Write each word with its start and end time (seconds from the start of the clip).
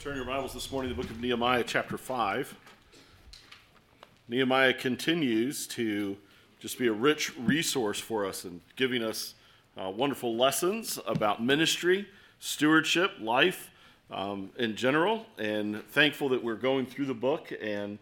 turn 0.00 0.16
your 0.16 0.24
Bibles 0.24 0.54
this 0.54 0.72
morning 0.72 0.88
to 0.88 0.96
the 0.96 1.02
book 1.02 1.10
of 1.10 1.20
Nehemiah, 1.20 1.62
chapter 1.62 1.98
5. 1.98 2.56
Nehemiah 4.28 4.72
continues 4.72 5.66
to 5.66 6.16
just 6.58 6.78
be 6.78 6.86
a 6.86 6.92
rich 6.92 7.36
resource 7.36 8.00
for 8.00 8.24
us 8.24 8.44
and 8.44 8.62
giving 8.76 9.02
us 9.02 9.34
uh, 9.76 9.90
wonderful 9.90 10.34
lessons 10.34 10.98
about 11.06 11.44
ministry, 11.44 12.08
stewardship, 12.38 13.10
life 13.20 13.70
um, 14.10 14.48
in 14.58 14.74
general. 14.74 15.26
And 15.36 15.86
thankful 15.88 16.30
that 16.30 16.42
we're 16.42 16.54
going 16.54 16.86
through 16.86 17.04
the 17.04 17.12
book 17.12 17.52
and 17.60 17.98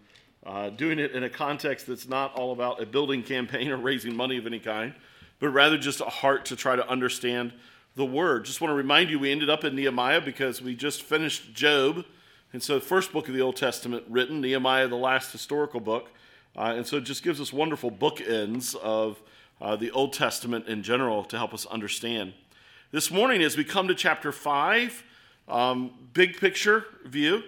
uh, 0.46 0.71
doing 0.71 1.01
it 1.01 1.11
in 1.11 1.25
a 1.25 1.30
context 1.30 1.89
that's 1.89 2.09
not 2.09 2.33
all 2.37 2.53
about 2.53 2.80
a 2.80 2.87
building 2.87 3.25
campaign 3.25 3.73
or 3.73 3.77
raising 3.77 4.15
money 4.15 4.37
of 4.37 4.46
any 4.46 4.61
kind, 4.61 4.95
but 5.41 5.49
rather 5.49 5.77
just 5.77 6.01
a 6.01 6.05
heart 6.05 6.45
to 6.45 6.55
try 6.55 6.77
to 6.77 6.89
understand 6.89 7.53
the 7.99 8.07
word. 8.07 8.45
Just 8.45 8.61
want 8.61 8.71
to 8.71 8.77
remind 8.77 9.11
you, 9.11 9.19
we 9.19 9.33
ended 9.33 9.51
up 9.51 9.65
in 9.65 9.75
Nehemiah 9.75 10.21
because 10.21 10.62
we 10.62 10.77
just 10.77 11.03
finished 11.03 11.53
Job. 11.53 12.05
And 12.53 12.62
so, 12.62 12.77
the 12.77 12.80
first 12.80 13.12
book 13.12 13.27
of 13.27 13.35
the 13.35 13.41
Old 13.41 13.57
Testament 13.57 14.05
written, 14.09 14.41
Nehemiah, 14.41 14.87
the 14.87 14.95
last 14.95 15.33
historical 15.33 15.80
book. 15.80 16.09
Uh, 16.56 16.75
and 16.77 16.87
so, 16.87 16.98
it 16.98 17.05
just 17.05 17.25
gives 17.25 17.41
us 17.41 17.53
wonderful 17.53 17.91
bookends 17.91 18.77
of 18.77 19.20
uh, 19.61 19.75
the 19.75 19.91
Old 19.91 20.12
Testament 20.12 20.69
in 20.69 20.84
general 20.84 21.25
to 21.25 21.37
help 21.37 21.53
us 21.53 21.66
understand. 21.66 22.34
This 22.92 23.11
morning, 23.11 23.42
as 23.42 23.56
we 23.56 23.65
come 23.65 23.89
to 23.89 23.97
chapter 23.97 24.30
5, 24.30 25.03
um, 25.48 25.91
big 26.15 26.39
picture 26.39 26.84
view. 27.05 27.42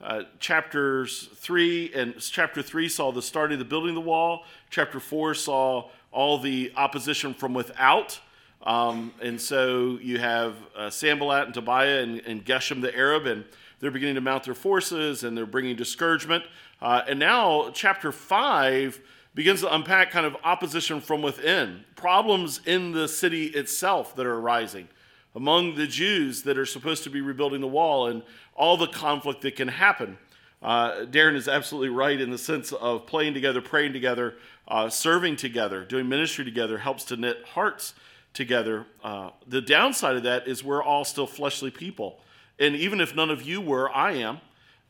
Uh, 0.00 0.22
chapters 0.38 1.28
3 1.34 1.92
and 1.94 2.18
chapter 2.20 2.62
3 2.62 2.88
saw 2.88 3.12
the 3.12 3.20
starting 3.20 3.56
of 3.56 3.58
the 3.58 3.66
building 3.66 3.90
of 3.90 3.96
the 3.96 4.00
wall. 4.00 4.44
Chapter 4.70 4.98
4 4.98 5.34
saw 5.34 5.90
all 6.10 6.38
the 6.38 6.72
opposition 6.74 7.34
from 7.34 7.52
without. 7.52 8.18
Um, 8.62 9.12
and 9.22 9.40
so 9.40 9.98
you 10.02 10.18
have 10.18 10.54
uh, 10.76 10.90
Sanballat 10.90 11.46
and 11.46 11.54
Tobiah 11.54 12.02
and, 12.02 12.20
and, 12.20 12.44
Geshem 12.44 12.82
the 12.82 12.94
Arab, 12.94 13.26
and 13.26 13.44
they're 13.78 13.90
beginning 13.90 14.16
to 14.16 14.20
mount 14.20 14.44
their 14.44 14.54
forces 14.54 15.24
and 15.24 15.34
they're 15.36 15.46
bringing 15.46 15.76
discouragement. 15.76 16.44
Uh, 16.82 17.02
and 17.08 17.18
now, 17.18 17.70
chapter 17.72 18.12
5 18.12 19.00
begins 19.34 19.60
to 19.60 19.74
unpack 19.74 20.10
kind 20.10 20.26
of 20.26 20.36
opposition 20.44 21.00
from 21.00 21.22
within, 21.22 21.84
problems 21.96 22.60
in 22.66 22.92
the 22.92 23.08
city 23.08 23.46
itself 23.46 24.14
that 24.16 24.26
are 24.26 24.34
arising 24.34 24.88
among 25.34 25.76
the 25.76 25.86
Jews 25.86 26.42
that 26.42 26.58
are 26.58 26.66
supposed 26.66 27.04
to 27.04 27.10
be 27.10 27.20
rebuilding 27.20 27.60
the 27.60 27.68
wall 27.68 28.08
and 28.08 28.22
all 28.54 28.76
the 28.76 28.88
conflict 28.88 29.42
that 29.42 29.56
can 29.56 29.68
happen. 29.68 30.18
Uh, 30.62 31.06
Darren 31.06 31.36
is 31.36 31.48
absolutely 31.48 31.88
right 31.88 32.20
in 32.20 32.30
the 32.30 32.38
sense 32.38 32.72
of 32.72 33.06
playing 33.06 33.32
together, 33.32 33.62
praying 33.62 33.92
together, 33.92 34.34
uh, 34.68 34.88
serving 34.90 35.36
together, 35.36 35.84
doing 35.84 36.08
ministry 36.08 36.44
together 36.44 36.78
helps 36.78 37.04
to 37.04 37.16
knit 37.16 37.42
hearts 37.54 37.94
together. 38.34 38.86
Uh, 39.02 39.30
the 39.46 39.60
downside 39.60 40.16
of 40.16 40.22
that 40.24 40.46
is 40.46 40.62
we're 40.62 40.82
all 40.82 41.04
still 41.04 41.26
fleshly 41.26 41.70
people. 41.70 42.20
And 42.58 42.76
even 42.76 43.00
if 43.00 43.14
none 43.14 43.30
of 43.30 43.42
you 43.42 43.60
were, 43.60 43.90
I 43.90 44.12
am. 44.12 44.40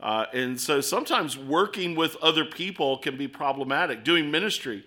Uh, 0.00 0.26
and 0.32 0.60
so 0.60 0.80
sometimes 0.80 1.36
working 1.36 1.94
with 1.94 2.16
other 2.16 2.44
people 2.44 2.98
can 2.98 3.16
be 3.16 3.28
problematic. 3.28 4.02
Doing 4.02 4.30
ministry 4.30 4.84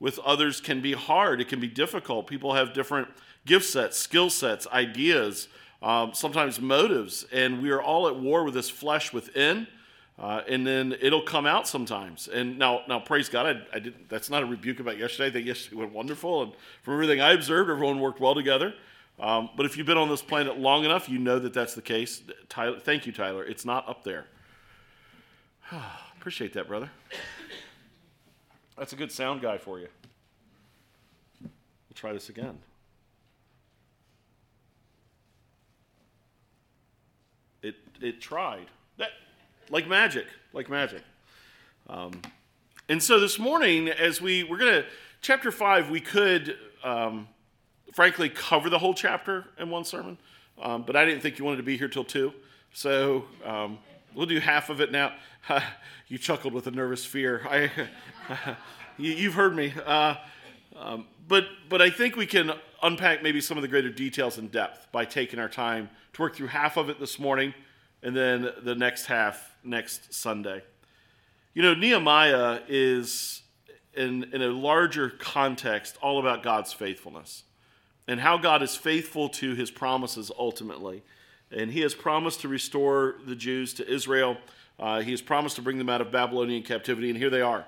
with 0.00 0.18
others 0.20 0.60
can 0.60 0.80
be 0.80 0.92
hard, 0.92 1.40
it 1.40 1.48
can 1.48 1.60
be 1.60 1.68
difficult. 1.68 2.26
People 2.26 2.54
have 2.54 2.72
different 2.74 3.08
gift 3.46 3.66
sets, 3.66 3.98
skill 3.98 4.30
sets, 4.30 4.66
ideas, 4.72 5.48
um, 5.82 6.14
sometimes 6.14 6.60
motives. 6.60 7.26
And 7.32 7.62
we 7.62 7.70
are 7.70 7.82
all 7.82 8.08
at 8.08 8.16
war 8.16 8.44
with 8.44 8.54
this 8.54 8.70
flesh 8.70 9.12
within. 9.12 9.66
Uh, 10.16 10.42
and 10.48 10.64
then 10.64 10.94
it'll 11.00 11.22
come 11.22 11.44
out 11.44 11.66
sometimes. 11.66 12.28
And 12.28 12.56
now, 12.56 12.82
now, 12.88 13.00
praise 13.00 13.28
God, 13.28 13.46
I, 13.46 13.76
I 13.76 13.78
did, 13.80 14.08
that's 14.08 14.30
not 14.30 14.44
a 14.44 14.46
rebuke 14.46 14.78
about 14.78 14.96
yesterday. 14.96 15.26
I 15.28 15.32
think 15.32 15.46
yesterday 15.46 15.76
went 15.76 15.92
wonderful, 15.92 16.42
and 16.42 16.52
from 16.82 16.94
everything 16.94 17.20
I 17.20 17.32
observed, 17.32 17.68
everyone 17.68 17.98
worked 17.98 18.20
well 18.20 18.34
together. 18.34 18.74
Um, 19.18 19.50
but 19.56 19.66
if 19.66 19.76
you've 19.76 19.86
been 19.86 19.98
on 19.98 20.08
this 20.08 20.22
planet 20.22 20.58
long 20.58 20.84
enough, 20.84 21.08
you 21.08 21.18
know 21.18 21.38
that 21.38 21.52
that's 21.52 21.74
the 21.74 21.82
case. 21.82 22.22
Tyler, 22.48 22.78
thank 22.78 23.06
you, 23.06 23.12
Tyler. 23.12 23.44
It's 23.44 23.64
not 23.64 23.88
up 23.88 24.04
there. 24.04 24.26
Appreciate 26.16 26.52
that, 26.54 26.68
brother. 26.68 26.90
That's 28.76 28.92
a 28.92 28.96
good 28.96 29.12
sound 29.12 29.40
guy 29.40 29.58
for 29.58 29.78
you. 29.78 29.88
We'll 31.42 31.50
try 31.94 32.12
this 32.12 32.28
again. 32.28 32.58
It 37.62 37.76
it 38.00 38.20
tried. 38.20 38.66
That 38.98 39.10
like 39.70 39.88
magic, 39.88 40.26
like 40.52 40.68
magic. 40.68 41.02
Um, 41.88 42.20
and 42.88 43.02
so 43.02 43.18
this 43.18 43.38
morning, 43.38 43.88
as 43.88 44.20
we 44.20 44.44
we're 44.44 44.58
gonna 44.58 44.84
chapter 45.20 45.50
five, 45.50 45.90
we 45.90 46.00
could 46.00 46.56
um, 46.82 47.28
frankly 47.92 48.28
cover 48.28 48.68
the 48.68 48.78
whole 48.78 48.94
chapter 48.94 49.46
in 49.58 49.70
one 49.70 49.84
sermon, 49.84 50.18
um, 50.60 50.82
but 50.82 50.96
I 50.96 51.04
didn't 51.04 51.22
think 51.22 51.38
you 51.38 51.44
wanted 51.44 51.58
to 51.58 51.62
be 51.62 51.76
here 51.76 51.88
till 51.88 52.04
two, 52.04 52.32
so 52.72 53.24
um, 53.44 53.78
we'll 54.14 54.26
do 54.26 54.38
half 54.38 54.70
of 54.70 54.80
it 54.80 54.92
now. 54.92 55.12
you 56.08 56.18
chuckled 56.18 56.52
with 56.52 56.66
a 56.66 56.70
nervous 56.70 57.04
fear. 57.04 57.46
I, 57.48 57.70
you, 58.98 59.26
have 59.26 59.34
heard 59.34 59.56
me, 59.56 59.72
uh, 59.84 60.16
um, 60.76 61.06
but 61.26 61.44
but 61.68 61.80
I 61.80 61.90
think 61.90 62.16
we 62.16 62.26
can 62.26 62.52
unpack 62.82 63.22
maybe 63.22 63.40
some 63.40 63.56
of 63.56 63.62
the 63.62 63.68
greater 63.68 63.90
details 63.90 64.38
in 64.38 64.48
depth 64.48 64.88
by 64.92 65.04
taking 65.04 65.38
our 65.38 65.48
time 65.48 65.88
to 66.12 66.22
work 66.22 66.36
through 66.36 66.48
half 66.48 66.76
of 66.76 66.90
it 66.90 67.00
this 67.00 67.18
morning, 67.18 67.54
and 68.02 68.14
then 68.14 68.50
the 68.62 68.74
next 68.74 69.06
half 69.06 69.53
next 69.64 70.12
Sunday. 70.12 70.62
You 71.54 71.62
know, 71.62 71.74
Nehemiah 71.74 72.60
is, 72.68 73.42
in, 73.94 74.24
in 74.32 74.42
a 74.42 74.48
larger 74.48 75.10
context, 75.10 75.96
all 76.02 76.18
about 76.18 76.42
God's 76.42 76.72
faithfulness 76.72 77.44
and 78.06 78.20
how 78.20 78.36
God 78.36 78.62
is 78.62 78.76
faithful 78.76 79.28
to 79.30 79.54
his 79.54 79.70
promises 79.70 80.30
ultimately. 80.38 81.02
And 81.50 81.70
he 81.70 81.80
has 81.80 81.94
promised 81.94 82.40
to 82.40 82.48
restore 82.48 83.16
the 83.26 83.36
Jews 83.36 83.72
to 83.74 83.88
Israel. 83.88 84.36
Uh, 84.78 85.00
he 85.00 85.12
has 85.12 85.22
promised 85.22 85.56
to 85.56 85.62
bring 85.62 85.78
them 85.78 85.88
out 85.88 86.00
of 86.00 86.10
Babylonian 86.10 86.62
captivity, 86.62 87.08
and 87.08 87.18
here 87.18 87.30
they 87.30 87.40
are. 87.40 87.64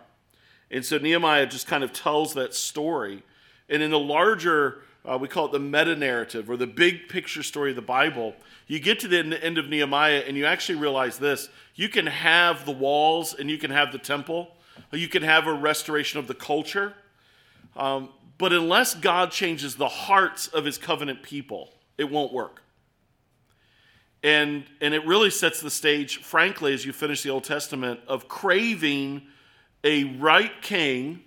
And 0.71 0.85
so 0.85 0.99
Nehemiah 0.99 1.47
just 1.47 1.67
kind 1.67 1.85
of 1.85 1.93
tells 1.93 2.35
that 2.35 2.55
story. 2.55 3.23
And 3.69 3.83
in 3.83 3.91
the 3.91 3.99
larger, 3.99 4.83
uh, 5.07 5.17
we 5.17 5.29
call 5.29 5.47
it 5.47 5.53
the 5.53 5.61
meta 5.61 5.95
narrative 5.95 6.51
or 6.51 6.57
the 6.57 6.67
big 6.67 7.09
picture 7.09 7.43
story 7.43 7.71
of 7.71 7.77
the 7.77 7.83
Bible, 7.83 8.35
you 8.67 8.81
get 8.81 8.99
to 9.01 9.09
the 9.09 9.19
end 9.43 9.59
of 9.59 9.69
Nehemiah 9.69 10.25
and 10.27 10.37
you 10.37 10.47
actually 10.47 10.79
realize 10.79 11.19
this 11.19 11.49
you 11.75 11.89
can 11.89 12.07
have 12.07 12.65
the 12.65 12.73
walls 12.73 13.35
and 13.35 13.51
you 13.51 13.59
can 13.59 13.71
have 13.71 13.93
the 13.93 13.99
temple, 13.99 14.49
you 14.93 15.09
can 15.09 15.23
have 15.23 15.47
a 15.47 15.53
restoration 15.53 16.19
of 16.19 16.27
the 16.27 16.35
culture. 16.35 16.95
Um, 17.77 18.09
but 18.39 18.53
unless 18.53 18.95
God 18.95 19.31
changes 19.31 19.77
the 19.77 19.89
hearts 19.89 20.49
of 20.49 20.65
his 20.65 20.79
covenant 20.79 21.23
people, 21.23 21.71
it 21.97 22.11
won't 22.11 22.33
work. 22.33 22.63
And, 24.23 24.65
and 24.81 24.93
it 24.93 25.07
really 25.07 25.31
sets 25.31 25.61
the 25.61 25.71
stage, 25.71 26.19
frankly, 26.19 26.75
as 26.75 26.85
you 26.85 26.93
finish 26.93 27.23
the 27.23 27.31
Old 27.31 27.45
Testament, 27.45 28.01
of 28.09 28.29
craving 28.29 29.23
a 29.85 30.05
right 30.19 30.61
king 30.63 31.23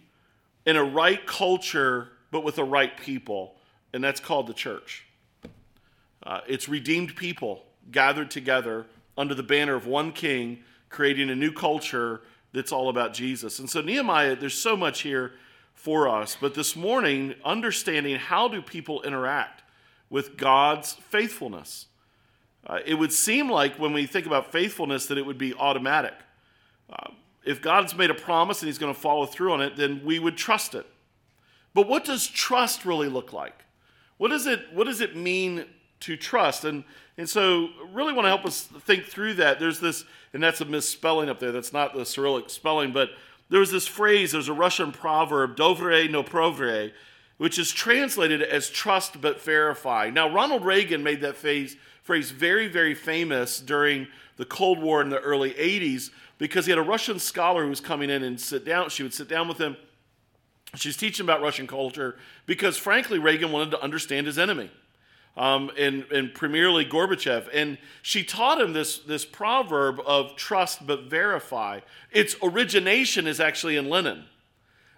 in 0.66 0.76
a 0.76 0.84
right 0.84 1.26
culture, 1.26 2.10
but 2.32 2.44
with 2.44 2.58
a 2.58 2.64
right 2.64 2.96
people. 2.98 3.56
And 3.94 4.04
that's 4.04 4.20
called 4.20 4.48
the 4.48 4.54
church. 4.54 5.06
Uh, 6.24 6.42
it's 6.48 6.70
redeemed 6.70 7.16
people 7.16 7.64
gathered 7.92 8.30
together 8.30 8.86
under 9.18 9.34
the 9.34 9.44
banner 9.44 9.76
of 9.76 9.88
one 9.88 10.12
king, 10.12 10.60
creating 10.90 11.30
a 11.30 11.36
new 11.36 11.52
culture 11.52 12.22
that's 12.54 12.72
all 12.72 12.90
about 12.90 13.14
Jesus. 13.14 13.60
And 13.60 13.70
so, 13.70 13.82
Nehemiah, 13.82 14.36
there's 14.36 14.54
so 14.54 14.76
much 14.76 15.02
here 15.02 15.34
for 15.74 16.08
us. 16.08 16.38
But 16.40 16.56
this 16.56 16.76
morning, 16.76 17.36
understanding 17.44 18.18
how 18.18 18.48
do 18.48 18.62
people 18.62 19.02
interact 19.04 19.64
with 20.10 20.38
God's 20.38 20.94
faithfulness. 20.94 21.86
Uh, 22.66 22.80
it 22.86 22.96
would 22.96 23.14
seem 23.14 23.50
like 23.50 23.78
when 23.80 23.94
we 23.94 24.06
think 24.06 24.26
about 24.26 24.52
faithfulness 24.52 25.06
that 25.06 25.18
it 25.18 25.26
would 25.26 25.38
be 25.38 25.54
automatic. 25.54 26.16
Uh, 26.92 27.12
if 27.46 27.62
God's 27.62 27.96
made 27.96 28.10
a 28.10 28.16
promise 28.16 28.62
and 28.62 28.68
he's 28.68 28.78
going 28.78 28.94
to 28.94 29.00
follow 29.00 29.26
through 29.26 29.54
on 29.54 29.62
it, 29.62 29.78
then 29.78 30.02
we 30.04 30.20
would 30.20 30.36
trust 30.36 30.76
it. 30.76 30.86
But 31.74 31.88
what 31.88 32.04
does 32.04 32.28
trust 32.28 32.86
really 32.86 33.08
look 33.08 33.32
like? 33.32 33.64
What 34.20 34.30
does 34.30 34.46
it, 34.46 34.72
what 34.72 34.86
does 34.86 35.02
it 35.02 35.16
mean 35.16 35.66
to 36.02 36.16
trust. 36.16 36.66
And, 36.66 36.84
and 37.18 37.30
so, 37.30 37.70
really 37.92 38.14
want 38.14 38.26
to 38.26 38.30
help 38.30 38.46
us 38.46 38.64
think 38.64 39.06
through 39.06 39.36
that. 39.36 39.60
There's 39.60 39.80
this, 39.80 40.06
and 40.34 40.42
that's 40.42 40.62
a 40.62 40.66
misspelling 40.66 41.30
up 41.30 41.40
there. 41.40 41.52
That's 41.52 41.74
not 41.74 41.94
the 41.94 42.06
Cyrillic 42.06 42.50
spelling, 42.50 42.92
but 42.92 43.10
there 43.50 43.60
was 43.60 43.72
this 43.72 43.88
phrase, 43.88 44.32
there's 44.32 44.48
a 44.48 44.54
Russian 44.54 44.92
proverb, 44.92 45.56
dovre 45.56 46.10
no 46.10 46.24
provre, 46.24 46.92
which 47.38 47.58
is 47.58 47.72
translated 47.72 48.42
as 48.42 48.70
trust 48.70 49.20
but 49.22 49.42
verify. 49.42 50.10
Now, 50.10 50.30
Ronald 50.30 50.64
Reagan 50.64 51.04
made 51.04 51.22
that 51.22 51.36
phrase, 51.36 51.76
phrase 52.04 52.32
very, 52.32 52.68
very 52.68 52.94
famous 52.94 53.60
during 53.60 54.08
the 54.38 54.46
Cold 54.46 54.80
War 54.80 55.02
in 55.02 55.10
the 55.10 55.20
early 55.20 55.52
80s 55.54 56.12
because 56.38 56.66
he 56.66 56.72
had 56.72 56.80
a 56.80 56.84
Russian 56.84 57.20
scholar 57.20 57.64
who 57.64 57.70
was 57.70 57.82
coming 57.82 58.10
in 58.10 58.24
and 58.24 58.40
sit 58.40 58.66
down. 58.66 58.90
She 58.90 59.04
would 59.04 59.14
sit 59.14 59.28
down 59.28 59.48
with 59.48 59.58
him. 59.58 59.76
She's 60.76 60.98
teaching 60.98 61.26
about 61.26 61.42
Russian 61.42 61.68
culture 61.68 62.16
because, 62.46 62.78
frankly, 62.78 63.18
Reagan 63.18 63.52
wanted 63.52 63.72
to 63.72 63.82
understand 63.82 64.28
his 64.28 64.38
enemy 64.38 64.70
um, 65.36 65.72
and, 65.78 66.04
and 66.12 66.34
primarily 66.34 66.86
Gorbachev. 66.86 67.50
And 67.54 67.78
she 68.02 68.24
taught 68.24 68.62
him 68.62 68.74
this, 68.74 69.00
this 69.00 69.26
proverb 69.26 70.00
of 70.06 70.36
trust 70.36 70.86
but 70.86 71.04
verify. 71.04 71.80
Its 72.12 72.36
origination 72.44 73.26
is 73.26 73.40
actually 73.40 73.78
in 73.78 73.90
Lenin. 73.90 74.26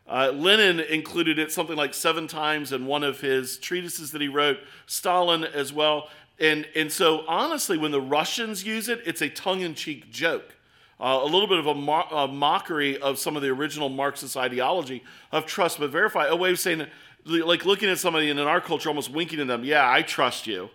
Uh, 0.08 0.32
Lenin 0.32 0.82
included 0.82 1.40
it 1.40 1.54
something 1.54 1.78
like 1.78 1.94
seven 1.94 2.28
times 2.28 2.74
in 2.74 2.86
one 2.86 3.04
of 3.04 3.22
his 3.22 3.58
treatises 3.58 4.12
that 4.12 4.20
he 4.20 4.28
wrote, 4.28 4.58
Stalin 4.88 5.46
as 5.46 5.72
well. 5.72 6.10
and, 6.38 6.68
and 6.76 6.92
so, 6.92 7.24
honestly, 7.28 7.78
when 7.78 7.92
the 7.92 8.02
Russians 8.02 8.66
use 8.66 8.90
it, 8.90 9.02
it's 9.06 9.22
a 9.22 9.30
tongue 9.30 9.62
in 9.62 9.74
cheek 9.74 10.12
joke. 10.12 10.58
Uh, 11.02 11.20
a 11.24 11.26
little 11.26 11.48
bit 11.48 11.58
of 11.58 11.66
a, 11.66 11.74
mo- 11.74 12.08
a, 12.12 12.28
mockery 12.28 12.96
of 13.00 13.18
some 13.18 13.36
of 13.36 13.42
the 13.42 13.50
original 13.50 13.90
Marxist 13.90 14.38
ideology 14.38 15.04
of 15.32 15.48
trust 15.48 15.80
but 15.80 15.90
verify. 15.90 16.28
A 16.28 16.36
way 16.36 16.52
of 16.52 16.60
saying, 16.60 16.86
like 17.26 17.66
looking 17.66 17.90
at 17.90 17.98
somebody 17.98 18.30
and 18.30 18.40
in 18.40 18.46
our 18.46 18.62
culture, 18.62 18.88
almost 18.88 19.10
winking 19.10 19.40
at 19.40 19.48
them, 19.48 19.64
yeah, 19.64 19.90
I 19.92 20.04
trust 20.04 20.46
you. 20.46 20.70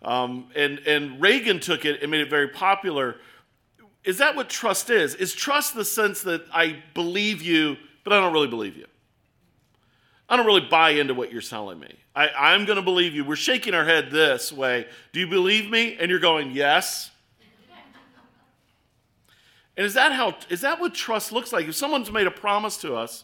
Um, 0.00 0.48
and, 0.56 0.78
and 0.86 1.20
Reagan 1.20 1.60
took 1.60 1.84
it 1.84 2.00
and 2.00 2.10
made 2.10 2.22
it 2.22 2.30
very 2.30 2.48
popular. 2.48 3.16
Is 4.02 4.16
that 4.16 4.34
what 4.34 4.48
trust 4.48 4.88
is? 4.88 5.14
Is 5.14 5.34
trust 5.34 5.74
the 5.74 5.84
sense 5.84 6.22
that 6.22 6.46
I 6.50 6.82
believe 6.94 7.42
you, 7.42 7.76
but 8.04 8.14
I 8.14 8.20
don't 8.20 8.32
really 8.32 8.48
believe 8.48 8.78
you? 8.78 8.86
I 10.30 10.38
don't 10.38 10.46
really 10.46 10.66
buy 10.70 10.90
into 10.90 11.12
what 11.12 11.32
you're 11.32 11.42
telling 11.42 11.78
me. 11.78 11.94
I, 12.14 12.54
am 12.54 12.64
going 12.64 12.76
to 12.76 12.82
believe 12.82 13.14
you. 13.14 13.24
We're 13.24 13.36
shaking 13.36 13.74
our 13.74 13.84
head 13.84 14.10
this 14.10 14.52
way. 14.52 14.86
Do 15.12 15.20
you 15.20 15.28
believe 15.28 15.70
me? 15.70 15.96
And 16.00 16.10
you're 16.10 16.18
going, 16.18 16.52
yes. 16.52 17.10
And 19.78 19.86
is 19.86 19.94
that 19.94 20.10
how 20.10 20.34
is 20.50 20.62
that 20.62 20.80
what 20.80 20.92
trust 20.92 21.30
looks 21.30 21.52
like? 21.52 21.68
If 21.68 21.76
someone's 21.76 22.10
made 22.10 22.26
a 22.26 22.32
promise 22.32 22.76
to 22.78 22.96
us, 22.96 23.22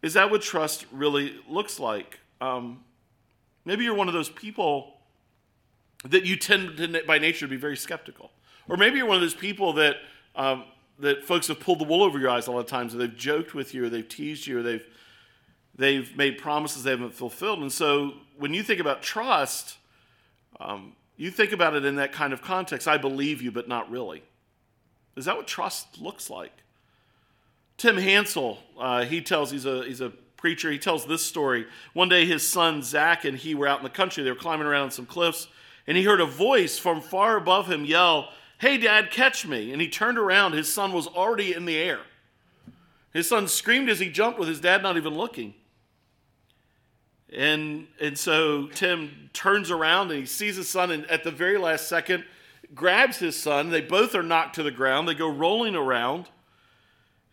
is 0.00 0.14
that 0.14 0.30
what 0.30 0.40
trust 0.40 0.86
really 0.90 1.34
looks 1.46 1.78
like? 1.78 2.18
Um, 2.40 2.82
maybe 3.66 3.84
you're 3.84 3.94
one 3.94 4.08
of 4.08 4.14
those 4.14 4.30
people 4.30 4.94
that 6.06 6.24
you 6.24 6.36
tend 6.36 6.78
to, 6.78 7.02
by 7.06 7.18
nature 7.18 7.40
to 7.40 7.50
be 7.50 7.58
very 7.58 7.76
skeptical, 7.76 8.30
or 8.68 8.78
maybe 8.78 8.96
you're 8.96 9.06
one 9.06 9.16
of 9.16 9.20
those 9.20 9.34
people 9.34 9.74
that 9.74 9.96
um, 10.34 10.64
that 10.98 11.26
folks 11.26 11.48
have 11.48 11.60
pulled 11.60 11.78
the 11.78 11.84
wool 11.84 12.02
over 12.02 12.18
your 12.18 12.30
eyes 12.30 12.46
a 12.46 12.52
lot 12.52 12.60
of 12.60 12.66
times, 12.66 12.94
or 12.94 12.98
they've 12.98 13.14
joked 13.14 13.52
with 13.54 13.74
you, 13.74 13.84
or 13.84 13.90
they've 13.90 14.08
teased 14.08 14.46
you, 14.46 14.60
or 14.60 14.62
they've 14.62 14.86
they've 15.76 16.16
made 16.16 16.38
promises 16.38 16.84
they 16.84 16.92
haven't 16.92 17.12
fulfilled. 17.12 17.58
And 17.58 17.70
so 17.70 18.14
when 18.38 18.54
you 18.54 18.62
think 18.62 18.80
about 18.80 19.02
trust, 19.02 19.76
um, 20.58 20.94
you 21.18 21.30
think 21.30 21.52
about 21.52 21.74
it 21.74 21.84
in 21.84 21.96
that 21.96 22.12
kind 22.12 22.32
of 22.32 22.40
context. 22.40 22.88
I 22.88 22.96
believe 22.96 23.42
you, 23.42 23.52
but 23.52 23.68
not 23.68 23.90
really. 23.90 24.22
Is 25.16 25.24
that 25.24 25.36
what 25.36 25.46
trust 25.46 25.98
looks 26.00 26.30
like? 26.30 26.52
Tim 27.76 27.96
Hansel, 27.96 28.58
uh, 28.78 29.04
he 29.04 29.22
tells, 29.22 29.50
he's 29.50 29.66
a, 29.66 29.84
he's 29.84 30.00
a 30.00 30.10
preacher, 30.36 30.70
he 30.70 30.78
tells 30.78 31.06
this 31.06 31.24
story. 31.24 31.66
One 31.92 32.08
day 32.08 32.26
his 32.26 32.46
son 32.46 32.82
Zach 32.82 33.24
and 33.24 33.36
he 33.36 33.54
were 33.54 33.66
out 33.66 33.78
in 33.78 33.84
the 33.84 33.90
country. 33.90 34.22
They 34.22 34.30
were 34.30 34.36
climbing 34.36 34.66
around 34.66 34.90
some 34.90 35.06
cliffs, 35.06 35.48
and 35.86 35.96
he 35.96 36.04
heard 36.04 36.20
a 36.20 36.26
voice 36.26 36.78
from 36.78 37.00
far 37.00 37.36
above 37.36 37.70
him 37.70 37.84
yell, 37.84 38.30
Hey, 38.58 38.76
Dad, 38.76 39.10
catch 39.10 39.46
me. 39.46 39.72
And 39.72 39.80
he 39.80 39.88
turned 39.88 40.18
around. 40.18 40.52
His 40.52 40.70
son 40.70 40.92
was 40.92 41.06
already 41.06 41.54
in 41.54 41.64
the 41.64 41.78
air. 41.78 42.00
His 43.12 43.26
son 43.26 43.48
screamed 43.48 43.88
as 43.88 43.98
he 43.98 44.10
jumped 44.10 44.38
with 44.38 44.48
his 44.48 44.60
dad 44.60 44.82
not 44.82 44.98
even 44.98 45.14
looking. 45.14 45.54
And, 47.32 47.86
and 48.00 48.18
so 48.18 48.66
Tim 48.68 49.30
turns 49.32 49.70
around 49.70 50.10
and 50.10 50.20
he 50.20 50.26
sees 50.26 50.56
his 50.56 50.68
son, 50.68 50.90
and 50.90 51.06
at 51.06 51.24
the 51.24 51.30
very 51.30 51.56
last 51.56 51.88
second, 51.88 52.24
grabs 52.74 53.18
his 53.18 53.36
son. 53.36 53.70
They 53.70 53.80
both 53.80 54.14
are 54.14 54.22
knocked 54.22 54.54
to 54.56 54.62
the 54.62 54.70
ground. 54.70 55.08
They 55.08 55.14
go 55.14 55.28
rolling 55.28 55.74
around. 55.74 56.26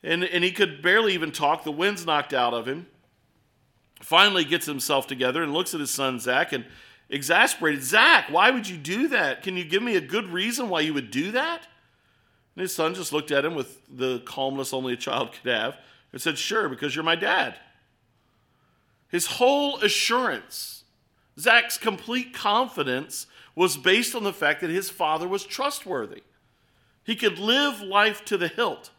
And, 0.03 0.23
and 0.23 0.43
he 0.43 0.51
could 0.51 0.81
barely 0.81 1.13
even 1.13 1.31
talk. 1.31 1.63
The 1.63 1.71
wind's 1.71 2.05
knocked 2.05 2.33
out 2.33 2.53
of 2.53 2.67
him. 2.67 2.87
Finally, 4.01 4.45
gets 4.45 4.65
himself 4.65 5.07
together 5.07 5.41
and 5.41 5.53
looks 5.53 5.73
at 5.73 5.79
his 5.79 5.89
son, 5.89 6.19
Zach, 6.19 6.53
and 6.53 6.65
exasperated, 7.09 7.83
Zach, 7.83 8.29
why 8.29 8.51
would 8.51 8.67
you 8.67 8.77
do 8.77 9.07
that? 9.09 9.43
Can 9.43 9.57
you 9.57 9.63
give 9.63 9.81
me 9.81 9.95
a 9.95 10.01
good 10.01 10.27
reason 10.27 10.69
why 10.69 10.81
you 10.81 10.93
would 10.93 11.11
do 11.11 11.31
that? 11.31 11.67
And 12.55 12.61
his 12.61 12.75
son 12.75 12.93
just 12.93 13.13
looked 13.13 13.31
at 13.31 13.45
him 13.45 13.55
with 13.55 13.81
the 13.89 14.19
calmness 14.25 14.73
only 14.73 14.93
a 14.93 14.97
child 14.97 15.31
could 15.31 15.51
have 15.51 15.77
and 16.11 16.21
said, 16.21 16.37
Sure, 16.37 16.69
because 16.69 16.95
you're 16.95 17.03
my 17.03 17.15
dad. 17.15 17.55
His 19.09 19.27
whole 19.27 19.77
assurance, 19.77 20.83
Zach's 21.39 21.77
complete 21.77 22.33
confidence, 22.33 23.27
was 23.57 23.75
based 23.75 24.13
on 24.13 24.23
the 24.23 24.31
fact 24.31 24.61
that 24.61 24.69
his 24.69 24.87
father 24.87 25.27
was 25.27 25.43
trustworthy. 25.43 26.21
He 27.03 27.15
could 27.15 27.39
live 27.39 27.81
life 27.81 28.23
to 28.25 28.37
the 28.37 28.49
hilt 28.49 28.91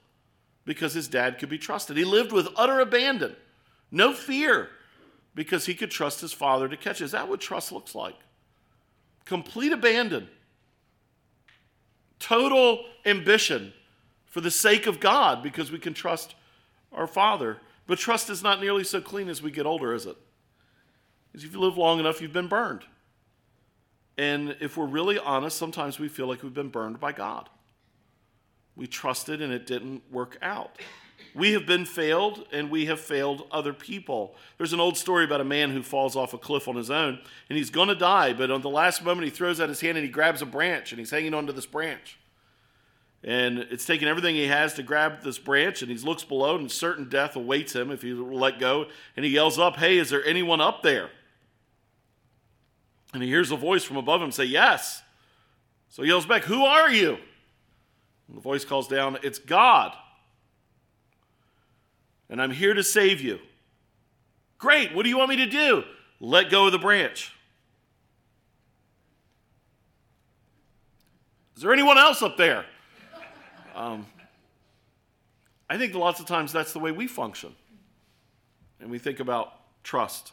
because 0.64 0.94
his 0.94 1.06
dad 1.06 1.38
could 1.38 1.48
be 1.48 1.58
trusted. 1.58 1.96
He 1.96 2.04
lived 2.04 2.32
with 2.32 2.48
utter 2.56 2.80
abandon, 2.80 3.36
no 3.92 4.12
fear, 4.12 4.70
because 5.32 5.66
he 5.66 5.74
could 5.74 5.92
trust 5.92 6.20
his 6.20 6.32
father 6.32 6.66
to 6.66 6.76
catch. 6.76 7.00
Is 7.00 7.12
that 7.12 7.28
what 7.28 7.40
trust 7.40 7.70
looks 7.70 7.94
like? 7.94 8.16
Complete 9.24 9.70
abandon, 9.70 10.26
total 12.18 12.84
ambition 13.06 13.72
for 14.26 14.40
the 14.40 14.50
sake 14.50 14.88
of 14.88 14.98
God 14.98 15.40
because 15.40 15.70
we 15.70 15.78
can 15.78 15.94
trust 15.94 16.34
our 16.92 17.06
father. 17.06 17.58
But 17.86 18.00
trust 18.00 18.28
is 18.28 18.42
not 18.42 18.60
nearly 18.60 18.82
so 18.82 19.00
clean 19.00 19.28
as 19.28 19.40
we 19.40 19.52
get 19.52 19.66
older, 19.66 19.94
is 19.94 20.04
it? 20.04 20.16
Because 21.30 21.44
if 21.44 21.52
you 21.52 21.60
live 21.60 21.78
long 21.78 22.00
enough, 22.00 22.20
you've 22.20 22.32
been 22.32 22.48
burned. 22.48 22.82
And 24.18 24.56
if 24.60 24.76
we're 24.76 24.86
really 24.86 25.18
honest, 25.18 25.56
sometimes 25.56 26.00
we 26.00 26.08
feel 26.08 26.26
like 26.26 26.42
we've 26.42 26.52
been 26.52 26.68
burned 26.68 26.98
by 26.98 27.12
God. 27.12 27.48
We 28.74 28.88
trusted 28.88 29.40
and 29.40 29.52
it 29.52 29.66
didn't 29.66 30.02
work 30.10 30.36
out. 30.42 30.76
We 31.34 31.52
have 31.52 31.66
been 31.66 31.84
failed 31.84 32.46
and 32.52 32.68
we 32.68 32.86
have 32.86 33.00
failed 33.00 33.46
other 33.52 33.72
people. 33.72 34.34
There's 34.56 34.72
an 34.72 34.80
old 34.80 34.96
story 34.96 35.24
about 35.24 35.40
a 35.40 35.44
man 35.44 35.70
who 35.70 35.84
falls 35.84 36.16
off 36.16 36.34
a 36.34 36.38
cliff 36.38 36.66
on 36.66 36.74
his 36.74 36.90
own 36.90 37.20
and 37.48 37.56
he's 37.56 37.70
going 37.70 37.88
to 37.88 37.94
die, 37.94 38.32
but 38.32 38.50
on 38.50 38.60
the 38.60 38.68
last 38.68 39.04
moment 39.04 39.24
he 39.24 39.30
throws 39.30 39.60
out 39.60 39.68
his 39.68 39.80
hand 39.80 39.96
and 39.96 40.04
he 40.04 40.10
grabs 40.10 40.42
a 40.42 40.46
branch 40.46 40.90
and 40.90 40.98
he's 40.98 41.10
hanging 41.10 41.34
onto 41.34 41.52
this 41.52 41.66
branch. 41.66 42.18
And 43.22 43.58
it's 43.58 43.84
taking 43.84 44.08
everything 44.08 44.34
he 44.34 44.46
has 44.46 44.74
to 44.74 44.82
grab 44.84 45.22
this 45.22 45.38
branch, 45.38 45.82
and 45.82 45.90
he 45.90 45.98
looks 45.98 46.22
below, 46.22 46.56
and 46.56 46.70
certain 46.70 47.08
death 47.08 47.34
awaits 47.34 47.74
him 47.74 47.90
if 47.90 48.00
he 48.00 48.12
let 48.12 48.60
go. 48.60 48.86
And 49.16 49.24
he 49.24 49.32
yells 49.32 49.58
up, 49.58 49.76
Hey, 49.76 49.98
is 49.98 50.08
there 50.10 50.24
anyone 50.24 50.60
up 50.60 50.84
there? 50.84 51.10
And 53.12 53.22
he 53.22 53.28
hears 53.28 53.50
a 53.50 53.56
voice 53.56 53.84
from 53.84 53.96
above 53.96 54.20
him 54.20 54.32
say, 54.32 54.44
Yes. 54.44 55.02
So 55.88 56.02
he 56.02 56.08
yells 56.08 56.26
back, 56.26 56.44
Who 56.44 56.64
are 56.64 56.90
you? 56.90 57.18
And 58.28 58.36
the 58.36 58.40
voice 58.40 58.64
calls 58.64 58.88
down, 58.88 59.18
It's 59.22 59.38
God. 59.38 59.92
And 62.30 62.42
I'm 62.42 62.50
here 62.50 62.74
to 62.74 62.84
save 62.84 63.20
you. 63.20 63.38
Great. 64.58 64.94
What 64.94 65.04
do 65.04 65.08
you 65.08 65.16
want 65.16 65.30
me 65.30 65.36
to 65.36 65.46
do? 65.46 65.84
Let 66.20 66.50
go 66.50 66.66
of 66.66 66.72
the 66.72 66.78
branch. 66.78 67.32
Is 71.56 71.62
there 71.62 71.72
anyone 71.72 71.98
else 71.98 72.22
up 72.22 72.36
there? 72.36 72.64
Um, 73.74 74.06
I 75.70 75.78
think 75.78 75.94
lots 75.94 76.18
of 76.18 76.26
times 76.26 76.52
that's 76.52 76.72
the 76.72 76.80
way 76.80 76.90
we 76.90 77.06
function. 77.06 77.54
And 78.80 78.90
we 78.90 78.98
think 78.98 79.20
about 79.20 79.52
trust. 79.84 80.32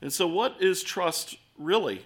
And 0.00 0.12
so, 0.12 0.26
what 0.26 0.60
is 0.60 0.82
trust 0.82 1.36
really? 1.56 2.04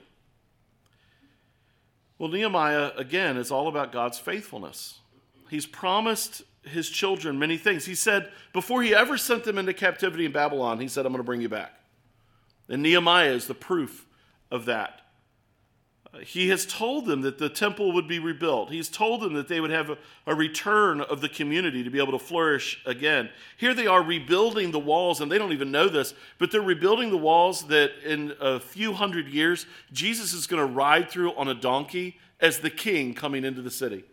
Well, 2.19 2.31
Nehemiah, 2.31 2.93
again, 2.97 3.37
is 3.37 3.51
all 3.51 3.69
about 3.69 3.93
God's 3.93 4.19
faithfulness. 4.19 5.01
He's 5.51 5.67
promised 5.67 6.43
his 6.63 6.89
children 6.89 7.39
many 7.39 7.59
things. 7.59 7.85
He 7.85 7.95
said, 7.95 8.31
before 8.53 8.83
he 8.83 8.95
ever 8.95 9.19
sent 9.19 9.45
them 9.45 9.59
into 9.59 9.75
captivity 9.75 10.25
in 10.25 10.33
Babylon, 10.33 10.79
he 10.79 10.89
said, 10.89 11.05
I'm 11.05 11.13
going 11.13 11.19
to 11.19 11.25
bring 11.25 11.41
you 11.41 11.49
back. 11.49 11.73
And 12.69 12.83
Nehemiah 12.83 13.33
is 13.33 13.47
the 13.47 13.55
proof 13.55 14.07
of 14.51 14.67
that. 14.67 15.02
He 16.21 16.51
has 16.51 16.67
told 16.67 17.07
them 17.07 17.23
that 17.23 17.39
the 17.39 17.49
temple 17.49 17.93
would 17.93 18.07
be 18.07 18.19
rebuilt. 18.19 18.71
He's 18.71 18.91
told 18.91 19.23
them 19.23 19.33
that 19.33 19.49
they 19.49 19.61
would 19.61 19.71
have 19.71 19.89
a, 19.91 19.99
a, 20.27 20.35
return 20.35 21.01
of 21.01 21.23
the 21.23 21.29
community 21.29 21.83
to 21.83 21.89
be 21.89 21.99
able 21.99 22.13
to 22.13 22.19
flourish 22.19 22.83
again. 22.85 23.31
Here 23.57 23.73
they 23.73 23.87
are 23.87 24.03
rebuilding 24.03 24.73
the 24.73 24.79
walls, 24.79 25.23
and 25.23 25.33
they 25.33 25.39
don't 25.39 25.55
even 25.55 25.71
know 25.71 25.89
this, 25.89 26.13
but 26.39 26.51
they're 26.51 26.61
rebuilding 26.61 27.09
the 27.09 27.17
walls 27.17 27.67
that 27.69 27.93
in 28.05 28.35
a 28.41 28.61
few 28.61 28.93
hundred 28.93 29.27
years, 29.29 29.65
Jesus 29.91 30.35
is 30.35 30.47
going 30.47 30.61
to 30.61 30.71
ride 30.71 31.09
through 31.09 31.33
on 31.33 31.49
a 31.49 31.55
donkey 31.55 32.19
as 32.41 32.59
the 32.59 32.71
king 32.71 33.15
coming 33.15 33.43
into 33.43 33.63
the 33.63 33.71
city. 33.71 34.05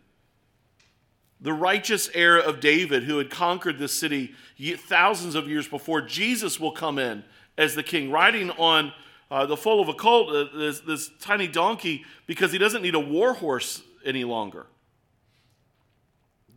The 1.42 1.52
righteous 1.52 2.08
heir 2.14 2.38
of 2.38 2.60
David, 2.60 3.04
who 3.04 3.18
had 3.18 3.28
conquered 3.28 3.78
this 3.78 3.92
city 3.92 4.34
thousands 4.58 5.34
of 5.34 5.48
years 5.48 5.68
before, 5.68 6.00
Jesus 6.00 6.58
will 6.58 6.72
come 6.72 6.98
in 6.98 7.24
as 7.58 7.74
the 7.74 7.82
king, 7.82 8.10
riding 8.10 8.50
on 8.52 8.92
uh, 9.30 9.46
the 9.46 9.56
foal 9.56 9.80
of 9.80 9.88
a 9.88 9.94
colt, 9.94 10.34
uh, 10.34 10.56
this, 10.56 10.80
this 10.80 11.10
tiny 11.20 11.46
donkey, 11.46 12.04
because 12.26 12.52
he 12.52 12.58
doesn't 12.58 12.82
need 12.82 12.94
a 12.94 13.00
war 13.00 13.34
horse 13.34 13.82
any 14.04 14.24
longer. 14.24 14.66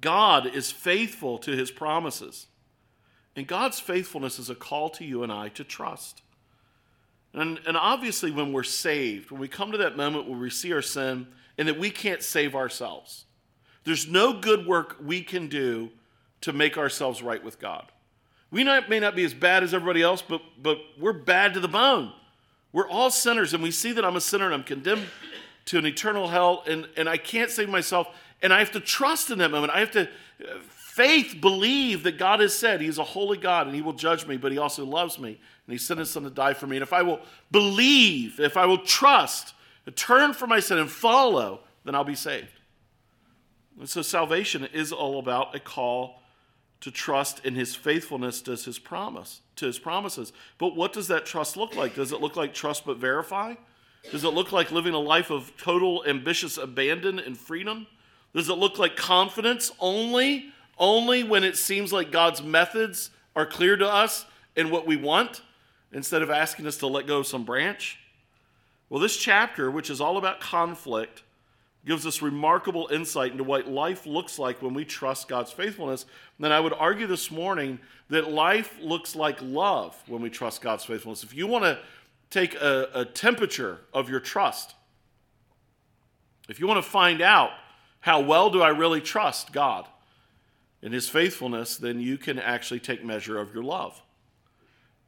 God 0.02 0.48
is 0.48 0.72
faithful 0.72 1.38
to 1.40 1.52
his 1.52 1.72
promises. 1.72 2.48
And 3.36 3.48
God's 3.48 3.80
faithfulness 3.80 4.38
is 4.38 4.50
a 4.50 4.56
call 4.56 4.90
to 4.92 5.06
you 5.06 5.24
and 5.24 5.32
I 5.32 5.50
to 5.50 5.64
trust. 5.64 6.22
And, 7.34 7.60
and 7.66 7.76
obviously, 7.76 8.30
when 8.30 8.54
we're 8.54 8.64
saved, 8.64 9.32
when 9.32 9.40
we 9.40 9.48
come 9.48 9.72
to 9.72 9.78
that 9.80 9.98
moment 9.98 10.30
where 10.30 10.38
we 10.38 10.50
see 10.50 10.72
our 10.74 10.84
sin 10.84 11.28
and 11.58 11.68
that 11.68 11.80
we 11.80 11.90
can't 11.90 12.22
save 12.22 12.56
ourselves, 12.56 13.26
there's 13.86 14.08
no 14.08 14.40
good 14.40 14.68
work 14.68 14.98
we 15.02 15.22
can 15.22 15.48
do 15.48 15.90
to 16.42 16.54
make 16.54 16.78
ourselves 16.78 17.24
right 17.24 17.44
with 17.44 17.60
God. 17.60 17.92
We 18.52 18.64
not, 18.64 18.88
may 18.88 19.00
not 19.00 19.16
be 19.16 19.24
as 19.24 19.34
bad 19.34 19.64
as 19.64 19.74
everybody 19.74 20.04
else, 20.04 20.22
but, 20.22 20.42
but 20.62 20.78
we're 21.00 21.14
bad 21.14 21.56
to 21.56 21.60
the 21.60 21.68
bone. 21.68 22.14
We're 22.74 22.90
all 22.90 23.10
sinners, 23.10 23.54
and 23.54 23.64
we 23.64 23.72
see 23.72 23.94
that 23.94 24.04
I'm 24.04 24.18
a 24.18 24.22
sinner 24.22 24.46
and 24.46 24.54
I'm 24.54 24.64
condemned 24.64 25.06
to 25.66 25.78
an 25.78 25.86
eternal 25.86 26.28
hell, 26.28 26.64
and, 26.68 26.88
and 26.98 27.08
I 27.08 27.18
can't 27.18 27.50
save 27.50 27.70
myself. 27.70 28.08
And 28.42 28.54
I 28.54 28.60
have 28.60 28.72
to 28.72 28.82
trust 28.82 29.32
in 29.32 29.38
that 29.38 29.52
moment. 29.52 29.72
I 29.74 29.80
have 29.80 29.92
to, 29.92 30.02
uh, 30.02 30.58
faith, 30.68 31.38
believe 31.40 32.04
that 32.04 32.18
God 32.18 32.42
has 32.42 32.54
said 32.54 32.82
He's 32.82 32.98
a 32.98 33.04
holy 33.04 33.38
God 33.38 33.68
and 33.68 33.76
He 33.76 33.82
will 33.82 33.94
judge 33.94 34.28
me, 34.28 34.36
but 34.36 34.52
He 34.52 34.58
also 34.58 34.86
loves 34.86 35.18
me, 35.18 35.30
and 35.30 35.72
He 35.72 35.78
sent 35.78 36.00
His 36.00 36.10
Son 36.10 36.24
to 36.24 36.30
die 36.30 36.54
for 36.54 36.68
me. 36.68 36.76
And 36.76 36.84
if 36.84 36.92
I 36.92 37.04
will 37.04 37.22
believe, 37.52 38.42
if 38.42 38.58
I 38.58 38.66
will 38.66 38.80
trust 38.80 39.54
turn 39.92 40.34
from 40.34 40.50
my 40.50 40.60
sin 40.60 40.78
and 40.78 40.90
follow, 40.90 41.62
then 41.84 41.96
I'll 41.96 42.04
be 42.04 42.16
saved. 42.16 42.48
And 43.80 43.90
so 43.90 44.02
salvation 44.02 44.68
is 44.74 44.92
all 44.92 45.20
about 45.20 45.56
a 45.56 45.60
call 45.60 46.22
to 46.84 46.92
trust 46.92 47.46
in 47.46 47.56
his 47.56 47.76
faithfulness 47.76 48.42
to 48.42 48.52
his 48.52 48.78
promise, 48.78 49.40
to 49.56 49.66
his 49.66 49.80
promises. 49.80 50.34
But 50.58 50.76
what 50.76 50.92
does 50.92 51.08
that 51.08 51.26
trust 51.26 51.56
look 51.56 51.78
like? 51.78 51.96
Does 51.96 52.12
it 52.12 52.20
look 52.20 52.36
like 52.36 52.54
trust 52.54 52.86
but 52.86 52.98
verify? 52.98 53.56
Does 54.12 54.26
it 54.26 54.34
look 54.34 54.52
like 54.52 54.70
living 54.70 54.94
a 54.94 55.00
life 55.00 55.32
of 55.32 55.56
total 55.56 56.04
ambitious 56.06 56.58
abandon 56.58 57.20
and 57.20 57.38
freedom? 57.38 57.88
Does 58.36 58.50
it 58.50 58.58
look 58.58 58.78
like 58.80 58.98
confidence 58.98 59.72
only 59.80 60.52
only 60.78 61.24
when 61.24 61.46
it 61.46 61.56
seems 61.56 61.94
like 61.94 62.12
God's 62.12 62.44
methods 62.44 63.12
are 63.34 63.46
clear 63.46 63.78
to 63.78 63.88
us 63.88 64.26
and 64.58 64.70
what 64.70 64.86
we 64.86 64.98
want 64.98 65.42
instead 65.94 66.22
of 66.22 66.30
asking 66.30 66.68
us 66.68 66.76
to 66.80 66.88
let 66.88 67.08
go 67.08 67.20
of 67.20 67.28
some 67.28 67.46
branch? 67.46 67.98
Well, 68.90 69.00
this 69.00 69.16
chapter, 69.16 69.72
which 69.72 69.90
is 69.90 70.02
all 70.02 70.18
about 70.18 70.42
conflict, 70.42 71.24
gives 71.86 72.06
us 72.06 72.22
remarkable 72.22 72.88
insight 72.92 73.32
into 73.32 73.44
what 73.44 73.68
life 73.68 74.06
looks 74.06 74.40
like 74.40 74.62
when 74.62 74.74
we 74.74 74.86
trust 74.86 75.28
God's 75.28 75.52
faithfulness. 75.52 76.06
Then 76.40 76.52
I 76.52 76.60
would 76.60 76.74
argue 76.74 77.08
this 77.08 77.30
morning 77.30 77.80
that 78.10 78.32
life 78.32 78.78
looks 78.82 79.16
like 79.16 79.38
love 79.42 80.02
when 80.08 80.22
we 80.22 80.30
trust 80.30 80.62
God's 80.62 80.86
faithfulness. 80.86 81.24
If 81.24 81.34
you 81.34 81.46
want 81.46 81.66
to 81.66 81.80
take 82.30 82.56
a, 82.56 82.90
a 82.94 83.06
temperature 83.06 83.80
of 83.94 84.10
your 84.10 84.22
trust, 84.22 84.76
if 86.48 86.60
you 86.60 86.68
want 86.68 86.84
to 86.84 86.90
find 86.90 87.22
out 87.22 87.52
how 88.00 88.22
well 88.22 88.50
do 88.50 88.62
I 88.62 88.70
really 88.70 89.02
trust 89.02 89.52
God 89.52 89.88
and 90.82 90.94
His 90.94 91.10
faithfulness, 91.10 91.78
then 91.78 92.00
you 92.00 92.18
can 92.18 92.40
actually 92.40 92.80
take 92.80 93.04
measure 93.04 93.38
of 93.38 93.54
your 93.54 93.64
love. 93.64 94.02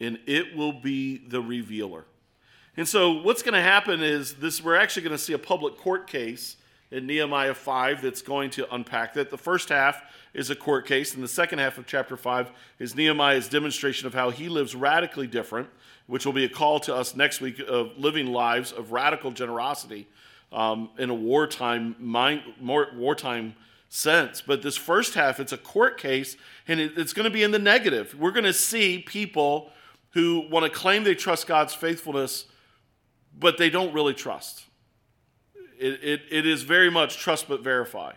And 0.02 0.20
it 0.26 0.56
will 0.58 0.74
be 0.74 1.26
the 1.26 1.42
revealer. 1.42 2.06
And 2.78 2.86
so 2.86 3.22
what's 3.22 3.42
going 3.42 3.54
to 3.54 3.62
happen 3.62 4.02
is 4.04 4.36
this 4.36 4.62
we're 4.62 4.76
actually 4.76 5.04
going 5.04 5.16
to 5.16 5.22
see 5.24 5.32
a 5.32 5.40
public 5.40 5.78
court 5.78 6.08
case 6.08 6.58
in 6.92 7.08
Nehemiah 7.08 7.54
5 7.54 8.02
that's 8.02 8.22
going 8.22 8.50
to 8.52 8.74
unpack 8.74 9.14
that. 9.14 9.30
The 9.30 9.38
first 9.38 9.70
half 9.70 10.02
is 10.34 10.50
a 10.50 10.56
court 10.56 10.86
case, 10.86 11.14
and 11.14 11.24
the 11.24 11.28
second 11.28 11.60
half 11.60 11.78
of 11.78 11.86
chapter 11.86 12.18
5 12.18 12.52
is 12.80 12.96
Nehemiah's 12.96 13.50
demonstration 13.50 14.08
of 14.08 14.14
how 14.14 14.30
he 14.30 14.50
lives 14.50 14.76
radically 14.76 15.28
different, 15.28 15.70
which 16.08 16.26
will 16.26 16.34
be 16.34 16.46
a 16.46 16.50
call 16.50 16.80
to 16.82 16.96
us 16.96 17.16
next 17.16 17.42
week 17.42 17.60
of 17.60 17.98
living 17.98 18.28
lives 18.28 18.72
of 18.72 18.92
radical 18.92 19.32
generosity 19.32 20.08
um, 20.52 20.90
in 20.98 21.10
a 21.10 21.16
wartime, 21.16 21.96
mind, 22.00 22.42
more, 22.60 22.88
wartime 22.96 23.56
sense. 23.90 24.42
But 24.42 24.62
this 24.62 24.78
first 24.78 25.14
half, 25.16 25.40
it's 25.40 25.52
a 25.52 25.58
court 25.58 25.98
case, 25.98 26.38
and 26.68 26.80
it, 26.80 26.98
it's 26.98 27.14
going 27.14 27.26
to 27.26 27.32
be 27.32 27.44
in 27.44 27.52
the 27.52 27.60
negative. 27.60 28.16
We're 28.18 28.32
going 28.32 28.46
to 28.46 28.54
see 28.54 29.00
people 29.00 29.72
who 30.12 30.48
want 30.50 30.66
to 30.66 30.70
claim 30.70 31.04
they 31.04 31.16
trust 31.16 31.48
God's 31.48 31.74
faithfulness 31.74 32.46
but 33.40 33.58
they 33.58 33.70
don't 33.70 33.94
really 33.94 34.14
trust. 34.14 34.66
It, 35.80 36.04
it, 36.04 36.22
it 36.30 36.46
is 36.46 36.64
very 36.64 36.90
much 36.90 37.18
trust 37.18 37.48
but 37.48 37.62
verify. 37.62 38.14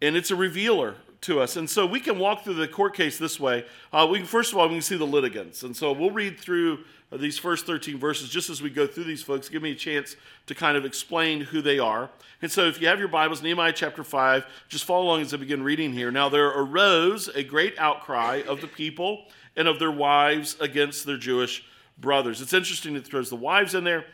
And 0.00 0.16
it's 0.16 0.30
a 0.30 0.36
revealer 0.36 0.96
to 1.22 1.40
us. 1.40 1.56
And 1.56 1.68
so 1.68 1.86
we 1.86 2.00
can 2.00 2.18
walk 2.18 2.44
through 2.44 2.54
the 2.54 2.68
court 2.68 2.94
case 2.94 3.18
this 3.18 3.40
way. 3.40 3.64
Uh, 3.92 4.06
we 4.10 4.18
can, 4.18 4.26
first 4.26 4.52
of 4.52 4.58
all, 4.58 4.68
we 4.68 4.74
can 4.74 4.82
see 4.82 4.96
the 4.96 5.06
litigants. 5.06 5.62
And 5.62 5.74
so 5.74 5.92
we'll 5.92 6.10
read 6.10 6.38
through 6.38 6.80
these 7.12 7.38
first 7.38 7.66
13 7.66 7.98
verses 7.98 8.28
just 8.28 8.50
as 8.50 8.60
we 8.60 8.70
go 8.70 8.86
through 8.86 9.04
these 9.04 9.22
folks. 9.22 9.48
Give 9.48 9.62
me 9.62 9.72
a 9.72 9.76
chance 9.76 10.16
to 10.46 10.54
kind 10.54 10.76
of 10.76 10.84
explain 10.84 11.40
who 11.40 11.62
they 11.62 11.78
are. 11.78 12.10
And 12.42 12.50
so 12.50 12.66
if 12.66 12.80
you 12.80 12.88
have 12.88 12.98
your 12.98 13.08
Bibles, 13.08 13.42
Nehemiah 13.42 13.72
chapter 13.72 14.04
5, 14.04 14.44
just 14.68 14.84
follow 14.84 15.04
along 15.04 15.22
as 15.22 15.32
I 15.32 15.38
begin 15.38 15.62
reading 15.62 15.92
here. 15.92 16.10
Now 16.10 16.28
there 16.28 16.48
arose 16.48 17.28
a 17.28 17.42
great 17.42 17.78
outcry 17.78 18.42
of 18.46 18.60
the 18.60 18.66
people 18.66 19.26
and 19.56 19.68
of 19.68 19.78
their 19.78 19.90
wives 19.90 20.56
against 20.60 21.06
their 21.06 21.16
Jewish 21.16 21.64
brothers. 21.98 22.40
It's 22.40 22.52
interesting 22.52 22.96
it 22.96 23.06
throws 23.06 23.30
the 23.30 23.36
wives 23.36 23.74
in 23.74 23.84
there. 23.84 24.04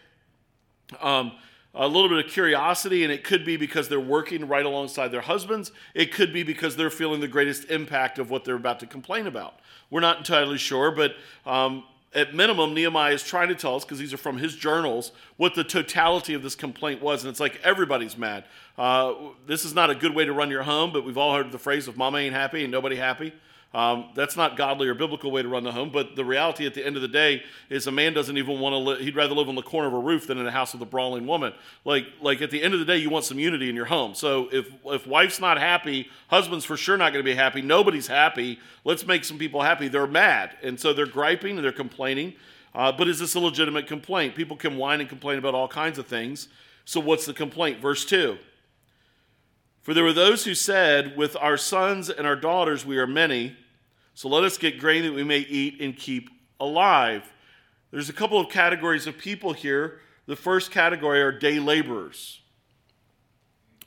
Um, 1.01 1.33
a 1.75 1.87
little 1.87 2.09
bit 2.09 2.25
of 2.25 2.31
curiosity, 2.31 3.05
and 3.05 3.13
it 3.13 3.23
could 3.23 3.45
be 3.45 3.57
because 3.57 3.89
they're 3.89 4.01
working 4.01 4.49
right 4.49 4.67
alongside 4.67 5.09
their 5.09 5.21
husbands. 5.21 5.71
It 5.95 6.13
could 6.13 6.33
be 6.33 6.43
because 6.43 6.75
they're 6.77 6.91
feeling 6.91 7.21
the 7.21 7.29
greatest 7.29 7.71
impact 7.71 8.19
of 8.19 8.31
what 8.31 8.45
they're 8.45 8.57
about 8.57 8.81
to 8.81 8.87
complain 8.87 9.27
about. 9.27 9.61
We're 9.89 10.01
not 10.01 10.19
entirely 10.19 10.59
sure, 10.59 10.91
but 10.91 11.15
um, 11.47 11.85
at 12.13 12.35
minimum, 12.35 12.75
Nehemiah 12.75 13.15
is 13.15 13.23
trying 13.23 13.49
to 13.49 13.55
tell 13.55 13.77
us, 13.77 13.85
because 13.85 13.99
these 13.99 14.13
are 14.13 14.17
from 14.19 14.39
his 14.39 14.57
journals, 14.57 15.13
what 15.37 15.55
the 15.55 15.63
totality 15.63 16.35
of 16.35 16.43
this 16.43 16.57
complaint 16.57 17.01
was. 17.01 17.23
And 17.23 17.31
it's 17.31 17.41
like 17.41 17.61
everybody's 17.63 18.19
mad. 18.19 18.45
Uh, 18.77 19.15
this 19.47 19.65
is 19.65 19.75
not 19.75 19.91
a 19.91 19.95
good 19.95 20.15
way 20.15 20.25
to 20.25 20.33
run 20.33 20.51
your 20.51 20.65
home, 20.65 20.93
but 20.93 21.05
we've 21.05 21.19
all 21.19 21.35
heard 21.35 21.53
the 21.53 21.59
phrase 21.59 21.87
of 21.87 21.97
mama 21.97 22.19
ain't 22.19 22.35
happy 22.35 22.65
and 22.65 22.73
nobody 22.73 22.97
happy. 22.97 23.33
Um, 23.73 24.11
that's 24.17 24.37
not 24.37 24.57
godly 24.57 24.89
or 24.89 24.95
biblical 24.95 25.31
way 25.31 25.43
to 25.43 25.49
run 25.49 25.63
the 25.63 25.71
home, 25.71 25.91
but 25.91 26.17
the 26.17 26.25
reality 26.25 26.67
at 26.67 26.75
the 26.75 26.85
end 26.85 26.97
of 26.97 27.03
the 27.03 27.09
day 27.09 27.45
is 27.69 27.87
a 27.87 27.93
man 27.93 28.13
doesn't 28.13 28.37
even 28.37 28.59
want 28.59 28.73
to. 28.73 28.79
Li- 28.79 29.05
he'd 29.05 29.15
rather 29.15 29.33
live 29.33 29.49
on 29.49 29.55
the 29.55 29.63
corner 29.63 29.87
of 29.87 29.95
a 29.95 29.99
roof 29.99 30.27
than 30.27 30.39
in 30.39 30.47
a 30.47 30.51
house 30.51 30.73
with 30.73 30.83
a 30.83 30.87
brawling 30.87 31.25
woman. 31.25 31.53
Like, 31.85 32.07
like 32.21 32.43
at 32.43 32.51
the 32.51 32.61
end 32.61 32.75
of 32.75 32.81
the 32.81 32.87
day, 32.87 32.97
you 32.97 33.11
want 33.11 33.27
some 33.27 33.39
unity 33.39 33.69
in 33.69 33.77
your 33.77 33.85
home. 33.85 34.17
So 34.17 34.49
if 34.51 34.69
if 34.87 35.07
wife's 35.07 35.39
not 35.39 35.57
happy, 35.57 36.09
husband's 36.27 36.65
for 36.65 36.77
sure 36.77 36.97
not 36.97 37.13
going 37.13 37.25
to 37.25 37.31
be 37.31 37.37
happy. 37.37 37.63
Nobody's 37.63 38.09
happy. 38.09 38.59
Let's 38.85 39.07
make 39.07 39.25
some 39.25 39.39
people 39.39 39.63
happy. 39.63 39.87
They're 39.87 40.09
mad, 40.09 40.57
and 40.65 40.79
so 40.79 40.93
they're 40.93 41.07
griping 41.07 41.55
and 41.55 41.65
they're 41.65 41.71
complaining. 41.71 42.35
Uh, 42.75 42.91
but 42.91 43.07
is 43.07 43.21
this 43.21 43.37
a 43.37 43.41
legitimate 43.41 43.87
complaint? 43.87 44.35
People 44.35 44.57
can 44.57 44.79
whine 44.79 44.99
and 44.99 45.09
complain 45.09 45.39
about 45.39 45.55
all 45.55 45.69
kinds 45.69 45.97
of 45.97 46.09
things. 46.09 46.49
So 46.85 46.99
what's 46.99 47.25
the 47.25 47.35
complaint? 47.35 47.81
Verse 47.81 48.05
two. 48.05 48.39
For 49.83 49.95
there 49.95 50.05
were 50.05 50.13
those 50.13 50.45
who 50.45 50.55
said, 50.55 51.17
With 51.17 51.37
our 51.37 51.57
sons 51.57 52.11
and 52.11 52.27
our 52.27 52.37
daughters 52.37 52.85
we 52.85 52.99
are 52.99 53.07
many, 53.07 53.57
so 54.21 54.29
let 54.29 54.45
us 54.45 54.59
get 54.59 54.79
grain 54.79 55.05
that 55.05 55.15
we 55.15 55.25
may 55.25 55.39
eat 55.39 55.81
and 55.81 55.97
keep 55.97 56.29
alive. 56.61 57.23
There's 57.91 58.11
a 58.11 58.13
couple 58.13 58.39
of 58.39 58.51
categories 58.51 59.07
of 59.07 59.17
people 59.17 59.55
here. 59.55 60.01
The 60.27 60.37
first 60.37 60.71
category 60.71 61.23
are 61.23 61.33
day 61.33 61.59
laborers. 61.59 62.43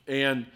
And 0.07 0.47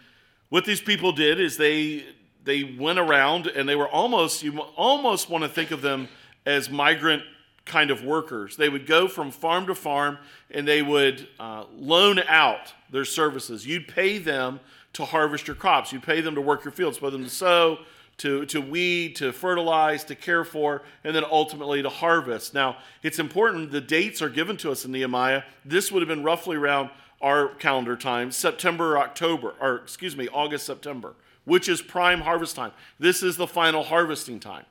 what 0.49 0.65
these 0.65 0.81
people 0.81 1.11
did 1.11 1.39
is 1.39 1.57
they 1.57 2.05
they 2.43 2.63
went 2.63 2.97
around 2.97 3.45
and 3.45 3.69
they 3.69 3.75
were 3.75 3.87
almost 3.87 4.41
you 4.41 4.59
almost 4.75 5.29
want 5.29 5.43
to 5.43 5.47
think 5.47 5.69
of 5.69 5.83
them 5.83 6.07
as 6.47 6.71
migrant 6.71 7.21
kind 7.63 7.91
of 7.91 8.03
workers. 8.03 8.57
They 8.57 8.69
would 8.69 8.87
go 8.87 9.07
from 9.07 9.29
farm 9.29 9.67
to 9.67 9.75
farm 9.75 10.17
and 10.49 10.67
they 10.67 10.81
would 10.81 11.27
uh, 11.39 11.65
loan 11.75 12.17
out 12.27 12.73
their 12.89 13.05
services. 13.05 13.67
You'd 13.67 13.87
pay 13.87 14.17
them 14.17 14.59
to 14.93 15.05
harvest 15.05 15.45
your 15.45 15.55
crops. 15.55 15.93
You'd 15.93 16.01
pay 16.01 16.21
them 16.21 16.33
to 16.33 16.41
work 16.41 16.65
your 16.65 16.71
fields, 16.71 16.97
for 16.97 17.11
them 17.11 17.23
to 17.23 17.29
sow, 17.29 17.77
to, 18.17 18.45
to 18.47 18.59
weed, 18.59 19.15
to 19.17 19.31
fertilize, 19.31 20.03
to 20.05 20.15
care 20.15 20.43
for, 20.43 20.81
and 21.03 21.15
then 21.15 21.23
ultimately 21.23 21.83
to 21.83 21.89
harvest. 21.89 22.53
Now, 22.53 22.77
it's 23.03 23.19
important 23.19 23.71
the 23.71 23.81
dates 23.81 24.21
are 24.21 24.29
given 24.29 24.57
to 24.57 24.71
us 24.71 24.85
in 24.85 24.91
Nehemiah. 24.91 25.43
This 25.63 25.91
would 25.91 26.01
have 26.01 26.09
been 26.09 26.23
roughly 26.23 26.57
around 26.57 26.89
our 27.21 27.49
calendar 27.55 27.95
time, 27.95 28.31
September 28.31 28.97
October, 28.97 29.53
or 29.59 29.77
excuse 29.77 30.15
me, 30.15 30.27
August, 30.29 30.65
September, 30.65 31.13
which 31.45 31.69
is 31.69 31.81
prime 31.81 32.21
harvest 32.21 32.55
time. 32.55 32.71
This 32.99 33.21
is 33.21 33.37
the 33.37 33.47
final 33.47 33.83
harvesting 33.83 34.39
time. 34.39 34.65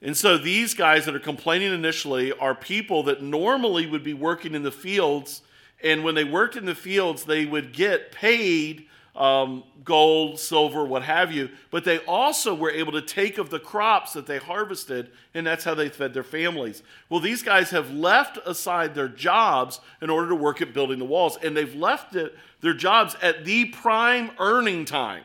And 0.00 0.16
so 0.16 0.36
these 0.36 0.74
guys 0.74 1.04
that 1.04 1.14
are 1.14 1.20
complaining 1.20 1.72
initially 1.72 2.32
are 2.32 2.54
people 2.56 3.04
that 3.04 3.22
normally 3.22 3.86
would 3.86 4.02
be 4.02 4.14
working 4.14 4.54
in 4.54 4.64
the 4.64 4.72
fields. 4.72 5.42
And 5.82 6.02
when 6.02 6.16
they 6.16 6.24
worked 6.24 6.56
in 6.56 6.64
the 6.64 6.74
fields, 6.74 7.24
they 7.24 7.46
would 7.46 7.72
get 7.72 8.10
paid 8.10 8.86
um, 9.14 9.64
gold, 9.84 10.38
silver, 10.38 10.84
what 10.84 11.02
have 11.02 11.32
you, 11.32 11.50
but 11.70 11.84
they 11.84 11.98
also 11.98 12.54
were 12.54 12.70
able 12.70 12.92
to 12.92 13.02
take 13.02 13.36
of 13.36 13.50
the 13.50 13.58
crops 13.58 14.14
that 14.14 14.26
they 14.26 14.38
harvested, 14.38 15.10
and 15.34 15.46
that's 15.46 15.64
how 15.64 15.74
they 15.74 15.88
fed 15.88 16.14
their 16.14 16.22
families. 16.22 16.82
Well, 17.10 17.20
these 17.20 17.42
guys 17.42 17.70
have 17.70 17.90
left 17.90 18.38
aside 18.46 18.94
their 18.94 19.08
jobs 19.08 19.80
in 20.00 20.08
order 20.08 20.30
to 20.30 20.34
work 20.34 20.62
at 20.62 20.72
building 20.72 20.98
the 20.98 21.04
walls, 21.04 21.36
and 21.42 21.56
they've 21.56 21.74
left 21.74 22.16
it, 22.16 22.34
their 22.60 22.74
jobs 22.74 23.14
at 23.20 23.44
the 23.44 23.66
prime 23.66 24.30
earning 24.38 24.84
time 24.86 25.24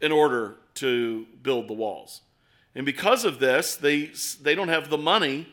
in 0.00 0.10
order 0.10 0.56
to 0.74 1.26
build 1.42 1.68
the 1.68 1.74
walls. 1.74 2.22
And 2.74 2.84
because 2.84 3.24
of 3.24 3.38
this, 3.38 3.76
they, 3.76 4.10
they 4.40 4.54
don't 4.54 4.68
have 4.68 4.90
the 4.90 4.98
money 4.98 5.46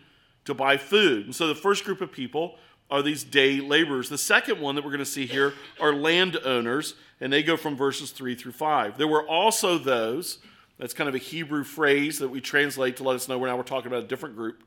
to 0.46 0.54
buy 0.54 0.78
food. 0.78 1.26
And 1.26 1.36
so 1.36 1.48
the 1.48 1.56
first 1.56 1.84
group 1.84 2.02
of 2.02 2.12
people 2.12 2.56
are 2.90 3.02
these 3.02 3.24
day 3.24 3.60
laborers. 3.60 4.10
The 4.10 4.18
second 4.18 4.60
one 4.60 4.76
that 4.76 4.84
we're 4.84 4.92
going 4.92 5.00
to 5.00 5.06
see 5.06 5.26
here 5.26 5.54
are 5.80 5.94
landowners, 5.94 6.96
and 7.22 7.32
they 7.32 7.44
go 7.44 7.58
from 7.58 7.76
verses 7.76 8.12
3 8.12 8.36
through 8.36 8.54
5. 8.54 8.98
There 8.98 9.08
were 9.08 9.28
also 9.28 9.78
those, 9.78 10.40
that's 10.78 10.94
kind 10.94 11.10
of 11.10 11.16
a 11.16 11.20
Hebrew 11.20 11.64
phrase 11.64 12.20
that 12.20 12.30
we 12.30 12.42
translate 12.42 12.98
to 12.98 13.04
let 13.04 13.16
us 13.16 13.28
know 13.28 13.38
we're 13.38 13.48
now 13.48 13.58
we're 13.58 13.64
talking 13.64 13.88
about 13.88 14.04
a 14.04 14.08
different 14.08 14.36
group. 14.36 14.64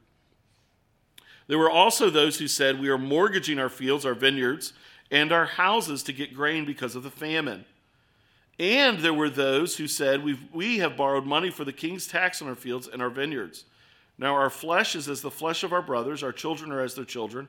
There 1.47 1.59
were 1.59 1.71
also 1.71 2.11
those 2.11 2.38
who 2.38 2.49
said, 2.49 2.80
We 2.80 2.88
are 2.88 2.99
mortgaging 2.99 3.59
our 3.59 3.68
fields, 3.68 4.06
our 4.06 4.14
vineyards, 4.14 4.73
and 5.11 5.32
our 5.32 5.47
houses 5.47 6.02
to 6.04 6.12
get 6.12 6.35
grain 6.35 6.64
because 6.64 6.94
of 6.94 7.02
the 7.02 7.11
famine. 7.11 7.64
And 8.59 9.00
there 9.00 9.14
were 9.14 9.30
those 9.30 9.76
who 9.76 9.88
said, 9.88 10.23
We've, 10.23 10.42
We 10.52 10.78
have 10.78 10.97
borrowed 10.97 11.26
money 11.26 11.50
for 11.50 11.64
the 11.64 11.73
king's 11.73 12.06
tax 12.06 12.40
on 12.42 12.49
our 12.49 12.54
fields 12.54 12.88
and 12.88 13.02
our 13.02 13.11
vineyards. 13.11 13.64
Now 14.18 14.35
our 14.35 14.50
flesh 14.50 14.94
is 14.94 15.09
as 15.09 15.23
the 15.23 15.30
flesh 15.30 15.64
of 15.64 15.73
our 15.73 15.82
brothers, 15.82 16.23
our 16.23 16.32
children 16.32 16.71
are 16.71 16.80
as 16.80 16.94
their 16.94 17.04
children 17.04 17.49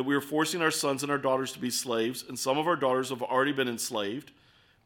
we 0.00 0.14
are 0.14 0.22
forcing 0.22 0.62
our 0.62 0.70
sons 0.70 1.02
and 1.02 1.12
our 1.12 1.18
daughters 1.18 1.52
to 1.52 1.58
be 1.58 1.70
slaves, 1.70 2.24
and 2.26 2.38
some 2.38 2.56
of 2.56 2.66
our 2.66 2.76
daughters 2.76 3.10
have 3.10 3.22
already 3.22 3.52
been 3.52 3.68
enslaved. 3.68 4.32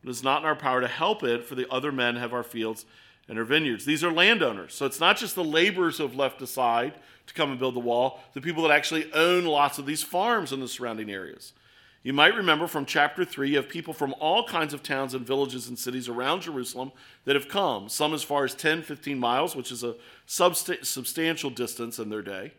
It 0.06 0.10
is 0.10 0.22
not 0.22 0.42
in 0.42 0.46
our 0.46 0.54
power 0.54 0.80
to 0.80 0.86
help 0.86 1.25
it, 1.25 1.44
for 1.44 1.56
the 1.56 1.68
other 1.68 1.90
men 1.90 2.14
have 2.14 2.32
our 2.32 2.44
fields 2.44 2.86
and 3.28 3.38
our 3.38 3.44
vineyards. 3.44 3.84
These 3.84 4.04
are 4.04 4.12
landowners. 4.12 4.72
So 4.72 4.86
it's 4.86 5.00
not 5.00 5.16
just 5.16 5.34
the 5.34 5.42
laborers 5.42 5.98
who 5.98 6.04
have 6.04 6.14
left 6.14 6.40
aside 6.40 6.94
to 7.26 7.34
come 7.34 7.50
and 7.50 7.58
build 7.58 7.75
the 7.75 7.80
wall, 7.80 8.20
the 8.32 8.40
people 8.40 8.62
that 8.62 8.70
actually 8.70 9.12
own 9.12 9.44
lots 9.44 9.78
of 9.78 9.86
these 9.86 10.04
farms 10.04 10.52
in 10.52 10.60
the 10.60 10.68
surrounding 10.68 11.10
areas. 11.10 11.52
You 12.04 12.12
might 12.12 12.36
remember 12.36 12.68
from 12.68 12.86
chapter 12.86 13.25
3, 13.25 13.50
you 13.50 13.56
have 13.56 13.68
people 13.68 13.92
from 13.92 14.14
all 14.20 14.46
kinds 14.46 14.72
of 14.72 14.80
towns 14.80 15.12
and 15.12 15.26
villages 15.26 15.66
and 15.66 15.76
cities 15.76 16.08
around 16.08 16.42
Jerusalem 16.42 16.92
that 17.25 17.34
have 17.34 17.48
come, 17.48 17.88
some 17.88 18.14
as 18.14 18.22
far 18.22 18.44
as 18.44 18.54
10, 18.54 18.82
15 18.82 19.18
miles, 19.18 19.56
which 19.56 19.72
is 19.72 19.82
a 19.82 19.96
subst- 20.28 20.86
substantial 20.86 21.50
distance 21.50 21.98
in 21.98 22.10
their 22.10 22.22
day, 22.22 22.52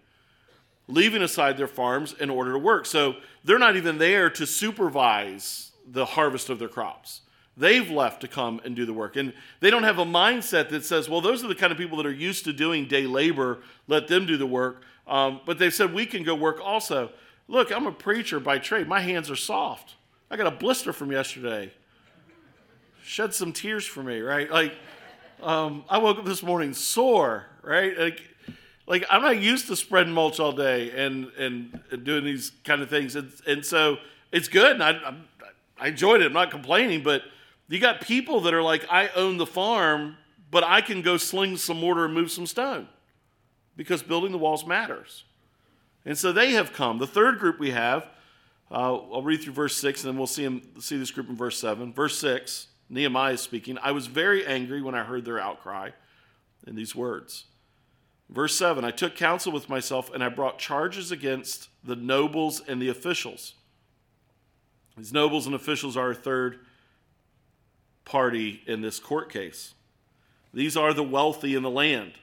leaving 0.89 1.21
aside 1.21 1.55
their 1.55 1.65
farms 1.65 2.13
in 2.19 2.29
order 2.29 2.51
to 2.51 2.59
work. 2.59 2.85
So 2.85 3.15
they're 3.45 3.57
not 3.57 3.77
even 3.77 3.99
there 3.99 4.29
to 4.31 4.45
supervise 4.45 5.71
the 5.89 6.03
harvest 6.03 6.49
of 6.49 6.59
their 6.59 6.67
crops. 6.67 7.21
They've 7.57 7.89
left 7.89 8.21
to 8.21 8.27
come 8.27 8.61
and 8.63 8.75
do 8.75 8.85
the 8.85 8.93
work. 8.93 9.15
And 9.15 9.33
they 9.59 9.71
don't 9.71 9.83
have 9.83 9.97
a 9.97 10.05
mindset 10.05 10.69
that 10.69 10.85
says, 10.85 11.09
well, 11.09 11.21
those 11.21 11.43
are 11.43 11.47
the 11.47 11.55
kind 11.55 11.71
of 11.71 11.77
people 11.77 11.97
that 11.97 12.05
are 12.05 12.11
used 12.11 12.45
to 12.45 12.53
doing 12.53 12.87
day 12.87 13.07
labor, 13.07 13.59
let 13.87 14.07
them 14.07 14.27
do 14.27 14.37
the 14.37 14.45
work. 14.45 14.83
Um, 15.07 15.41
but 15.45 15.57
they've 15.57 15.73
said, 15.73 15.93
we 15.93 16.05
can 16.05 16.23
go 16.23 16.35
work 16.35 16.59
also. 16.63 17.09
Look, 17.47 17.71
I'm 17.71 17.87
a 17.87 17.91
preacher 17.91 18.39
by 18.39 18.59
trade. 18.59 18.87
My 18.87 18.99
hands 18.99 19.31
are 19.31 19.35
soft. 19.35 19.95
I 20.29 20.37
got 20.37 20.47
a 20.47 20.51
blister 20.51 20.93
from 20.93 21.11
yesterday. 21.11 21.71
Shed 23.03 23.33
some 23.33 23.53
tears 23.53 23.85
for 23.85 24.03
me, 24.03 24.19
right? 24.19 24.51
Like, 24.51 24.73
um, 25.41 25.85
I 25.89 25.97
woke 25.97 26.19
up 26.19 26.25
this 26.25 26.43
morning 26.43 26.73
sore, 26.73 27.45
right? 27.63 27.97
Like, 27.97 28.21
like 28.85 29.05
I'm 29.09 29.21
not 29.21 29.39
used 29.39 29.67
to 29.67 29.75
spreading 29.75 30.13
mulch 30.13 30.39
all 30.39 30.51
day 30.51 30.91
and 30.91 31.27
and, 31.37 31.79
and 31.91 32.03
doing 32.03 32.25
these 32.25 32.51
kind 32.63 32.81
of 32.81 32.89
things, 32.89 33.15
and, 33.15 33.31
and 33.45 33.65
so 33.65 33.97
it's 34.31 34.47
good. 34.47 34.73
And 34.73 34.83
I, 34.83 34.91
I, 34.91 35.15
I 35.79 35.87
enjoyed 35.87 36.21
it. 36.21 36.25
I'm 36.25 36.33
not 36.33 36.51
complaining, 36.51 37.03
but 37.03 37.21
you 37.69 37.79
got 37.79 38.01
people 38.01 38.41
that 38.41 38.53
are 38.53 38.63
like, 38.63 38.86
I 38.89 39.09
own 39.09 39.38
the 39.38 39.45
farm, 39.45 40.17
but 40.50 40.63
I 40.63 40.81
can 40.81 41.01
go 41.01 41.17
sling 41.17 41.57
some 41.57 41.79
mortar 41.79 42.05
and 42.05 42.13
move 42.13 42.31
some 42.31 42.45
stone 42.45 42.88
because 43.75 44.01
building 44.01 44.31
the 44.31 44.38
walls 44.38 44.65
matters. 44.65 45.25
And 46.05 46.17
so 46.17 46.31
they 46.31 46.51
have 46.51 46.71
come. 46.71 47.00
The 47.00 47.07
third 47.07 47.39
group 47.39 47.59
we 47.59 47.71
have, 47.71 48.07
uh, 48.71 48.95
I'll 48.95 49.21
read 49.21 49.41
through 49.41 49.53
verse 49.53 49.75
6 49.75 50.03
and 50.03 50.13
then 50.13 50.17
we'll 50.17 50.27
see, 50.27 50.43
him, 50.43 50.62
see 50.79 50.97
this 50.97 51.12
group 51.12 51.29
in 51.29 51.36
verse 51.36 51.59
7. 51.59 51.93
Verse 51.93 52.17
6, 52.19 52.67
Nehemiah 52.89 53.33
is 53.33 53.41
speaking. 53.41 53.77
I 53.81 53.91
was 53.91 54.07
very 54.07 54.45
angry 54.45 54.81
when 54.81 54.95
I 54.95 55.03
heard 55.03 55.25
their 55.25 55.39
outcry 55.39 55.91
in 56.65 56.75
these 56.75 56.95
words. 56.95 57.45
Verse 58.29 58.57
7 58.57 58.83
I 58.83 58.91
took 58.91 59.15
counsel 59.15 59.51
with 59.51 59.69
myself 59.69 60.13
and 60.13 60.24
I 60.24 60.29
brought 60.29 60.59
charges 60.59 61.12
against 61.12 61.69
the 61.83 61.95
nobles 61.95 62.62
and 62.67 62.81
the 62.81 62.89
officials. 62.89 63.53
These 64.97 65.13
nobles 65.13 65.45
and 65.45 65.55
officials 65.55 65.95
are 65.95 66.12
a 66.12 66.15
third 66.15 66.59
party 68.07 68.61
in 68.65 68.81
this 68.81 68.99
court 68.99 69.31
case. 69.31 69.73
These 70.53 70.75
are 70.77 70.93
the 70.93 71.03
wealthy 71.03 71.55
in 71.55 71.61
the 71.61 71.69
land. 71.69 72.13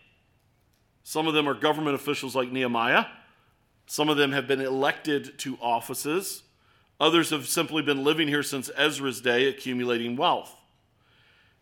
Some 1.04 1.28
of 1.28 1.34
them 1.34 1.48
are 1.48 1.54
government 1.54 1.94
officials 1.94 2.34
like 2.34 2.50
Nehemiah. 2.50 3.04
Some 3.86 4.08
of 4.08 4.16
them 4.16 4.32
have 4.32 4.48
been 4.48 4.62
elected 4.62 5.38
to 5.40 5.58
offices. 5.60 6.42
Others 6.98 7.30
have 7.30 7.46
simply 7.46 7.82
been 7.82 8.02
living 8.02 8.26
here 8.26 8.42
since 8.42 8.70
Ezra's 8.76 9.20
day, 9.20 9.46
accumulating 9.46 10.16
wealth. 10.16 10.56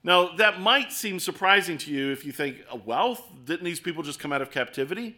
Now, 0.04 0.28
that 0.36 0.60
might 0.60 0.92
seem 0.92 1.18
surprising 1.18 1.78
to 1.78 1.90
you 1.90 2.12
if 2.12 2.24
you 2.24 2.32
think, 2.32 2.58
oh, 2.70 2.80
wealth? 2.84 3.22
Didn't 3.44 3.64
these 3.64 3.80
people 3.80 4.02
just 4.02 4.20
come 4.20 4.32
out 4.32 4.42
of 4.42 4.50
captivity? 4.50 5.16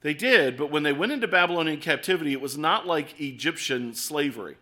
They 0.00 0.14
did, 0.14 0.56
but 0.56 0.70
when 0.70 0.84
they 0.84 0.92
went 0.92 1.12
into 1.12 1.28
Babylonian 1.28 1.80
captivity, 1.80 2.32
it 2.32 2.40
was 2.40 2.56
not 2.56 2.86
like 2.86 3.20
Egyptian 3.20 3.94
slavery. 3.94 4.56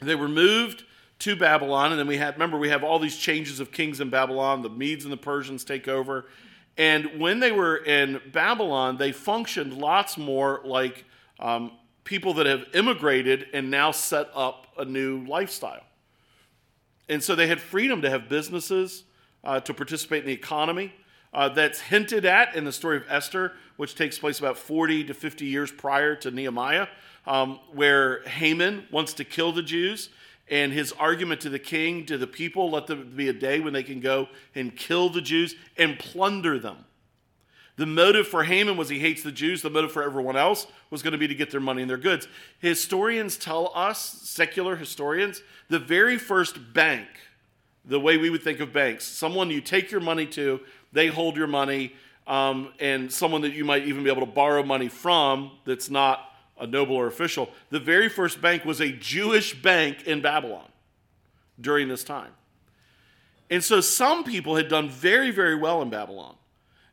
They 0.00 0.14
were 0.14 0.28
moved 0.28 0.84
to 1.20 1.36
Babylon, 1.36 1.92
and 1.92 1.98
then 1.98 2.06
we 2.06 2.16
had, 2.16 2.34
remember, 2.34 2.58
we 2.58 2.70
have 2.70 2.82
all 2.82 2.98
these 2.98 3.16
changes 3.16 3.60
of 3.60 3.72
kings 3.72 4.00
in 4.00 4.10
Babylon. 4.10 4.62
The 4.62 4.70
Medes 4.70 5.04
and 5.04 5.12
the 5.12 5.18
Persians 5.18 5.64
take 5.64 5.88
over, 5.88 6.26
and 6.76 7.20
when 7.20 7.40
they 7.40 7.52
were 7.52 7.76
in 7.76 8.20
Babylon, 8.32 8.96
they 8.96 9.12
functioned 9.12 9.74
lots 9.74 10.16
more 10.16 10.60
like 10.64 11.04
um, 11.38 11.72
people 12.04 12.34
that 12.34 12.46
have 12.46 12.64
immigrated 12.74 13.46
and 13.52 13.70
now 13.70 13.90
set 13.90 14.30
up 14.34 14.66
a 14.78 14.84
new 14.84 15.24
lifestyle. 15.26 15.84
And 17.08 17.22
so 17.22 17.34
they 17.34 17.48
had 17.48 17.60
freedom 17.60 18.02
to 18.02 18.10
have 18.10 18.28
businesses, 18.28 19.04
uh, 19.44 19.60
to 19.60 19.74
participate 19.74 20.20
in 20.20 20.26
the 20.26 20.32
economy. 20.32 20.92
Uh, 21.32 21.48
that's 21.48 21.80
hinted 21.80 22.24
at 22.24 22.56
in 22.56 22.64
the 22.64 22.72
story 22.72 22.96
of 22.96 23.04
Esther, 23.08 23.52
which 23.76 23.94
takes 23.94 24.18
place 24.18 24.38
about 24.38 24.56
40 24.56 25.04
to 25.04 25.14
50 25.14 25.44
years 25.44 25.70
prior 25.70 26.16
to 26.16 26.30
Nehemiah, 26.30 26.88
um, 27.26 27.60
where 27.72 28.22
Haman 28.22 28.86
wants 28.90 29.12
to 29.14 29.24
kill 29.24 29.52
the 29.52 29.62
Jews 29.62 30.08
and 30.50 30.72
his 30.72 30.92
argument 30.92 31.40
to 31.42 31.48
the 31.48 31.60
king, 31.60 32.04
to 32.06 32.18
the 32.18 32.26
people, 32.26 32.70
let 32.70 32.88
there 32.88 32.96
be 32.96 33.28
a 33.28 33.32
day 33.32 33.60
when 33.60 33.72
they 33.72 33.84
can 33.84 34.00
go 34.00 34.28
and 34.54 34.76
kill 34.76 35.08
the 35.08 35.20
Jews 35.20 35.54
and 35.78 35.98
plunder 35.98 36.58
them. 36.58 36.84
The 37.76 37.86
motive 37.86 38.26
for 38.26 38.44
Haman 38.44 38.76
was 38.76 38.88
he 38.88 38.98
hates 38.98 39.22
the 39.22 39.32
Jews. 39.32 39.62
The 39.62 39.70
motive 39.70 39.92
for 39.92 40.02
everyone 40.02 40.36
else 40.36 40.66
was 40.90 41.02
going 41.02 41.12
to 41.12 41.18
be 41.18 41.28
to 41.28 41.34
get 41.34 41.50
their 41.50 41.60
money 41.60 41.82
and 41.82 41.88
their 41.88 41.96
goods. 41.96 42.28
Historians 42.58 43.38
tell 43.38 43.72
us, 43.74 44.00
secular 44.00 44.76
historians, 44.76 45.40
the 45.68 45.78
very 45.78 46.18
first 46.18 46.74
bank, 46.74 47.06
the 47.84 47.98
way 47.98 48.18
we 48.18 48.28
would 48.28 48.42
think 48.42 48.60
of 48.60 48.72
banks, 48.72 49.04
someone 49.04 49.50
you 49.50 49.60
take 49.62 49.90
your 49.90 50.00
money 50.00 50.26
to, 50.26 50.60
they 50.92 51.06
hold 51.06 51.36
your 51.36 51.46
money, 51.46 51.94
um, 52.26 52.72
and 52.80 53.10
someone 53.10 53.40
that 53.42 53.54
you 53.54 53.64
might 53.64 53.86
even 53.86 54.04
be 54.04 54.10
able 54.10 54.26
to 54.26 54.32
borrow 54.32 54.62
money 54.62 54.88
from 54.88 55.52
that's 55.64 55.88
not 55.88 56.29
a 56.60 56.66
noble 56.66 56.96
or 56.96 57.06
official. 57.06 57.50
The 57.70 57.80
very 57.80 58.08
first 58.08 58.40
bank 58.40 58.64
was 58.64 58.80
a 58.80 58.92
Jewish 58.92 59.60
bank 59.60 60.06
in 60.06 60.20
Babylon 60.20 60.68
during 61.60 61.88
this 61.88 62.04
time. 62.04 62.32
And 63.50 63.64
so 63.64 63.80
some 63.80 64.22
people 64.24 64.56
had 64.56 64.68
done 64.68 64.88
very, 64.88 65.30
very 65.30 65.56
well 65.56 65.82
in 65.82 65.90
Babylon. 65.90 66.36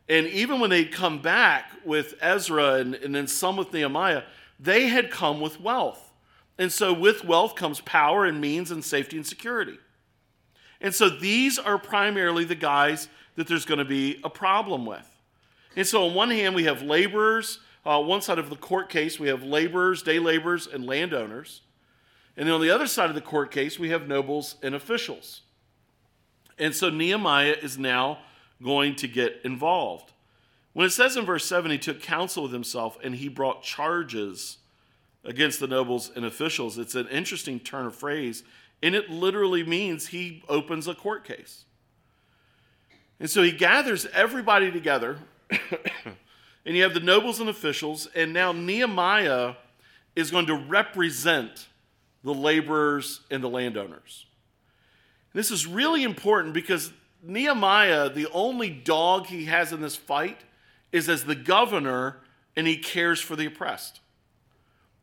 And 0.09 0.25
even 0.27 0.59
when 0.59 0.69
they'd 0.69 0.91
come 0.91 1.21
back 1.21 1.71
with 1.85 2.15
Ezra 2.21 2.75
and, 2.75 2.95
and 2.95 3.13
then 3.13 3.27
some 3.27 3.57
with 3.57 3.73
Nehemiah, 3.73 4.23
they 4.59 4.87
had 4.87 5.11
come 5.11 5.39
with 5.39 5.59
wealth. 5.59 6.11
And 6.57 6.71
so 6.71 6.93
with 6.93 7.23
wealth 7.23 7.55
comes 7.55 7.81
power 7.81 8.25
and 8.25 8.41
means 8.41 8.71
and 8.71 8.83
safety 8.83 9.17
and 9.17 9.25
security. 9.25 9.77
And 10.81 10.93
so 10.93 11.09
these 11.09 11.59
are 11.59 11.77
primarily 11.77 12.45
the 12.45 12.55
guys 12.55 13.07
that 13.35 13.47
there's 13.47 13.65
going 13.65 13.79
to 13.79 13.85
be 13.85 14.19
a 14.23 14.29
problem 14.29 14.85
with. 14.85 15.07
And 15.75 15.85
so 15.85 16.07
on 16.07 16.15
one 16.15 16.31
hand, 16.31 16.55
we 16.55 16.63
have 16.63 16.81
laborers 16.81 17.59
uh, 17.87 18.01
one 18.01 18.21
side 18.21 18.37
of 18.37 18.49
the 18.49 18.55
court 18.55 18.89
case, 18.89 19.19
we 19.19 19.29
have 19.29 19.43
laborers, 19.43 20.03
day 20.03 20.19
laborers, 20.19 20.67
and 20.67 20.85
landowners. 20.85 21.61
And 22.35 22.47
then 22.47 22.53
on 22.53 22.61
the 22.61 22.69
other 22.69 22.85
side 22.85 23.09
of 23.09 23.15
the 23.15 23.21
court 23.21 23.49
case, 23.49 23.79
we 23.79 23.89
have 23.89 24.07
nobles 24.07 24.55
and 24.61 24.75
officials. 24.75 25.41
And 26.59 26.75
so 26.75 26.89
Nehemiah 26.89 27.55
is 27.61 27.77
now 27.77 28.19
going 28.61 28.95
to 28.97 29.07
get 29.07 29.39
involved. 29.43 30.11
When 30.73 30.85
it 30.85 30.91
says 30.91 31.17
in 31.17 31.25
verse 31.25 31.45
7, 31.45 31.71
he 31.71 31.77
took 31.77 32.01
counsel 32.01 32.43
with 32.43 32.51
himself 32.51 32.97
and 33.03 33.15
he 33.15 33.29
brought 33.29 33.63
charges 33.63 34.57
against 35.23 35.59
the 35.59 35.67
nobles 35.67 36.11
and 36.15 36.25
officials, 36.25 36.77
it's 36.77 36.95
an 36.95 37.07
interesting 37.09 37.59
turn 37.59 37.85
of 37.85 37.95
phrase. 37.95 38.43
And 38.81 38.95
it 38.95 39.09
literally 39.09 39.63
means 39.63 40.07
he 40.07 40.43
opens 40.47 40.87
a 40.87 40.93
court 40.93 41.23
case. 41.25 41.65
And 43.19 43.29
so 43.29 43.41
he 43.41 43.51
gathers 43.51 44.05
everybody 44.13 44.71
together 44.71 45.17
and 46.67 46.75
you 46.75 46.83
have 46.83 46.93
the 46.93 46.99
nobles 46.99 47.39
and 47.39 47.49
officials, 47.49 48.09
and 48.13 48.33
now 48.33 48.51
Nehemiah 48.51 49.53
is 50.17 50.31
going 50.31 50.47
to 50.47 50.55
represent 50.55 51.67
the 52.25 52.33
laborers 52.33 53.21
and 53.31 53.41
the 53.41 53.47
landowners. 53.47 54.25
This 55.33 55.49
is 55.49 55.65
really 55.65 56.03
important 56.03 56.53
because 56.53 56.91
Nehemiah, 57.23 58.09
the 58.09 58.27
only 58.33 58.69
dog 58.69 59.27
he 59.27 59.45
has 59.45 59.71
in 59.71 59.79
this 59.79 59.95
fight, 59.95 60.41
is 60.91 61.07
as 61.07 61.23
the 61.23 61.35
governor 61.35 62.17
and 62.57 62.67
he 62.67 62.75
cares 62.75 63.21
for 63.21 63.37
the 63.37 63.45
oppressed. 63.45 64.01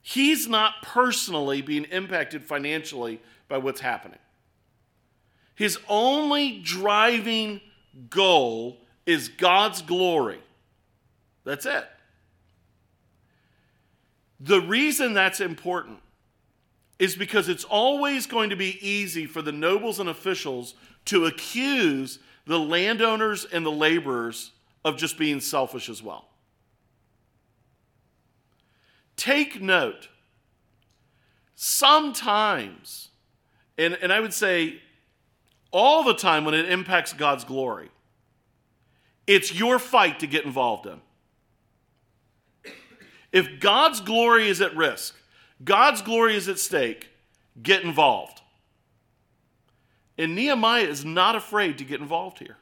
He's 0.02 0.46
not 0.46 0.82
personally 0.82 1.62
being 1.62 1.84
impacted 1.84 2.44
financially 2.44 3.22
by 3.48 3.56
what's 3.56 3.80
happening. 3.80 4.18
His 5.54 5.78
only 5.88 6.58
driving 6.58 7.62
goal 8.10 8.76
is 9.06 9.28
God's 9.28 9.80
glory. 9.80 10.40
That's 11.44 11.66
it. 11.66 11.86
The 14.40 14.60
reason 14.60 15.14
that's 15.14 15.40
important 15.40 15.98
is 16.98 17.16
because 17.16 17.48
it's 17.48 17.64
always 17.64 18.26
going 18.26 18.50
to 18.50 18.56
be 18.56 18.78
easy 18.86 19.26
for 19.26 19.42
the 19.42 19.52
nobles 19.52 20.00
and 20.00 20.08
officials 20.08 20.74
to 21.06 21.26
accuse 21.26 22.18
the 22.46 22.58
landowners 22.58 23.44
and 23.44 23.64
the 23.64 23.72
laborers 23.72 24.52
of 24.84 24.96
just 24.96 25.18
being 25.18 25.40
selfish 25.40 25.88
as 25.88 26.02
well. 26.02 26.28
Take 29.16 29.60
note, 29.60 30.08
sometimes, 31.54 33.10
and, 33.78 33.94
and 34.02 34.12
I 34.12 34.20
would 34.20 34.34
say 34.34 34.80
all 35.70 36.04
the 36.04 36.14
time 36.14 36.44
when 36.44 36.54
it 36.54 36.70
impacts 36.70 37.12
God's 37.12 37.44
glory, 37.44 37.90
it's 39.26 39.54
your 39.54 39.78
fight 39.78 40.20
to 40.20 40.26
get 40.26 40.44
involved 40.44 40.86
in. 40.86 41.00
If 43.34 43.58
God's 43.58 44.00
glory 44.00 44.48
is 44.48 44.60
at 44.60 44.76
risk, 44.76 45.16
God's 45.64 46.02
glory 46.02 46.36
is 46.36 46.48
at 46.48 46.60
stake, 46.60 47.08
get 47.60 47.82
involved. 47.82 48.40
And 50.16 50.36
Nehemiah 50.36 50.84
is 50.84 51.04
not 51.04 51.34
afraid 51.34 51.78
to 51.78 51.84
get 51.84 52.00
involved 52.00 52.38
here. 52.38 52.58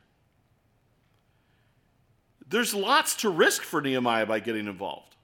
There's 2.49 2.73
lots 2.73 3.17
to 3.17 3.29
risk 3.29 3.63
for 3.63 3.83
Nehemiah 3.83 4.25
by 4.25 4.41
getting 4.41 4.67
involved. 4.67 5.15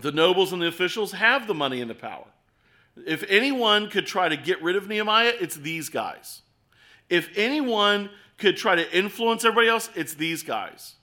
The 0.00 0.12
nobles 0.12 0.52
and 0.52 0.62
the 0.62 0.68
officials 0.68 1.10
have 1.10 1.48
the 1.48 1.54
money 1.54 1.80
and 1.80 1.90
the 1.90 1.94
power. 1.96 2.26
If 3.04 3.24
anyone 3.28 3.90
could 3.90 4.06
try 4.06 4.28
to 4.28 4.36
get 4.36 4.62
rid 4.62 4.76
of 4.76 4.86
Nehemiah, 4.86 5.32
it's 5.40 5.56
these 5.56 5.88
guys. 5.88 6.42
If 7.10 7.28
anyone 7.36 8.10
could 8.38 8.56
try 8.56 8.76
to 8.76 8.96
influence 8.96 9.44
everybody 9.44 9.68
else, 9.68 9.90
it's 9.96 10.14
these 10.14 10.44
guys. 10.44 10.94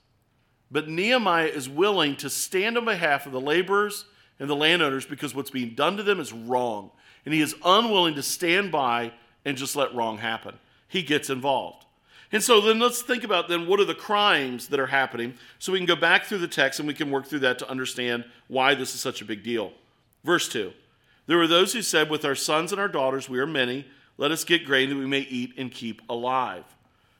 But 0.70 0.88
Nehemiah 0.88 1.46
is 1.46 1.68
willing 1.68 2.16
to 2.16 2.30
stand 2.30 2.76
on 2.76 2.84
behalf 2.84 3.26
of 3.26 3.32
the 3.32 3.40
laborers 3.40 4.04
and 4.38 4.48
the 4.48 4.56
landowners 4.56 5.06
because 5.06 5.34
what's 5.34 5.50
being 5.50 5.74
done 5.74 5.96
to 5.96 6.02
them 6.02 6.20
is 6.20 6.32
wrong. 6.32 6.90
And 7.24 7.32
he 7.32 7.40
is 7.40 7.54
unwilling 7.64 8.14
to 8.16 8.22
stand 8.22 8.72
by 8.72 9.12
and 9.44 9.56
just 9.56 9.76
let 9.76 9.94
wrong 9.94 10.18
happen. 10.18 10.58
He 10.88 11.02
gets 11.02 11.30
involved. 11.30 11.84
And 12.32 12.42
so 12.42 12.60
then 12.60 12.80
let's 12.80 13.02
think 13.02 13.22
about 13.22 13.48
then 13.48 13.66
what 13.66 13.78
are 13.78 13.84
the 13.84 13.94
crimes 13.94 14.68
that 14.68 14.80
are 14.80 14.86
happening 14.86 15.34
so 15.58 15.72
we 15.72 15.78
can 15.78 15.86
go 15.86 15.94
back 15.94 16.24
through 16.24 16.38
the 16.38 16.48
text 16.48 16.80
and 16.80 16.88
we 16.88 16.94
can 16.94 17.10
work 17.10 17.26
through 17.26 17.40
that 17.40 17.58
to 17.60 17.70
understand 17.70 18.24
why 18.48 18.74
this 18.74 18.94
is 18.94 19.00
such 19.00 19.22
a 19.22 19.24
big 19.24 19.44
deal. 19.44 19.72
Verse 20.24 20.48
2 20.48 20.72
There 21.26 21.38
were 21.38 21.46
those 21.46 21.72
who 21.72 21.82
said, 21.82 22.10
With 22.10 22.24
our 22.24 22.34
sons 22.34 22.72
and 22.72 22.80
our 22.80 22.88
daughters 22.88 23.28
we 23.28 23.38
are 23.38 23.46
many, 23.46 23.86
let 24.16 24.32
us 24.32 24.44
get 24.44 24.64
grain 24.64 24.88
that 24.88 24.96
we 24.96 25.06
may 25.06 25.20
eat 25.20 25.54
and 25.56 25.70
keep 25.70 26.02
alive. 26.08 26.64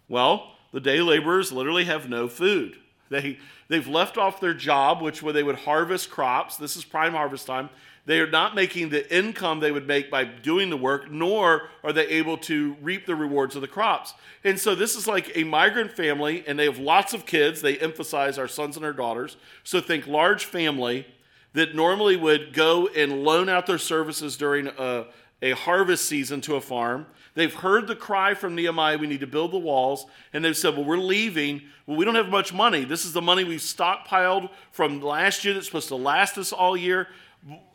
Well, 0.09 0.53
the 0.73 0.81
day 0.81 1.01
laborers 1.01 1.53
literally 1.53 1.85
have 1.85 2.09
no 2.09 2.29
food. 2.29 2.79
They, 3.11 3.39
they've 3.69 3.87
left 3.87 4.17
off 4.19 4.41
their 4.41 4.55
job, 4.55 5.03
which 5.03 5.23
where 5.23 5.33
they 5.33 5.43
would 5.43 5.57
harvest 5.57 6.11
crops. 6.11 6.57
This 6.57 6.77
is 6.77 6.85
prime 6.85 7.13
harvest 7.13 7.47
time. 7.47 7.71
They 8.07 8.21
are 8.21 8.31
not 8.31 8.55
making 8.55 8.91
the 8.91 9.17
income 9.17 9.61
they 9.61 9.73
would 9.73 9.87
make 9.87 10.11
by 10.11 10.25
doing 10.25 10.69
the 10.69 10.77
work, 10.77 11.11
nor 11.11 11.69
are 11.83 11.93
they 11.93 12.07
able 12.09 12.37
to 12.39 12.77
reap 12.83 13.07
the 13.07 13.15
rewards 13.15 13.57
of 13.57 13.63
the 13.63 13.69
crops. 13.69 14.13
And 14.43 14.61
so 14.61 14.75
this 14.75 14.95
is 14.95 15.07
like 15.07 15.33
a 15.35 15.45
migrant 15.45 15.93
family, 15.93 16.45
and 16.47 16.59
they 16.59 16.67
have 16.67 16.79
lots 16.79 17.15
of 17.15 17.25
kids. 17.25 17.63
They 17.63 17.79
emphasize 17.79 18.39
our 18.39 18.49
sons 18.49 18.77
and 18.77 18.85
our 18.85 18.93
daughters. 18.93 19.39
So 19.63 19.81
think 19.81 20.07
large 20.07 20.45
family 20.45 21.07
that 21.55 21.75
normally 21.75 22.17
would 22.17 22.53
go 22.53 22.89
and 22.89 23.25
loan 23.25 23.49
out 23.49 23.67
their 23.67 23.79
services 23.79 24.37
during 24.37 24.67
a, 24.67 25.07
a 25.41 25.53
harvest 25.53 26.07
season 26.07 26.43
to 26.43 26.57
a 26.57 26.61
farm. 26.61 27.07
They've 27.35 27.53
heard 27.53 27.87
the 27.89 27.97
cry 27.97 28.35
from 28.35 28.55
Nehemiah, 28.55 28.97
we 28.97 29.07
need 29.07 29.21
to 29.21 29.27
build 29.27 29.53
the 29.53 29.59
walls. 29.59 30.07
And 30.33 30.45
they've 30.45 30.57
said, 30.57 30.77
well, 30.77 30.85
we're 30.85 30.97
leaving. 30.97 31.63
Well, 31.87 31.97
we 31.97 32.05
don't 32.05 32.15
have 32.15 32.29
much 32.29 32.53
money. 32.53 32.85
This 32.85 33.05
is 33.05 33.13
the 33.13 33.23
money 33.23 33.45
we've 33.45 33.61
stockpiled 33.61 34.51
from 34.71 35.01
last 35.01 35.45
year 35.45 35.55
that's 35.55 35.67
supposed 35.67 35.89
to 35.89 35.97
last 35.97 36.39
us 36.39 36.53
all 36.53 36.77
year. 36.77 37.09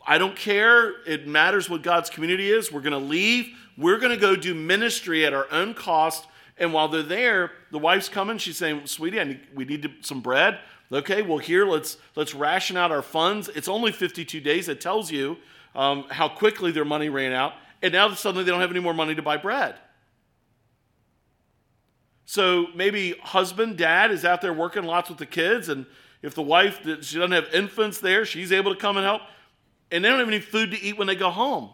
I 0.06 0.18
don't 0.18 0.34
care. 0.34 1.02
It 1.06 1.26
matters 1.28 1.68
what 1.68 1.82
God's 1.82 2.10
community 2.10 2.50
is. 2.50 2.72
We're 2.72 2.80
going 2.80 2.92
to 2.92 2.98
leave. 2.98 3.48
We're 3.76 3.98
going 3.98 4.12
to 4.12 4.20
go 4.20 4.34
do 4.34 4.54
ministry 4.54 5.24
at 5.24 5.32
our 5.32 5.46
own 5.50 5.74
cost. 5.74 6.26
And 6.58 6.72
while 6.72 6.88
they're 6.88 7.02
there, 7.02 7.52
the 7.70 7.78
wife's 7.78 8.08
coming. 8.08 8.36
She's 8.36 8.56
saying, 8.56 8.86
"Sweetie, 8.86 9.22
need, 9.24 9.40
we 9.54 9.64
need 9.64 9.82
to, 9.82 9.90
some 10.02 10.20
bread." 10.20 10.58
Okay, 10.92 11.22
well 11.22 11.38
here 11.38 11.64
let's 11.64 11.98
let's 12.16 12.34
ration 12.34 12.76
out 12.76 12.90
our 12.90 13.00
funds. 13.00 13.48
It's 13.48 13.68
only 13.68 13.92
52 13.92 14.40
days. 14.40 14.68
It 14.68 14.80
tells 14.80 15.10
you 15.10 15.38
um, 15.74 16.04
how 16.10 16.28
quickly 16.28 16.72
their 16.72 16.84
money 16.84 17.08
ran 17.08 17.32
out, 17.32 17.54
and 17.82 17.92
now 17.92 18.12
suddenly 18.14 18.44
they 18.44 18.50
don't 18.50 18.60
have 18.60 18.70
any 18.70 18.80
more 18.80 18.94
money 18.94 19.14
to 19.14 19.22
buy 19.22 19.36
bread. 19.36 19.76
So 22.24 22.66
maybe 22.74 23.14
husband, 23.22 23.76
dad 23.76 24.10
is 24.10 24.24
out 24.24 24.40
there 24.40 24.52
working 24.52 24.84
lots 24.84 25.08
with 25.08 25.18
the 25.18 25.26
kids, 25.26 25.68
and 25.68 25.86
if 26.22 26.34
the 26.34 26.42
wife 26.42 26.80
she 26.84 27.18
doesn't 27.18 27.32
have 27.32 27.52
infants 27.52 27.98
there, 27.98 28.24
she's 28.24 28.52
able 28.52 28.74
to 28.74 28.80
come 28.80 28.96
and 28.96 29.04
help, 29.04 29.22
and 29.90 30.04
they 30.04 30.08
don't 30.08 30.18
have 30.18 30.28
any 30.28 30.40
food 30.40 30.70
to 30.70 30.80
eat 30.80 30.96
when 30.96 31.06
they 31.06 31.16
go 31.16 31.30
home. 31.30 31.70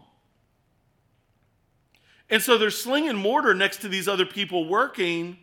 And 2.29 2.41
so 2.41 2.57
they're 2.57 2.71
slinging 2.71 3.15
mortar 3.15 3.53
next 3.53 3.77
to 3.81 3.89
these 3.89 4.07
other 4.07 4.25
people 4.25 4.67
working, 4.67 5.37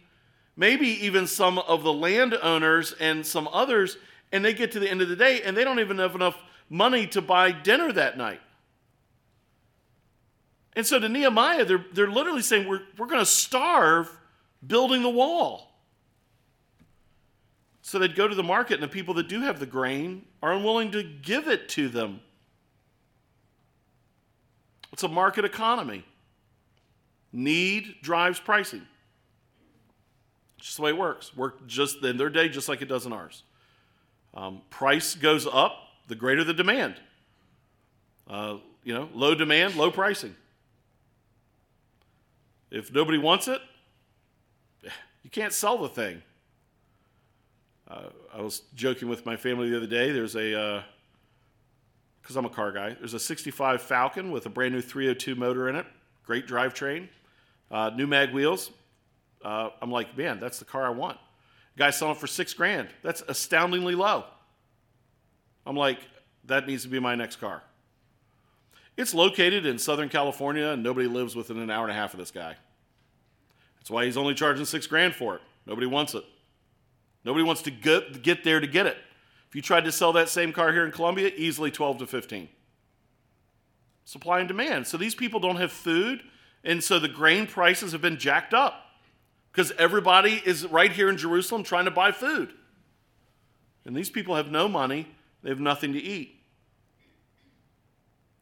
maybe 0.56 0.88
even 1.06 1.26
some 1.26 1.58
of 1.58 1.82
the 1.82 1.92
landowners 1.92 2.92
and 3.00 3.24
some 3.24 3.48
others, 3.52 3.96
and 4.32 4.44
they 4.44 4.52
get 4.52 4.72
to 4.72 4.80
the 4.80 4.90
end 4.90 5.00
of 5.00 5.08
the 5.08 5.16
day 5.16 5.42
and 5.42 5.56
they 5.56 5.64
don't 5.64 5.80
even 5.80 5.98
have 5.98 6.14
enough 6.14 6.36
money 6.68 7.06
to 7.06 7.22
buy 7.22 7.52
dinner 7.52 7.92
that 7.92 8.18
night. 8.18 8.40
And 10.76 10.86
so 10.86 10.98
to 10.98 11.08
Nehemiah, 11.08 11.64
they're, 11.64 11.84
they're 11.92 12.10
literally 12.10 12.42
saying, 12.42 12.68
We're, 12.68 12.82
we're 12.98 13.06
going 13.06 13.20
to 13.20 13.26
starve 13.26 14.10
building 14.66 15.02
the 15.02 15.10
wall. 15.10 15.70
So 17.82 17.98
they'd 17.98 18.16
go 18.16 18.26
to 18.26 18.34
the 18.34 18.42
market, 18.42 18.74
and 18.74 18.82
the 18.82 18.88
people 18.88 19.14
that 19.14 19.28
do 19.28 19.42
have 19.42 19.60
the 19.60 19.66
grain 19.66 20.24
are 20.42 20.54
unwilling 20.54 20.90
to 20.92 21.02
give 21.02 21.48
it 21.48 21.68
to 21.70 21.88
them. 21.88 22.20
It's 24.92 25.02
a 25.02 25.08
market 25.08 25.44
economy. 25.44 26.04
Need 27.32 27.96
drives 28.00 28.40
pricing. 28.40 28.86
It's 30.56 30.68
just 30.68 30.76
the 30.78 30.84
way 30.84 30.90
it 30.90 30.96
works. 30.96 31.36
Work 31.36 31.66
just 31.66 32.02
in 32.02 32.16
their 32.16 32.30
day, 32.30 32.48
just 32.48 32.68
like 32.68 32.80
it 32.80 32.86
does 32.86 33.04
in 33.04 33.12
ours. 33.12 33.42
Um, 34.32 34.62
price 34.70 35.14
goes 35.14 35.46
up, 35.46 35.76
the 36.08 36.14
greater 36.14 36.42
the 36.42 36.54
demand. 36.54 36.94
Uh, 38.26 38.56
you 38.82 38.94
know, 38.94 39.08
low 39.12 39.34
demand, 39.34 39.74
low 39.74 39.90
pricing. 39.90 40.34
If 42.74 42.92
nobody 42.92 43.18
wants 43.18 43.46
it, 43.46 43.60
you 45.22 45.30
can't 45.30 45.52
sell 45.52 45.78
the 45.78 45.88
thing. 45.88 46.20
Uh, 47.86 48.08
I 48.34 48.40
was 48.40 48.62
joking 48.74 49.08
with 49.08 49.24
my 49.24 49.36
family 49.36 49.70
the 49.70 49.76
other 49.76 49.86
day. 49.86 50.10
There's 50.10 50.34
a, 50.34 50.82
because 52.20 52.36
uh, 52.36 52.40
I'm 52.40 52.46
a 52.46 52.50
car 52.50 52.72
guy, 52.72 52.96
there's 52.98 53.14
a 53.14 53.20
65 53.20 53.80
Falcon 53.80 54.32
with 54.32 54.46
a 54.46 54.48
brand 54.48 54.74
new 54.74 54.80
302 54.80 55.36
motor 55.36 55.68
in 55.68 55.76
it, 55.76 55.86
great 56.26 56.48
drivetrain, 56.48 57.08
uh, 57.70 57.90
new 57.94 58.08
mag 58.08 58.34
wheels. 58.34 58.72
Uh, 59.44 59.70
I'm 59.80 59.92
like, 59.92 60.18
man, 60.18 60.40
that's 60.40 60.58
the 60.58 60.64
car 60.64 60.84
I 60.84 60.90
want. 60.90 61.18
Guy 61.76 61.90
selling 61.90 62.16
for 62.16 62.26
six 62.26 62.54
grand. 62.54 62.88
That's 63.04 63.22
astoundingly 63.28 63.94
low. 63.94 64.24
I'm 65.64 65.76
like, 65.76 66.00
that 66.46 66.66
needs 66.66 66.82
to 66.82 66.88
be 66.88 66.98
my 66.98 67.14
next 67.14 67.36
car. 67.36 67.62
It's 68.96 69.14
located 69.14 69.66
in 69.66 69.78
Southern 69.78 70.08
California, 70.08 70.68
and 70.68 70.82
nobody 70.82 71.08
lives 71.08 71.34
within 71.34 71.58
an 71.58 71.70
hour 71.70 71.82
and 71.84 71.92
a 71.92 71.94
half 71.94 72.14
of 72.14 72.20
this 72.20 72.30
guy. 72.30 72.56
That's 73.78 73.90
why 73.90 74.04
he's 74.04 74.16
only 74.16 74.34
charging 74.34 74.64
six 74.64 74.86
grand 74.86 75.14
for 75.14 75.34
it. 75.36 75.42
Nobody 75.66 75.86
wants 75.86 76.14
it. 76.14 76.24
Nobody 77.24 77.42
wants 77.42 77.62
to 77.62 77.70
get, 77.70 78.44
there 78.44 78.60
to 78.60 78.66
get 78.66 78.86
it. 78.86 78.96
If 79.48 79.56
you 79.56 79.62
tried 79.62 79.84
to 79.84 79.92
sell 79.92 80.12
that 80.12 80.28
same 80.28 80.52
car 80.52 80.72
here 80.72 80.84
in 80.84 80.92
Columbia, 80.92 81.32
easily 81.36 81.70
12 81.70 81.98
to 81.98 82.06
15. 82.06 82.48
Supply 84.04 84.40
and 84.40 84.48
demand. 84.48 84.86
So 84.86 84.96
these 84.96 85.14
people 85.14 85.40
don't 85.40 85.56
have 85.56 85.72
food, 85.72 86.22
and 86.62 86.84
so 86.84 86.98
the 86.98 87.08
grain 87.08 87.46
prices 87.46 87.92
have 87.92 88.02
been 88.02 88.18
jacked 88.18 88.54
up 88.54 88.86
because 89.50 89.72
everybody 89.72 90.42
is 90.44 90.66
right 90.66 90.92
here 90.92 91.08
in 91.08 91.16
Jerusalem 91.16 91.62
trying 91.62 91.86
to 91.86 91.90
buy 91.90 92.12
food. 92.12 92.52
And 93.84 93.94
these 93.94 94.10
people 94.10 94.36
have 94.36 94.50
no 94.50 94.68
money, 94.68 95.08
they 95.42 95.50
have 95.50 95.60
nothing 95.60 95.92
to 95.92 96.00
eat. 96.00 96.40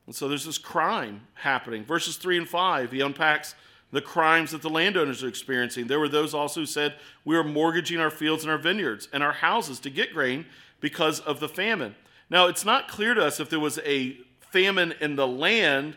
And 0.07 0.15
so 0.15 0.29
there's 0.29 0.45
this 0.45 0.59
crime 0.59 1.23
happening. 1.35 1.85
Verses 1.85 2.17
3 2.17 2.39
and 2.39 2.49
5, 2.49 2.93
he 2.93 3.01
unpacks 3.01 3.55
the 3.93 4.01
crimes 4.01 4.51
that 4.51 4.63
the 4.63 4.71
landowners 4.71 5.23
are 5.23 5.29
experiencing. 5.29 5.87
There 5.87 6.01
were 6.01 6.09
those 6.09 6.35
also 6.35 6.61
who 6.61 6.67
said, 6.67 6.95
We 7.25 7.37
are 7.37 7.45
mortgaging 7.45 8.01
our 8.01 8.11
fields 8.11 8.43
and 8.43 8.51
our 8.51 8.59
vineyards 8.59 9.09
and 9.13 9.23
our 9.23 9.33
houses 9.33 9.79
to 9.81 9.91
get 9.91 10.13
grain 10.13 10.47
because 10.81 11.21
of 11.21 11.41
the 11.41 11.49
famine. 11.49 11.95
Now, 12.31 12.47
it's 12.47 12.65
not 12.65 12.89
clear 12.89 13.15
to 13.15 13.25
us 13.25 13.39
if 13.39 13.51
there 13.51 13.61
was 13.61 13.79
a 13.85 14.17
famine 14.51 14.95
in 15.01 15.17
the 15.17 15.29
land 15.29 15.97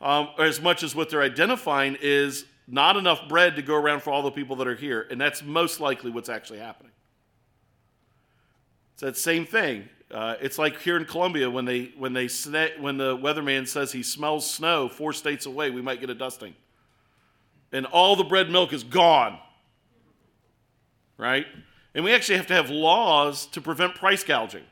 um, 0.00 0.28
as 0.38 0.60
much 0.60 0.82
as 0.82 0.94
what 0.94 1.08
they're 1.08 1.22
identifying 1.22 1.96
is 2.00 2.44
not 2.66 2.96
enough 2.96 3.28
bread 3.28 3.56
to 3.56 3.62
go 3.62 3.76
around 3.76 4.02
for 4.02 4.10
all 4.10 4.22
the 4.22 4.30
people 4.30 4.56
that 4.56 4.66
are 4.66 4.74
here. 4.74 5.06
And 5.10 5.20
that's 5.20 5.42
most 5.42 5.80
likely 5.80 6.10
what's 6.10 6.28
actually 6.28 6.58
happening. 6.58 6.92
It's 8.94 9.02
that 9.02 9.16
same 9.16 9.46
thing. 9.46 9.88
Uh, 10.10 10.36
it's 10.40 10.56
like 10.56 10.80
here 10.80 10.96
in 10.96 11.04
Columbia 11.04 11.50
when 11.50 11.64
they 11.64 11.92
when 11.98 12.12
they 12.12 12.28
when 12.78 12.96
the 12.96 13.16
weatherman 13.16 13.66
says 13.66 13.90
he 13.90 14.02
smells 14.04 14.48
snow 14.48 14.88
four 14.88 15.12
states 15.12 15.46
away, 15.46 15.70
we 15.70 15.82
might 15.82 16.00
get 16.00 16.10
a 16.10 16.14
dusting, 16.14 16.54
and 17.72 17.86
all 17.86 18.14
the 18.14 18.24
bread 18.24 18.48
milk 18.48 18.72
is 18.72 18.84
gone. 18.84 19.38
Right, 21.18 21.46
and 21.94 22.04
we 22.04 22.12
actually 22.12 22.36
have 22.36 22.46
to 22.48 22.54
have 22.54 22.70
laws 22.70 23.46
to 23.46 23.60
prevent 23.60 23.96
price 23.96 24.22
gouging. 24.22 24.64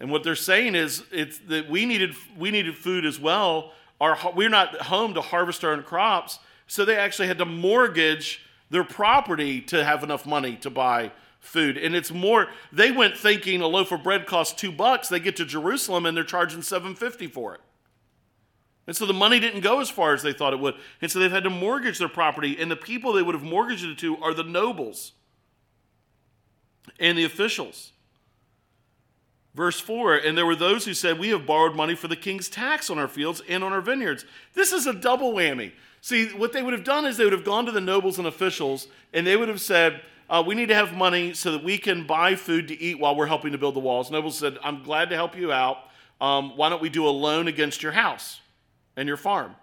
And 0.00 0.10
what 0.10 0.24
they're 0.24 0.34
saying 0.34 0.74
is 0.74 1.04
it's 1.12 1.38
that 1.46 1.70
we 1.70 1.86
needed 1.86 2.14
we 2.36 2.50
needed 2.50 2.76
food 2.76 3.04
as 3.04 3.20
well. 3.20 3.72
Our, 4.00 4.18
we're 4.34 4.48
not 4.48 4.74
home 4.82 5.14
to 5.14 5.20
harvest 5.20 5.62
our 5.64 5.74
own 5.74 5.84
crops, 5.84 6.40
so 6.66 6.84
they 6.84 6.96
actually 6.96 7.28
had 7.28 7.38
to 7.38 7.44
mortgage 7.44 8.44
their 8.70 8.82
property 8.82 9.60
to 9.60 9.84
have 9.84 10.02
enough 10.02 10.26
money 10.26 10.56
to 10.56 10.70
buy 10.70 11.12
food. 11.42 11.76
And 11.76 11.94
it's 11.94 12.10
more, 12.10 12.46
they 12.70 12.90
went 12.90 13.18
thinking 13.18 13.60
a 13.60 13.66
loaf 13.66 13.92
of 13.92 14.02
bread 14.02 14.26
costs 14.26 14.58
two 14.58 14.72
bucks. 14.72 15.08
They 15.08 15.20
get 15.20 15.36
to 15.36 15.44
Jerusalem 15.44 16.06
and 16.06 16.16
they're 16.16 16.24
charging 16.24 16.62
750 16.62 17.26
for 17.26 17.54
it. 17.54 17.60
And 18.86 18.96
so 18.96 19.06
the 19.06 19.12
money 19.12 19.38
didn't 19.38 19.60
go 19.60 19.80
as 19.80 19.90
far 19.90 20.14
as 20.14 20.22
they 20.22 20.32
thought 20.32 20.52
it 20.52 20.60
would. 20.60 20.74
And 21.00 21.10
so 21.10 21.18
they've 21.18 21.30
had 21.30 21.44
to 21.44 21.50
mortgage 21.50 21.98
their 21.98 22.08
property. 22.08 22.56
And 22.58 22.70
the 22.70 22.76
people 22.76 23.12
they 23.12 23.22
would 23.22 23.34
have 23.34 23.44
mortgaged 23.44 23.84
it 23.84 23.98
to 23.98 24.16
are 24.18 24.32
the 24.32 24.44
nobles 24.44 25.12
and 26.98 27.18
the 27.18 27.24
officials. 27.24 27.92
Verse 29.54 29.78
4 29.78 30.16
And 30.16 30.38
there 30.38 30.46
were 30.46 30.56
those 30.56 30.84
who 30.84 30.94
said, 30.94 31.18
We 31.18 31.28
have 31.28 31.46
borrowed 31.46 31.76
money 31.76 31.94
for 31.94 32.08
the 32.08 32.16
king's 32.16 32.48
tax 32.48 32.88
on 32.88 32.98
our 32.98 33.08
fields 33.08 33.42
and 33.48 33.62
on 33.62 33.72
our 33.72 33.80
vineyards. 33.80 34.24
This 34.54 34.72
is 34.72 34.86
a 34.86 34.94
double 34.94 35.32
whammy. 35.32 35.72
See, 36.00 36.28
what 36.28 36.52
they 36.52 36.62
would 36.62 36.72
have 36.72 36.84
done 36.84 37.04
is 37.04 37.16
they 37.16 37.24
would 37.24 37.32
have 37.32 37.44
gone 37.44 37.66
to 37.66 37.72
the 37.72 37.80
nobles 37.80 38.18
and 38.18 38.26
officials 38.26 38.88
and 39.12 39.26
they 39.26 39.36
would 39.36 39.48
have 39.48 39.60
said, 39.60 40.02
uh, 40.32 40.42
We 40.44 40.54
need 40.56 40.68
to 40.70 40.74
have 40.74 40.96
money 40.96 41.34
so 41.34 41.52
that 41.52 41.62
we 41.62 41.78
can 41.78 42.06
buy 42.06 42.34
food 42.34 42.66
to 42.68 42.80
eat 42.80 42.98
while 42.98 43.14
we're 43.14 43.26
helping 43.26 43.52
to 43.52 43.58
build 43.58 43.76
the 43.76 43.80
walls. 43.80 44.10
Nobles 44.10 44.38
said, 44.38 44.58
I'm 44.64 44.82
glad 44.82 45.10
to 45.10 45.14
help 45.14 45.36
you 45.36 45.52
out. 45.52 45.76
Um, 46.20 46.56
why 46.56 46.70
don't 46.70 46.80
we 46.80 46.88
do 46.88 47.06
a 47.06 47.10
loan 47.10 47.46
against 47.46 47.82
your 47.82 47.92
house 47.92 48.40
and 48.96 49.06
your 49.06 49.16
farm? 49.16 49.54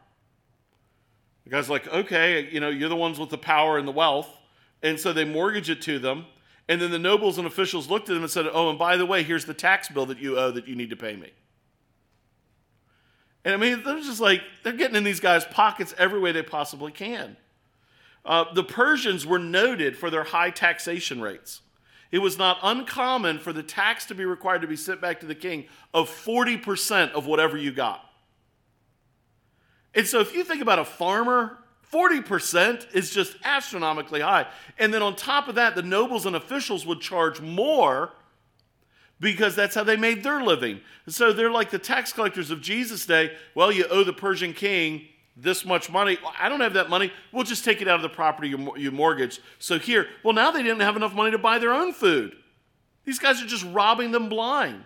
The 1.43 1.49
guy's 1.49 1.69
like, 1.69 1.87
Okay, 1.87 2.49
you 2.51 2.59
know, 2.59 2.69
you're 2.69 2.89
the 2.89 2.95
ones 2.95 3.19
with 3.19 3.29
the 3.29 3.37
power 3.37 3.77
and 3.77 3.87
the 3.87 3.91
wealth. 3.91 4.29
And 4.83 4.99
so 4.99 5.11
they 5.11 5.25
mortgage 5.25 5.69
it 5.69 5.81
to 5.83 5.99
them. 5.99 6.25
And 6.69 6.79
then 6.79 6.91
the 6.91 6.99
nobles 6.99 7.39
and 7.39 7.47
officials 7.47 7.89
looked 7.89 8.09
at 8.09 8.15
him 8.15 8.21
and 8.21 8.31
said, 8.31 8.45
Oh, 8.53 8.69
and 8.69 8.77
by 8.77 8.95
the 8.95 9.05
way, 9.05 9.23
here's 9.23 9.45
the 9.45 9.55
tax 9.55 9.89
bill 9.89 10.05
that 10.05 10.19
you 10.19 10.37
owe 10.37 10.51
that 10.51 10.67
you 10.67 10.75
need 10.75 10.91
to 10.91 10.95
pay 10.95 11.15
me. 11.15 11.31
And 13.43 13.53
I 13.53 13.57
mean, 13.57 13.81
they're 13.83 13.99
just 14.01 14.19
like, 14.19 14.41
they're 14.63 14.73
getting 14.73 14.95
in 14.95 15.03
these 15.03 15.19
guys' 15.19 15.45
pockets 15.45 15.95
every 15.97 16.19
way 16.19 16.31
they 16.31 16.43
possibly 16.43 16.91
can. 16.91 17.37
Uh, 18.25 18.53
the 18.53 18.63
Persians 18.63 19.25
were 19.25 19.39
noted 19.39 19.97
for 19.97 20.09
their 20.09 20.23
high 20.23 20.49
taxation 20.49 21.21
rates. 21.21 21.61
It 22.11 22.19
was 22.19 22.37
not 22.37 22.57
uncommon 22.63 23.39
for 23.39 23.53
the 23.53 23.63
tax 23.63 24.05
to 24.07 24.15
be 24.15 24.25
required 24.25 24.61
to 24.61 24.67
be 24.67 24.75
sent 24.75 24.99
back 24.99 25.19
to 25.19 25.25
the 25.25 25.35
king 25.35 25.65
of 25.93 26.09
40% 26.09 27.11
of 27.11 27.25
whatever 27.25 27.57
you 27.57 27.71
got. 27.71 28.03
And 29.93 30.07
so 30.07 30.19
if 30.19 30.33
you 30.33 30.43
think 30.43 30.61
about 30.61 30.79
a 30.79 30.85
farmer 30.85 31.59
40% 31.91 32.93
is 32.93 33.09
just 33.09 33.35
astronomically 33.43 34.21
high. 34.21 34.47
And 34.77 34.93
then 34.93 35.01
on 35.01 35.15
top 35.15 35.47
of 35.47 35.55
that, 35.55 35.75
the 35.75 35.81
nobles 35.81 36.25
and 36.25 36.35
officials 36.35 36.85
would 36.85 37.01
charge 37.01 37.41
more 37.41 38.11
because 39.19 39.55
that's 39.55 39.75
how 39.75 39.83
they 39.83 39.97
made 39.97 40.23
their 40.23 40.41
living. 40.41 40.81
so 41.07 41.33
they're 41.33 41.51
like 41.51 41.71
the 41.71 41.79
tax 41.79 42.13
collectors 42.13 42.51
of 42.51 42.61
Jesus' 42.61 43.05
day. 43.05 43.35
Well, 43.55 43.71
you 43.71 43.85
owe 43.89 44.03
the 44.03 44.13
Persian 44.13 44.53
king 44.53 45.07
this 45.41 45.65
much 45.65 45.89
money. 45.89 46.17
I 46.39 46.49
don't 46.49 46.59
have 46.59 46.73
that 46.73 46.89
money. 46.89 47.11
We'll 47.31 47.43
just 47.43 47.63
take 47.63 47.81
it 47.81 47.87
out 47.87 47.95
of 47.95 48.01
the 48.01 48.09
property 48.09 48.49
you, 48.49 48.75
you 48.77 48.91
mortgaged. 48.91 49.41
So 49.57 49.79
here, 49.79 50.07
well, 50.23 50.33
now 50.33 50.51
they 50.51 50.63
didn't 50.63 50.81
have 50.81 50.95
enough 50.95 51.13
money 51.13 51.31
to 51.31 51.37
buy 51.37 51.59
their 51.59 51.73
own 51.73 51.93
food. 51.93 52.35
These 53.05 53.19
guys 53.19 53.41
are 53.41 53.47
just 53.47 53.65
robbing 53.65 54.11
them 54.11 54.29
blind. 54.29 54.83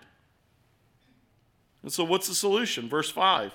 And 1.81 1.91
so, 1.91 2.03
what's 2.03 2.27
the 2.27 2.35
solution? 2.35 2.87
Verse 2.87 3.09
5 3.09 3.51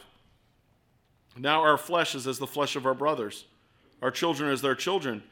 now 1.38 1.62
our 1.62 1.78
flesh 1.78 2.14
is 2.14 2.26
as 2.26 2.38
the 2.38 2.46
flesh 2.46 2.76
of 2.76 2.86
our 2.86 2.94
brothers, 2.94 3.44
our 4.02 4.10
children 4.10 4.50
as 4.50 4.60
their 4.60 4.74
children. 4.74 5.22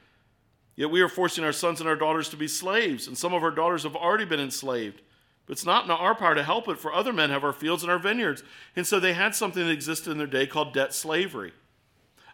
Yet 0.76 0.90
we 0.90 1.00
are 1.00 1.08
forcing 1.08 1.42
our 1.42 1.52
sons 1.52 1.80
and 1.80 1.88
our 1.88 1.96
daughters 1.96 2.28
to 2.30 2.36
be 2.36 2.48
slaves, 2.48 3.06
and 3.06 3.16
some 3.16 3.32
of 3.32 3.42
our 3.42 3.50
daughters 3.50 3.82
have 3.84 3.96
already 3.96 4.24
been 4.24 4.40
enslaved. 4.40 5.00
But 5.46 5.52
it's 5.52 5.64
not 5.64 5.84
in 5.84 5.90
our 5.90 6.14
power 6.14 6.34
to 6.34 6.42
help 6.42 6.68
it, 6.68 6.78
for 6.78 6.92
other 6.92 7.12
men 7.12 7.30
have 7.30 7.44
our 7.44 7.52
fields 7.52 7.82
and 7.82 7.90
our 7.90 7.98
vineyards. 7.98 8.42
And 8.74 8.86
so 8.86 8.98
they 8.98 9.12
had 9.12 9.34
something 9.34 9.64
that 9.64 9.72
existed 9.72 10.10
in 10.10 10.18
their 10.18 10.26
day 10.26 10.46
called 10.46 10.72
debt 10.72 10.92
slavery. 10.92 11.52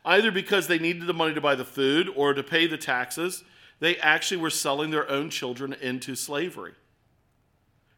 Either 0.05 0.31
because 0.33 0.67
they 0.67 0.79
needed 0.79 1.07
the 1.07 1.15
money 1.15 1.35
to 1.35 1.41
buy 1.41 1.55
the 1.55 1.65
food 1.65 2.09
or 2.17 2.33
to 2.35 2.43
pay 2.43 2.67
the 2.67 2.79
taxes, 2.79 3.45
they 3.81 3.97
actually 3.99 4.41
were 4.41 4.51
selling 4.51 4.91
their 4.91 5.09
own 5.11 5.31
children 5.31 5.75
into 5.75 6.15
slavery. 6.15 6.73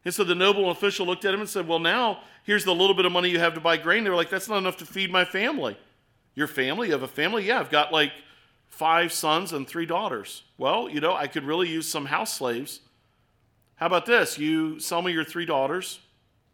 And 0.05 0.13
so 0.13 0.25
the 0.25 0.35
noble 0.35 0.71
official 0.71 1.07
looked 1.07 1.25
at 1.25 1.33
him 1.33 1.41
and 1.41 1.49
said, 1.49 1.67
Well, 1.67 1.79
now 1.79 2.21
here's 2.43 2.65
the 2.65 2.75
little 2.75 2.95
bit 2.95 3.07
of 3.07 3.13
money 3.13 3.31
you 3.31 3.39
have 3.39 3.55
to 3.55 3.61
buy 3.61 3.77
grain. 3.77 4.05
They 4.05 4.11
were 4.11 4.17
like, 4.17 4.31
That's 4.31 4.49
not 4.49 4.59
enough 4.59 4.77
to 4.79 4.87
feed 4.87 5.11
my 5.11 5.25
family. 5.25 5.79
Your 6.35 6.47
family? 6.47 6.89
You 6.89 6.93
have 6.95 7.03
a 7.03 7.09
family? 7.09 7.47
Yeah, 7.47 7.61
I've 7.61 7.71
got 7.71 7.93
like 7.93 8.13
five 8.67 9.13
sons 9.13 9.53
and 9.53 9.67
three 9.67 9.87
daughters. 9.87 10.43
Well, 10.59 10.89
you 10.91 11.01
know, 11.01 11.15
I 11.15 11.27
could 11.27 11.45
really 11.45 11.69
use 11.69 11.89
some 11.89 12.07
house 12.07 12.37
slaves. 12.37 12.81
How 13.77 13.87
about 13.87 14.07
this? 14.07 14.39
You 14.39 14.79
sell 14.79 15.03
me 15.03 15.13
your 15.13 15.25
three 15.25 15.47
daughters, 15.47 15.99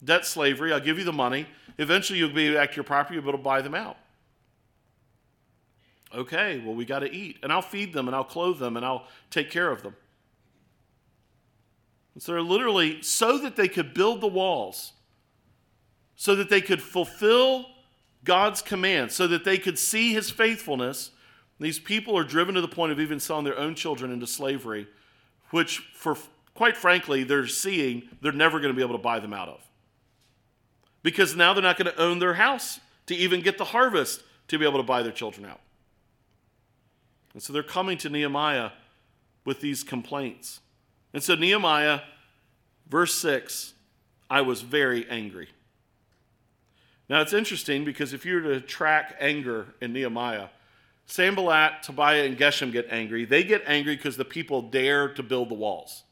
debt 0.03 0.25
slavery, 0.25 0.73
I'll 0.73 0.81
give 0.81 0.99
you 0.99 1.05
the 1.05 1.13
money. 1.13 1.47
Eventually, 1.79 2.19
you'll 2.19 2.33
be 2.33 2.53
back 2.53 2.71
to 2.71 2.77
your 2.77 2.85
property, 2.85 3.21
but 3.21 3.33
to 3.33 3.39
buy 3.39 3.63
them 3.63 3.75
out. 3.75 3.97
Okay, 6.15 6.61
well, 6.65 6.75
we 6.75 6.85
got 6.85 7.01
to 7.01 7.13
eat, 7.13 7.39
and 7.43 7.53
I'll 7.53 7.63
feed 7.63 7.93
them, 7.93 8.09
and 8.09 8.17
I'll 8.17 8.25
clothe 8.25 8.59
them, 8.59 8.77
and 8.77 8.85
I'll 8.85 9.07
take 9.31 9.51
care 9.51 9.71
of 9.71 9.83
them. 9.83 9.95
And 12.15 12.23
so 12.23 12.33
they're 12.33 12.43
literally 12.43 13.01
so 13.03 13.39
that 13.39 13.57
they 13.57 13.69
could 13.69 13.95
build 13.95 14.21
the 14.21 14.27
walls, 14.27 14.93
so 16.17 16.35
that 16.35 16.51
they 16.51 16.61
could 16.61 16.83
fulfill 16.83 17.67
God's 18.25 18.61
command, 18.61 19.13
so 19.13 19.27
that 19.29 19.45
they 19.45 19.57
could 19.57 19.79
see 19.79 20.13
his 20.13 20.31
faithfulness. 20.31 21.13
These 21.61 21.79
people 21.79 22.19
are 22.19 22.25
driven 22.25 22.55
to 22.57 22.61
the 22.61 22.69
point 22.69 22.93
of 22.93 22.99
even 22.99 23.21
selling 23.21 23.45
their 23.45 23.59
own 23.59 23.75
children 23.75 24.11
into 24.11 24.27
slavery, 24.27 24.89
which, 25.51 25.79
for 25.95 26.17
quite 26.55 26.77
frankly, 26.77 27.25
they're 27.25 27.47
seeing 27.47 28.09
they're 28.21 28.33
never 28.33 28.59
going 28.59 28.73
to 28.73 28.77
be 28.77 28.83
able 28.83 28.97
to 28.97 29.03
buy 29.03 29.21
them 29.21 29.33
out 29.33 29.49
of. 29.49 29.61
Because 31.03 31.35
now 31.35 31.55
they're 31.55 31.63
not 31.63 31.79
going 31.79 31.93
to 31.93 32.01
own 32.01 32.19
their 32.19 32.35
house 32.35 32.81
to 33.07 33.15
even 33.15 33.41
get 33.41 33.59
the 33.59 33.65
harvest 33.65 34.23
to 34.49 34.59
be 34.59 34.67
able 34.67 34.79
to 34.79 34.87
buy 34.87 35.03
their 35.03 35.13
children 35.13 35.47
out. 35.47 35.61
And 37.33 37.43
so 37.43 37.53
they're 37.53 37.63
coming 37.63 37.97
to 37.99 38.11
Nehemiah 38.11 38.71
with 39.45 39.61
these 39.61 39.83
complaints. 39.83 40.61
And 41.13 41.23
so, 41.23 41.35
Nehemiah, 41.35 42.01
verse 42.89 43.15
6, 43.15 43.75
I 44.29 44.43
was 44.43 44.63
very 44.63 45.09
angry. 45.09 45.49
Now, 47.09 47.21
it's 47.21 47.33
interesting 47.33 47.85
because 47.85 48.13
if 48.13 48.25
you 48.25 48.35
were 48.35 48.43
to 48.43 48.61
track 48.61 49.17
anger 49.19 49.75
in 49.81 49.93
Nehemiah, 49.93 50.49
Sanballat, 51.11 51.83
Tobiah, 51.83 52.25
and 52.25 52.39
Geshem 52.39 52.71
get 52.71 52.87
angry. 52.89 53.25
They 53.25 53.43
get 53.43 53.65
angry 53.67 53.97
because 53.97 54.17
the 54.17 54.25
people 54.25 54.63
dare 54.63 55.09
to 55.15 55.23
build 55.25 55.49
the 55.49 55.55
walls. 55.55 56.05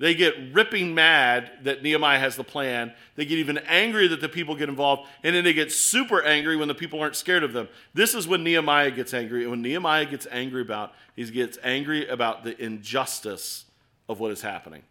They 0.00 0.14
get 0.14 0.54
ripping 0.54 0.94
mad 0.94 1.50
that 1.64 1.82
Nehemiah 1.82 2.18
has 2.18 2.34
the 2.34 2.42
plan. 2.42 2.94
They 3.16 3.26
get 3.26 3.36
even 3.36 3.58
angry 3.58 4.08
that 4.08 4.22
the 4.22 4.30
people 4.30 4.54
get 4.56 4.70
involved. 4.70 5.06
And 5.22 5.36
then 5.36 5.44
they 5.44 5.52
get 5.52 5.70
super 5.70 6.22
angry 6.22 6.56
when 6.56 6.68
the 6.68 6.74
people 6.74 7.02
aren't 7.02 7.16
scared 7.16 7.44
of 7.44 7.52
them. 7.52 7.68
This 7.92 8.14
is 8.14 8.26
when 8.26 8.42
Nehemiah 8.42 8.92
gets 8.92 9.12
angry. 9.12 9.42
And 9.42 9.50
when 9.50 9.60
Nehemiah 9.60 10.06
gets 10.06 10.26
angry 10.30 10.62
about, 10.62 10.94
he 11.16 11.30
gets 11.30 11.58
angry 11.62 12.08
about 12.08 12.44
the 12.44 12.58
injustice 12.64 13.66
of 14.08 14.20
what 14.20 14.32
is 14.32 14.40
happening 14.40 14.84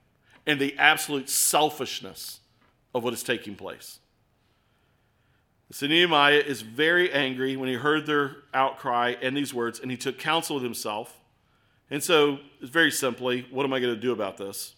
and 0.46 0.62
the 0.62 0.78
absolute 0.78 1.28
selfishness 1.28 2.42
of 2.94 3.04
what 3.04 3.12
is 3.12 3.24
taking 3.24 3.56
place. 3.56 3.98
So 5.72 5.88
Nehemiah 5.88 6.44
is 6.46 6.62
very 6.62 7.12
angry 7.12 7.58
when 7.58 7.68
he 7.68 7.76
heard 7.76 8.06
their 8.06 8.36
outcry 8.54 9.16
and 9.24 9.36
these 9.36 9.56
words, 9.56 9.80
and 9.80 9.90
he 9.90 9.98
took 9.98 10.20
counsel 10.20 10.58
with 10.58 10.64
himself. 10.64 11.20
And 11.90 12.04
so, 12.04 12.38
very 12.62 12.92
simply, 12.92 13.48
what 13.50 13.64
am 13.64 13.74
I 13.74 13.80
going 13.80 13.96
to 13.96 14.00
do 14.00 14.12
about 14.12 14.38
this? 14.38 14.76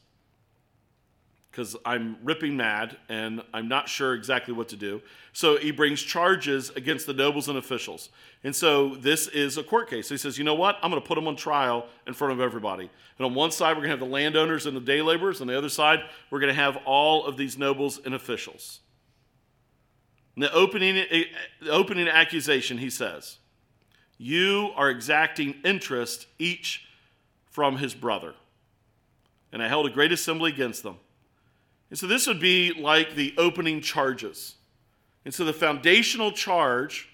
Because 1.51 1.75
I'm 1.85 2.17
ripping 2.23 2.55
mad 2.55 2.95
and 3.09 3.43
I'm 3.53 3.67
not 3.67 3.89
sure 3.89 4.13
exactly 4.13 4.53
what 4.53 4.69
to 4.69 4.77
do. 4.77 5.01
So 5.33 5.57
he 5.57 5.71
brings 5.71 6.01
charges 6.01 6.69
against 6.77 7.05
the 7.05 7.13
nobles 7.13 7.49
and 7.49 7.57
officials. 7.57 8.09
And 8.45 8.55
so 8.55 8.95
this 8.95 9.27
is 9.27 9.57
a 9.57 9.63
court 9.63 9.89
case. 9.89 10.07
he 10.07 10.17
says, 10.17 10.37
you 10.37 10.45
know 10.45 10.55
what? 10.55 10.77
I'm 10.81 10.89
going 10.89 11.01
to 11.01 11.07
put 11.07 11.15
them 11.15 11.27
on 11.27 11.35
trial 11.35 11.87
in 12.07 12.13
front 12.13 12.31
of 12.31 12.39
everybody. 12.39 12.89
And 13.17 13.25
on 13.25 13.35
one 13.35 13.51
side, 13.51 13.71
we're 13.71 13.83
going 13.85 13.97
to 13.97 13.97
have 13.97 13.99
the 13.99 14.05
landowners 14.05 14.65
and 14.65 14.75
the 14.75 14.81
day 14.81 15.01
laborers. 15.01 15.41
On 15.41 15.47
the 15.47 15.57
other 15.57 15.67
side, 15.67 15.99
we're 16.29 16.39
going 16.39 16.53
to 16.55 16.61
have 16.61 16.77
all 16.85 17.25
of 17.25 17.35
these 17.35 17.57
nobles 17.57 17.99
and 18.03 18.15
officials. 18.15 18.79
The 20.37 20.51
opening, 20.53 20.95
the 21.61 21.69
opening 21.69 22.07
accusation, 22.07 22.77
he 22.77 22.89
says, 22.89 23.39
You 24.17 24.71
are 24.77 24.89
exacting 24.89 25.55
interest 25.65 26.27
each 26.39 26.87
from 27.49 27.77
his 27.77 27.93
brother. 27.93 28.35
And 29.51 29.61
I 29.61 29.67
held 29.67 29.85
a 29.85 29.89
great 29.89 30.13
assembly 30.13 30.49
against 30.49 30.83
them 30.83 30.95
and 31.91 31.99
so 31.99 32.07
this 32.07 32.25
would 32.25 32.39
be 32.39 32.73
like 32.73 33.15
the 33.15 33.35
opening 33.37 33.81
charges. 33.81 34.55
And 35.25 35.33
so 35.33 35.43
the 35.43 35.53
foundational 35.53 36.31
charge 36.31 37.09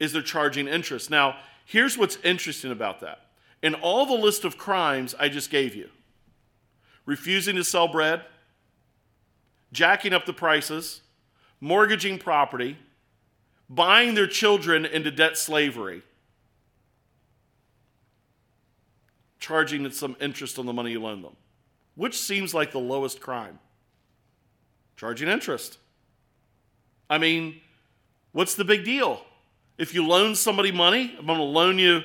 is 0.00 0.12
they're 0.12 0.20
charging 0.20 0.66
interest. 0.66 1.10
Now, 1.10 1.36
here's 1.64 1.96
what's 1.96 2.18
interesting 2.24 2.72
about 2.72 3.00
that. 3.00 3.20
In 3.62 3.74
all 3.74 4.04
the 4.04 4.14
list 4.14 4.44
of 4.44 4.58
crimes 4.58 5.14
I 5.18 5.30
just 5.30 5.48
gave 5.48 5.74
you 5.74 5.88
refusing 7.06 7.54
to 7.54 7.62
sell 7.62 7.86
bread, 7.86 8.24
jacking 9.72 10.12
up 10.12 10.26
the 10.26 10.32
prices, 10.32 11.02
mortgaging 11.60 12.18
property, 12.18 12.76
buying 13.70 14.14
their 14.14 14.26
children 14.26 14.84
into 14.84 15.12
debt 15.12 15.38
slavery, 15.38 16.02
charging 19.38 19.88
some 19.92 20.16
interest 20.20 20.58
on 20.58 20.66
the 20.66 20.72
money 20.72 20.90
you 20.90 21.00
loan 21.00 21.22
them. 21.22 21.36
Which 21.94 22.18
seems 22.18 22.52
like 22.52 22.72
the 22.72 22.80
lowest 22.80 23.20
crime? 23.20 23.60
Charging 24.96 25.28
interest. 25.28 25.78
I 27.08 27.18
mean, 27.18 27.60
what's 28.32 28.54
the 28.54 28.64
big 28.64 28.84
deal? 28.84 29.22
If 29.78 29.94
you 29.94 30.06
loan 30.06 30.34
somebody 30.34 30.72
money, 30.72 31.14
I'm 31.18 31.26
going 31.26 31.38
to 31.38 31.44
loan 31.44 31.78
you, 31.78 32.02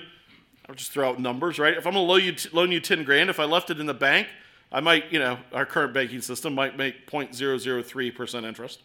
I'll 0.67 0.75
just 0.75 0.91
throw 0.91 1.09
out 1.09 1.19
numbers, 1.19 1.57
right? 1.57 1.73
If 1.73 1.87
I'm 1.87 1.93
going 1.93 2.05
to 2.05 2.11
loan 2.11 2.23
you, 2.23 2.35
loan 2.53 2.71
you 2.71 2.79
10 2.79 3.03
grand, 3.03 3.29
if 3.29 3.39
I 3.39 3.45
left 3.45 3.69
it 3.69 3.79
in 3.79 3.85
the 3.85 3.93
bank, 3.93 4.27
I 4.71 4.79
might, 4.79 5.11
you 5.11 5.19
know, 5.19 5.37
our 5.51 5.65
current 5.65 5.93
banking 5.93 6.21
system 6.21 6.53
might 6.53 6.77
make 6.77 7.07
0.003% 7.07 8.43
interest. 8.43 8.79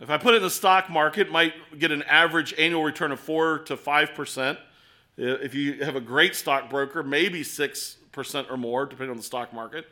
If 0.00 0.10
I 0.10 0.18
put 0.18 0.34
it 0.34 0.38
in 0.38 0.42
the 0.42 0.50
stock 0.50 0.90
market, 0.90 1.30
might 1.30 1.78
get 1.78 1.92
an 1.92 2.02
average 2.04 2.52
annual 2.58 2.82
return 2.82 3.12
of 3.12 3.20
4 3.20 3.60
to 3.60 3.76
5%. 3.76 4.58
If 5.16 5.54
you 5.54 5.84
have 5.84 5.94
a 5.94 6.00
great 6.00 6.34
stock 6.34 6.68
broker, 6.68 7.04
maybe 7.04 7.42
6% 7.42 8.50
or 8.50 8.56
more, 8.56 8.86
depending 8.86 9.10
on 9.10 9.16
the 9.16 9.22
stock 9.22 9.52
market. 9.52 9.86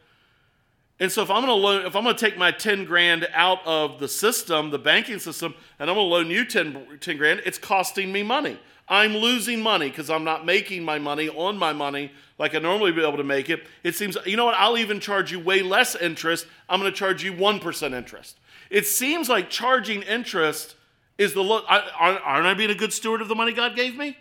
And 1.03 1.11
so 1.11 1.21
if 1.21 1.33
I'm 1.33 1.45
going 1.45 1.49
to 1.49 1.55
loan, 1.55 1.85
if 1.85 1.97
I'm 1.97 2.05
going 2.05 2.15
to 2.15 2.25
take 2.25 2.39
my 2.39 2.53
10 2.53 2.85
grand 2.85 3.27
out 3.35 3.59
of 3.67 3.99
the 3.99 4.07
system, 4.07 4.71
the 4.71 4.79
banking 4.79 5.19
system, 5.19 5.53
and 5.81 5.91
I'm 5.91 5.97
going 5.97 6.07
to 6.07 6.15
loan 6.15 6.31
you 6.31 6.45
10, 6.45 7.01
10 7.01 7.17
grand, 7.17 7.43
it's 7.45 7.59
costing 7.59 8.13
me 8.13 8.23
money. 8.23 8.57
I'm 8.89 9.17
losing 9.17 9.61
money 9.61 9.89
because 9.89 10.09
I'm 10.09 10.23
not 10.23 10.47
making 10.47 10.85
my 10.85 11.01
money 11.01 11.29
on 11.29 11.59
my 11.59 11.73
money 11.73 12.13
like 12.39 12.55
I 12.55 12.61
normally 12.61 12.93
be 12.93 13.05
able 13.05 13.17
to 13.17 13.25
make 13.25 13.51
it. 13.51 13.67
It 13.83 13.97
seems, 13.97 14.17
you 14.25 14.37
know 14.37 14.45
what? 14.45 14.55
I'll 14.55 14.79
even 14.79 15.01
charge 15.01 15.33
you 15.33 15.41
way 15.41 15.61
less 15.61 15.97
interest. 15.97 16.47
I'm 16.69 16.79
going 16.79 16.93
to 16.93 16.97
charge 16.97 17.25
you 17.25 17.33
1% 17.33 17.93
interest. 17.95 18.39
It 18.71 18.87
seems 18.87 19.29
like 19.29 19.51
charging 19.51 20.03
interest 20.03 20.77
is 21.19 21.35
the 21.35 21.43
look. 21.43 21.65
Aren't 21.69 22.47
I 22.47 22.55
being 22.55 22.71
a 22.71 22.77
good 22.77 22.93
steward 22.93 23.21
of 23.21 23.27
the 23.27 23.35
money 23.35 23.53
God 23.53 23.75
gave 23.75 23.97
me? 23.97 24.17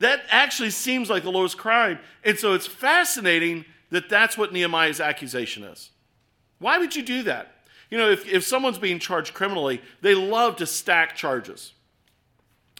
That 0.00 0.22
actually 0.28 0.70
seems 0.70 1.08
like 1.08 1.22
the 1.22 1.30
lowest 1.30 1.56
crime. 1.56 2.00
And 2.24 2.36
so 2.36 2.52
it's 2.54 2.66
fascinating 2.66 3.64
that 3.96 4.10
that's 4.10 4.36
what 4.36 4.52
Nehemiah's 4.52 5.00
accusation 5.00 5.64
is. 5.64 5.90
Why 6.58 6.76
would 6.76 6.94
you 6.94 7.02
do 7.02 7.22
that? 7.22 7.52
You 7.90 7.96
know, 7.96 8.10
if, 8.10 8.28
if 8.28 8.44
someone's 8.44 8.78
being 8.78 8.98
charged 8.98 9.32
criminally, 9.32 9.80
they 10.02 10.14
love 10.14 10.56
to 10.56 10.66
stack 10.66 11.16
charges. 11.16 11.72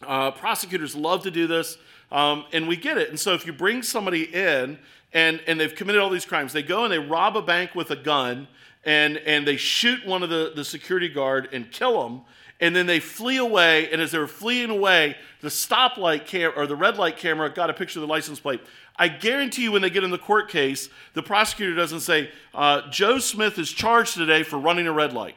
Uh, 0.07 0.31
prosecutors 0.31 0.95
love 0.95 1.23
to 1.23 1.31
do 1.31 1.47
this, 1.47 1.79
um, 2.13 2.45
and 2.53 2.69
we 2.69 2.77
get 2.77 2.99
it. 2.99 3.09
And 3.09 3.19
so 3.19 3.33
if 3.33 3.47
you 3.47 3.53
bring 3.55 3.83
somebody 3.83 4.25
in 4.25 4.79
and, 5.15 5.41
and 5.47 5.59
they've 5.59 5.75
committed 5.75 6.03
all 6.03 6.11
these 6.11 6.27
crimes, 6.27 6.53
they 6.53 6.63
go 6.63 6.85
and 6.85 6.93
they 6.93 6.99
rob 6.99 7.35
a 7.35 7.43
bank 7.43 7.75
with 7.75 7.91
a 7.91 7.97
gun 7.97 8.47
and, 8.85 9.17
and 9.19 9.47
they 9.47 9.57
shoot 9.57 10.05
one 10.05 10.23
of 10.23 10.29
the, 10.29 10.53
the 10.55 10.65
security 10.65 11.09
guard 11.09 11.49
and 11.53 11.73
kill 11.73 12.07
him, 12.07 12.21
and 12.61 12.75
then 12.75 12.87
they 12.87 13.01
flee 13.01 13.37
away. 13.37 13.91
And 13.91 14.01
as 14.01 14.13
they 14.13 14.19
were 14.19 14.27
fleeing 14.27 14.71
away, 14.71 15.17
the 15.41 15.49
stoplight 15.49 16.27
cam 16.27 16.53
or 16.57 16.67
the 16.67 16.77
red 16.77 16.97
light 16.97 17.17
camera 17.17 17.53
got 17.53 17.71
a 17.71 17.75
picture 17.75 17.99
of 17.99 18.03
the 18.03 18.13
license 18.13 18.41
plate. 18.41 18.61
I 18.99 19.09
guarantee 19.09 19.65
you, 19.65 19.73
when 19.73 19.83
they 19.83 19.91
get 19.91 20.05
in 20.05 20.11
the 20.11 20.19
court 20.19 20.49
case, 20.49 20.89
the 21.13 21.23
prosecutor 21.23 21.75
doesn't 21.75 22.01
say, 22.01 22.31
uh, 22.55 22.89
Joe 22.91 23.19
Smith 23.19 23.59
is 23.59 23.71
charged 23.71 24.15
today 24.15 24.43
for 24.43 24.59
running 24.59 24.87
a 24.87 24.93
red 24.93 25.13
light. 25.13 25.37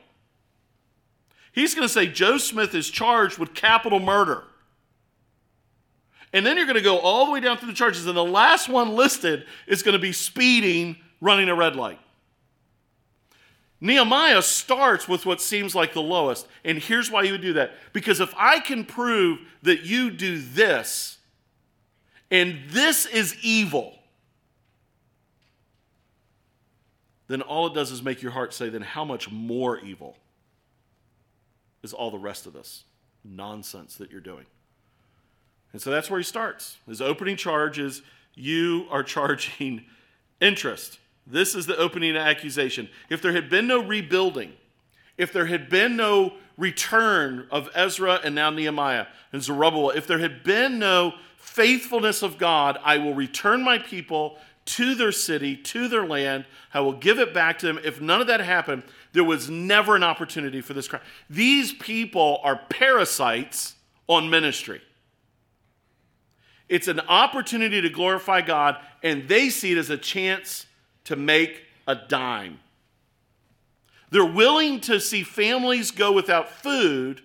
He's 1.52 1.76
going 1.76 1.88
to 1.88 1.94
say, 1.94 2.08
Joe 2.08 2.38
Smith 2.38 2.74
is 2.74 2.90
charged 2.90 3.38
with 3.38 3.54
capital 3.54 4.00
murder. 4.00 4.46
And 6.32 6.46
then 6.46 6.58
you're 6.58 6.68
going 6.68 6.78
to 6.78 6.82
go 6.82 7.00
all 7.00 7.26
the 7.26 7.32
way 7.32 7.40
down 7.40 7.58
through 7.58 7.70
the 7.70 7.76
charges, 7.76 8.06
and 8.06 8.16
the 8.16 8.24
last 8.24 8.70
one 8.70 8.96
listed 8.96 9.46
is 9.68 9.84
going 9.84 9.94
to 9.94 10.00
be 10.00 10.12
speeding, 10.12 10.96
running 11.20 11.50
a 11.50 11.56
red 11.56 11.76
light. 11.76 12.00
Nehemiah 13.82 14.42
starts 14.42 15.08
with 15.08 15.26
what 15.26 15.42
seems 15.42 15.74
like 15.74 15.94
the 15.94 16.02
lowest. 16.02 16.48
And 16.66 16.78
here's 16.78 17.10
why 17.10 17.24
you 17.24 17.32
would 17.32 17.42
do 17.42 17.54
that. 17.54 17.72
Because 17.94 18.20
if 18.20 18.34
I 18.38 18.60
can 18.60 18.84
prove 18.84 19.40
that 19.64 19.84
you 19.84 20.12
do 20.12 20.40
this, 20.40 21.18
and 22.30 22.60
this 22.68 23.06
is 23.06 23.36
evil, 23.42 23.96
then 27.28 27.42
all 27.42 27.68
it 27.68 27.74
does 27.74 27.92
is 27.92 28.02
make 28.02 28.22
your 28.22 28.32
heart 28.32 28.54
say, 28.54 28.70
then 28.70 28.82
how 28.82 29.06
much 29.06 29.32
more 29.32 29.80
evil 29.80 30.18
is 31.82 31.94
all 31.94 32.12
the 32.12 32.18
rest 32.18 32.48
of 32.48 32.54
this 32.54 32.84
nonsense 33.24 33.96
that 33.96 34.12
you're 34.12 34.20
doing? 34.20 34.46
And 35.72 35.82
so 35.82 35.92
that's 35.92 36.10
where 36.10 36.20
he 36.20 36.24
starts. 36.24 36.78
His 36.88 37.02
opening 37.02 37.38
charge 37.38 37.80
is 37.80 38.02
you 38.34 38.88
are 38.90 39.04
charging 39.04 39.86
interest. 40.42 41.00
This 41.30 41.54
is 41.54 41.68
the 41.68 41.78
opening 41.78 42.18
accusation. 42.18 42.90
If 43.10 43.22
there 43.22 43.34
had 43.34 43.50
been 43.50 43.68
no 43.68 43.84
rebuilding, 43.84 44.54
if 45.18 45.32
there 45.32 45.46
had 45.46 45.70
been 45.70 45.96
no 45.96 46.34
return 46.58 47.48
of 47.52 47.70
Ezra 47.76 48.20
and 48.24 48.34
now 48.34 48.50
Nehemiah 48.50 49.06
and 49.32 49.44
Zerubbabel, 49.44 49.92
if 49.92 50.08
there 50.08 50.20
had 50.20 50.44
been 50.44 50.80
no 50.80 51.14
faithfulness 51.38 52.24
of 52.24 52.38
God, 52.38 52.80
I 52.84 52.98
will 52.98 53.14
return 53.14 53.62
my 53.62 53.78
people 53.78 54.38
to 54.66 54.96
their 54.96 55.12
city, 55.12 55.56
to 55.56 55.88
their 55.88 56.06
land. 56.06 56.46
I 56.74 56.82
will 56.82 56.94
give 56.94 57.20
it 57.20 57.34
back 57.34 57.60
to 57.60 57.66
them. 57.66 57.80
If 57.84 58.02
none 58.02 58.22
of 58.22 58.28
that 58.28 58.40
happened, 58.40 58.84
there 59.14 59.24
was 59.24 59.50
never 59.50 59.96
an 59.96 60.04
opportunity 60.04 60.62
for 60.62 60.74
this 60.74 60.88
crime. 60.88 61.02
These 61.30 61.74
people 61.74 62.40
are 62.44 62.60
parasites 62.70 63.76
on 64.08 64.30
ministry. 64.30 64.82
It's 66.68 66.88
an 66.88 67.00
opportunity 67.02 67.82
to 67.82 67.90
glorify 67.90 68.42
God, 68.42 68.78
and 69.02 69.28
they 69.28 69.50
see 69.50 69.72
it 69.72 69.78
as 69.80 69.90
a 69.90 69.98
chance 69.98 70.68
to 71.10 71.16
make 71.16 71.64
a 71.88 71.96
dime. 71.96 72.60
They're 74.12 74.24
willing 74.24 74.80
to 74.82 75.00
see 75.00 75.24
families 75.24 75.90
go 75.90 76.12
without 76.12 76.52
food 76.52 77.22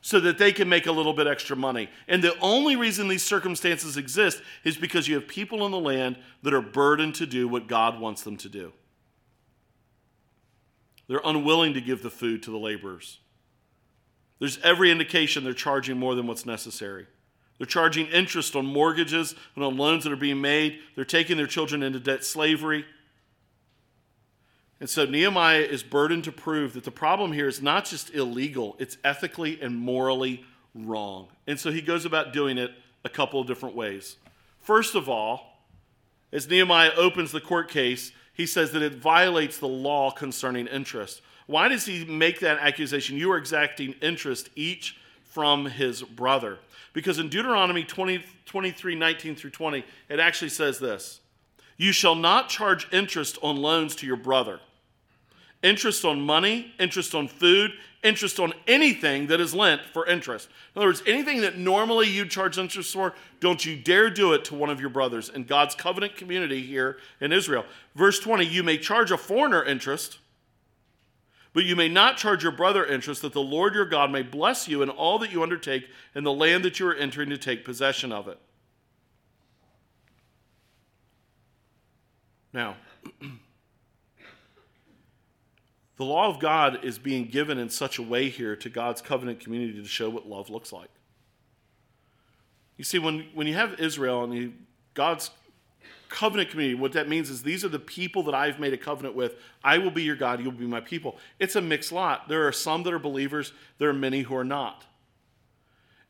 so 0.00 0.18
that 0.20 0.38
they 0.38 0.50
can 0.50 0.66
make 0.66 0.86
a 0.86 0.92
little 0.92 1.12
bit 1.12 1.26
extra 1.26 1.54
money. 1.54 1.90
And 2.08 2.24
the 2.24 2.38
only 2.40 2.74
reason 2.74 3.06
these 3.06 3.22
circumstances 3.22 3.98
exist 3.98 4.40
is 4.64 4.78
because 4.78 5.08
you 5.08 5.14
have 5.16 5.28
people 5.28 5.66
in 5.66 5.72
the 5.72 5.78
land 5.78 6.16
that 6.42 6.54
are 6.54 6.62
burdened 6.62 7.16
to 7.16 7.26
do 7.26 7.46
what 7.46 7.66
God 7.66 8.00
wants 8.00 8.22
them 8.22 8.38
to 8.38 8.48
do. 8.48 8.72
They're 11.06 11.20
unwilling 11.22 11.74
to 11.74 11.82
give 11.82 12.02
the 12.02 12.08
food 12.08 12.42
to 12.44 12.50
the 12.50 12.56
laborers. 12.56 13.18
There's 14.38 14.58
every 14.62 14.90
indication 14.90 15.44
they're 15.44 15.52
charging 15.52 15.98
more 15.98 16.14
than 16.14 16.26
what's 16.26 16.46
necessary. 16.46 17.06
They're 17.58 17.66
charging 17.66 18.06
interest 18.06 18.56
on 18.56 18.64
mortgages 18.64 19.34
and 19.54 19.62
on 19.62 19.76
loans 19.76 20.04
that 20.04 20.12
are 20.14 20.16
being 20.16 20.40
made. 20.40 20.78
They're 20.94 21.04
taking 21.04 21.36
their 21.36 21.46
children 21.46 21.82
into 21.82 22.00
debt 22.00 22.24
slavery. 22.24 22.86
And 24.80 24.88
so 24.88 25.04
Nehemiah 25.04 25.60
is 25.60 25.82
burdened 25.82 26.24
to 26.24 26.32
prove 26.32 26.74
that 26.74 26.84
the 26.84 26.90
problem 26.90 27.32
here 27.32 27.48
is 27.48 27.60
not 27.60 27.84
just 27.84 28.14
illegal, 28.14 28.76
it's 28.78 28.96
ethically 29.02 29.60
and 29.60 29.76
morally 29.76 30.44
wrong. 30.74 31.28
And 31.46 31.58
so 31.58 31.72
he 31.72 31.80
goes 31.80 32.04
about 32.04 32.32
doing 32.32 32.58
it 32.58 32.70
a 33.04 33.08
couple 33.08 33.40
of 33.40 33.46
different 33.46 33.74
ways. 33.74 34.16
First 34.60 34.94
of 34.94 35.08
all, 35.08 35.58
as 36.32 36.48
Nehemiah 36.48 36.92
opens 36.96 37.32
the 37.32 37.40
court 37.40 37.68
case, 37.68 38.12
he 38.32 38.46
says 38.46 38.70
that 38.72 38.82
it 38.82 38.94
violates 38.94 39.58
the 39.58 39.66
law 39.66 40.10
concerning 40.10 40.66
interest. 40.68 41.22
Why 41.46 41.68
does 41.68 41.86
he 41.86 42.04
make 42.04 42.40
that 42.40 42.58
accusation? 42.58 43.16
You 43.16 43.32
are 43.32 43.38
exacting 43.38 43.94
interest 44.00 44.50
each 44.54 44.96
from 45.24 45.66
his 45.66 46.02
brother. 46.02 46.58
Because 46.92 47.18
in 47.18 47.28
Deuteronomy 47.28 47.84
20, 47.84 48.22
23 48.44 48.94
19 48.94 49.34
through 49.34 49.50
20, 49.50 49.84
it 50.08 50.20
actually 50.20 50.50
says 50.50 50.78
this 50.78 51.20
You 51.76 51.92
shall 51.92 52.14
not 52.14 52.48
charge 52.48 52.86
interest 52.92 53.38
on 53.42 53.56
loans 53.56 53.96
to 53.96 54.06
your 54.06 54.16
brother 54.16 54.60
interest 55.62 56.04
on 56.04 56.20
money, 56.20 56.72
interest 56.78 57.14
on 57.14 57.28
food, 57.28 57.72
interest 58.02 58.38
on 58.38 58.52
anything 58.66 59.26
that 59.26 59.40
is 59.40 59.54
lent 59.54 59.82
for 59.92 60.06
interest. 60.06 60.48
In 60.74 60.80
other 60.80 60.88
words, 60.88 61.02
anything 61.06 61.40
that 61.40 61.58
normally 61.58 62.08
you'd 62.08 62.30
charge 62.30 62.58
interest 62.58 62.92
for, 62.92 63.14
don't 63.40 63.64
you 63.64 63.76
dare 63.76 64.08
do 64.08 64.34
it 64.34 64.44
to 64.46 64.54
one 64.54 64.70
of 64.70 64.80
your 64.80 64.90
brothers 64.90 65.28
in 65.28 65.44
God's 65.44 65.74
covenant 65.74 66.16
community 66.16 66.62
here 66.62 66.98
in 67.20 67.32
Israel. 67.32 67.64
Verse 67.96 68.20
20, 68.20 68.44
you 68.44 68.62
may 68.62 68.78
charge 68.78 69.10
a 69.10 69.18
foreigner 69.18 69.64
interest, 69.64 70.18
but 71.52 71.64
you 71.64 71.74
may 71.74 71.88
not 71.88 72.16
charge 72.16 72.42
your 72.42 72.52
brother 72.52 72.86
interest, 72.86 73.22
that 73.22 73.32
the 73.32 73.40
Lord 73.40 73.74
your 73.74 73.86
God 73.86 74.12
may 74.12 74.22
bless 74.22 74.68
you 74.68 74.82
in 74.82 74.90
all 74.90 75.18
that 75.18 75.32
you 75.32 75.42
undertake 75.42 75.88
in 76.14 76.22
the 76.22 76.32
land 76.32 76.64
that 76.64 76.78
you 76.78 76.86
are 76.86 76.94
entering 76.94 77.30
to 77.30 77.38
take 77.38 77.64
possession 77.64 78.12
of 78.12 78.28
it. 78.28 78.38
Now, 82.52 82.76
The 85.98 86.04
law 86.04 86.28
of 86.28 86.38
God 86.38 86.84
is 86.84 86.98
being 86.98 87.26
given 87.26 87.58
in 87.58 87.68
such 87.68 87.98
a 87.98 88.02
way 88.02 88.28
here 88.28 88.54
to 88.56 88.70
God's 88.70 89.02
covenant 89.02 89.40
community 89.40 89.82
to 89.82 89.86
show 89.86 90.08
what 90.08 90.28
love 90.28 90.48
looks 90.48 90.72
like. 90.72 90.88
You 92.76 92.84
see, 92.84 93.00
when, 93.00 93.26
when 93.34 93.48
you 93.48 93.54
have 93.54 93.80
Israel 93.80 94.22
and 94.22 94.32
you, 94.32 94.52
God's 94.94 95.32
covenant 96.08 96.50
community, 96.50 96.78
what 96.78 96.92
that 96.92 97.08
means 97.08 97.30
is 97.30 97.42
these 97.42 97.64
are 97.64 97.68
the 97.68 97.80
people 97.80 98.22
that 98.22 98.34
I've 98.34 98.60
made 98.60 98.72
a 98.72 98.78
covenant 98.78 99.16
with. 99.16 99.34
I 99.64 99.78
will 99.78 99.90
be 99.90 100.04
your 100.04 100.14
God, 100.14 100.40
you'll 100.40 100.52
be 100.52 100.66
my 100.66 100.80
people. 100.80 101.18
It's 101.40 101.56
a 101.56 101.60
mixed 101.60 101.90
lot. 101.90 102.28
There 102.28 102.46
are 102.46 102.52
some 102.52 102.84
that 102.84 102.94
are 102.94 103.00
believers, 103.00 103.52
there 103.78 103.90
are 103.90 103.94
many 103.94 104.22
who 104.22 104.36
are 104.36 104.44
not. 104.44 104.84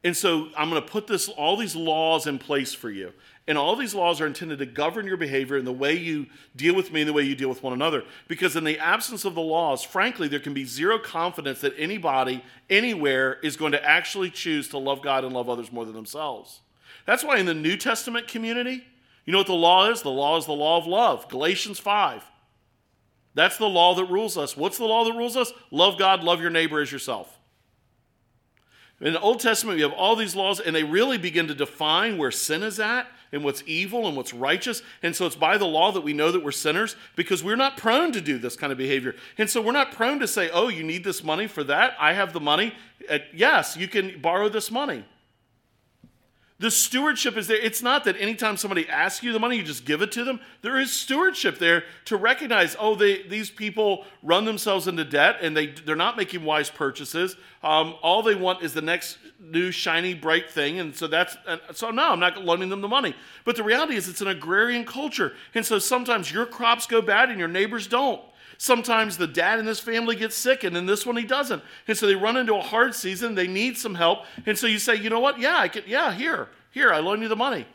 And 0.05 0.15
so 0.15 0.51
I'm 0.57 0.69
going 0.69 0.83
to 0.83 0.89
put 0.89 1.07
this 1.07 1.29
all 1.31 1.57
these 1.57 1.75
laws 1.75 2.27
in 2.27 2.39
place 2.39 2.75
for 2.75 2.91
you. 2.91 3.13
And 3.49 3.57
all 3.57 3.77
these 3.77 3.95
laws 3.95 4.21
are 4.21 4.27
intended 4.27 4.59
to 4.59 4.67
govern 4.67 5.07
your 5.07 5.17
behavior 5.17 5.57
and 5.57 5.67
the 5.67 5.73
way 5.73 5.95
you 5.95 6.27
deal 6.55 6.75
with 6.75 6.93
me 6.93 7.01
and 7.01 7.09
the 7.09 7.15
way 7.15 7.23
you 7.23 7.35
deal 7.35 7.49
with 7.49 7.63
one 7.63 7.73
another. 7.73 8.05
Because 8.29 8.55
in 8.57 8.65
the 8.65 8.79
absence 8.79 9.25
of 9.25 9.35
the 9.35 9.41
laws, 9.41 9.83
frankly, 9.83 10.29
there 10.29 10.39
can 10.39 10.53
be 10.53 10.67
zero 10.67 10.99
confidence 10.99 11.63
that 11.63 11.73
anybody, 11.79 12.45
anywhere, 12.69 13.39
is 13.43 13.57
going 13.57 13.73
to 13.73 13.83
actually 13.83 14.29
choose 14.29 14.69
to 14.69 14.79
love 14.79 15.01
God 15.01 15.25
and 15.25 15.33
love 15.33 15.49
others 15.49 15.73
more 15.73 15.87
than 15.87 15.95
themselves. 15.95 16.61
That's 17.07 17.25
why 17.25 17.39
in 17.39 17.47
the 17.47 17.55
New 17.55 17.79
Testament 17.79 18.29
community, 18.29 18.85
you 19.25 19.33
know 19.33 19.39
what 19.39 19.47
the 19.47 19.55
law 19.55 19.89
is? 19.91 20.03
The 20.03 20.11
law 20.11 20.37
is 20.37 20.45
the 20.45 20.53
law 20.53 20.77
of 20.77 20.87
love. 20.87 21.27
Galatians 21.31 21.79
5. 21.79 22.23
That's 23.35 23.57
the 23.57 23.67
law 23.67 23.95
that 23.95 24.05
rules 24.05 24.37
us. 24.37 24.59
What's 24.59 24.77
the 24.77 24.85
law 24.85 25.05
that 25.05 25.15
rules 25.17 25.39
us? 25.39 25.53
Love 25.71 25.99
God, 25.99 26.23
love 26.23 26.43
your 26.43 26.51
neighbor 26.51 26.83
as 26.83 26.93
yourself. 26.93 27.39
In 29.01 29.15
the 29.15 29.21
Old 29.21 29.41
Testament, 29.41 29.77
we 29.77 29.83
have 29.83 29.93
all 29.93 30.17
these 30.17 30.37
laws, 30.37 30.61
and 30.61 30.77
they 30.77 30.85
really 30.85 31.17
begin 31.17 31.47
to 31.49 31.55
define 31.55 32.19
where 32.19 32.31
sin 32.31 32.63
is 32.63 32.79
at 32.79 33.07
and 33.33 33.45
what's 33.45 33.63
evil 33.67 34.07
and 34.07 34.17
what's 34.17 34.33
righteous. 34.33 34.83
And 35.03 35.15
so 35.15 35.27
it's 35.27 35.37
by 35.37 35.59
the 35.59 35.67
law 35.67 35.93
that 35.93 36.03
we 36.03 36.13
know 36.13 36.33
that 36.33 36.45
we're 36.45 36.53
sinners 36.53 36.97
because 37.17 37.43
we're 37.45 37.57
not 37.57 37.77
prone 37.77 38.13
to 38.13 38.21
do 38.21 38.39
this 38.39 38.57
kind 38.57 38.73
of 38.73 38.79
behavior. 38.79 39.15
And 39.37 39.49
so 39.49 39.61
we're 39.61 39.73
not 39.73 39.93
prone 39.93 40.19
to 40.21 40.29
say, 40.29 40.51
oh, 40.51 40.69
you 40.69 40.83
need 40.83 41.05
this 41.05 41.23
money 41.23 41.47
for 41.47 41.65
that? 41.65 41.95
I 41.99 42.13
have 42.13 42.33
the 42.33 42.41
money. 42.41 42.75
Uh, 43.09 43.19
yes, 43.33 43.77
you 43.77 43.89
can 43.89 44.21
borrow 44.21 44.49
this 44.49 44.71
money. 44.71 45.05
The 46.61 46.73
stewardship 46.73 47.37
is 47.37 47.47
there. 47.47 47.57
It's 47.57 47.83
not 47.83 48.03
that 48.05 48.17
anytime 48.21 48.57
somebody 48.57 48.89
asks 48.89 49.23
you 49.23 49.33
the 49.33 49.39
money, 49.39 49.57
you 49.57 49.63
just 49.63 49.85
give 49.85 50.03
it 50.03 50.11
to 50.13 50.25
them. 50.25 50.41
There 50.63 50.77
is 50.77 50.93
stewardship 50.93 51.59
there 51.59 51.85
to 52.07 52.17
recognize, 52.17 52.75
oh, 52.81 52.97
they, 52.97 53.23
these 53.23 53.49
people 53.49 54.05
run 54.25 54.45
themselves 54.45 54.89
into 54.89 55.05
debt 55.05 55.37
and 55.41 55.57
they, 55.57 55.69
they're 55.69 55.95
not 55.95 56.17
making 56.17 56.45
wise 56.45 56.69
purchases. 56.69 57.37
Um, 57.63 57.95
all 58.03 58.25
they 58.25 58.35
want 58.35 58.65
is 58.65 58.75
the 58.75 58.83
next 58.83 59.19
new 59.39 59.71
shiny, 59.71 60.15
bright 60.15 60.51
thing. 60.51 60.81
And 60.81 60.97
so 60.97 61.07
that's, 61.07 61.37
and 61.47 61.61
so 61.75 61.93
no, 61.93 62.11
I'm 62.11 62.19
not 62.19 62.45
loaning 62.45 62.71
them 62.71 62.81
the 62.81 62.89
money. 62.89 63.15
But 63.45 63.55
the 63.55 63.63
reality 63.63 63.95
is 63.95 64.09
it's 64.09 64.21
an 64.21 64.29
agrarian 64.29 64.85
culture. 64.85 65.35
And 65.55 65.65
so 65.65 65.79
sometimes 65.79 66.33
your 66.33 66.45
crops 66.45 66.87
go 66.87 67.01
bad 67.01 67.31
and 67.31 67.39
your 67.39 67.47
neighbors 67.47 67.87
don't. 67.87 68.21
Sometimes 68.61 69.17
the 69.17 69.29
dad 69.29 69.61
in 69.61 69.67
this 69.67 69.79
family 69.79 70.17
gets 70.17 70.37
sick, 70.37 70.65
and 70.65 70.77
in 70.77 70.85
this 70.85 71.07
one 71.07 71.17
he 71.17 71.25
doesn't. 71.25 71.63
And 71.87 71.97
so 71.97 72.09
they 72.09 72.17
run 72.17 72.37
into 72.37 72.57
a 72.57 72.61
hard 72.61 72.93
season. 72.93 73.37
They 73.37 73.47
need 73.47 73.79
some 73.79 73.95
help. 73.95 74.25
And 74.47 74.59
so 74.59 74.67
you 74.67 74.81
say, 74.81 74.97
you 74.97 75.11
know 75.11 75.21
what? 75.21 75.39
Yeah, 75.39 75.59
I 75.59 75.69
can. 75.69 75.85
Yeah, 75.87 76.13
here, 76.13 76.49
here, 76.73 76.93
I 76.93 76.99
loan 76.99 77.23
you 77.23 77.29
the 77.29 77.37
money. 77.37 77.67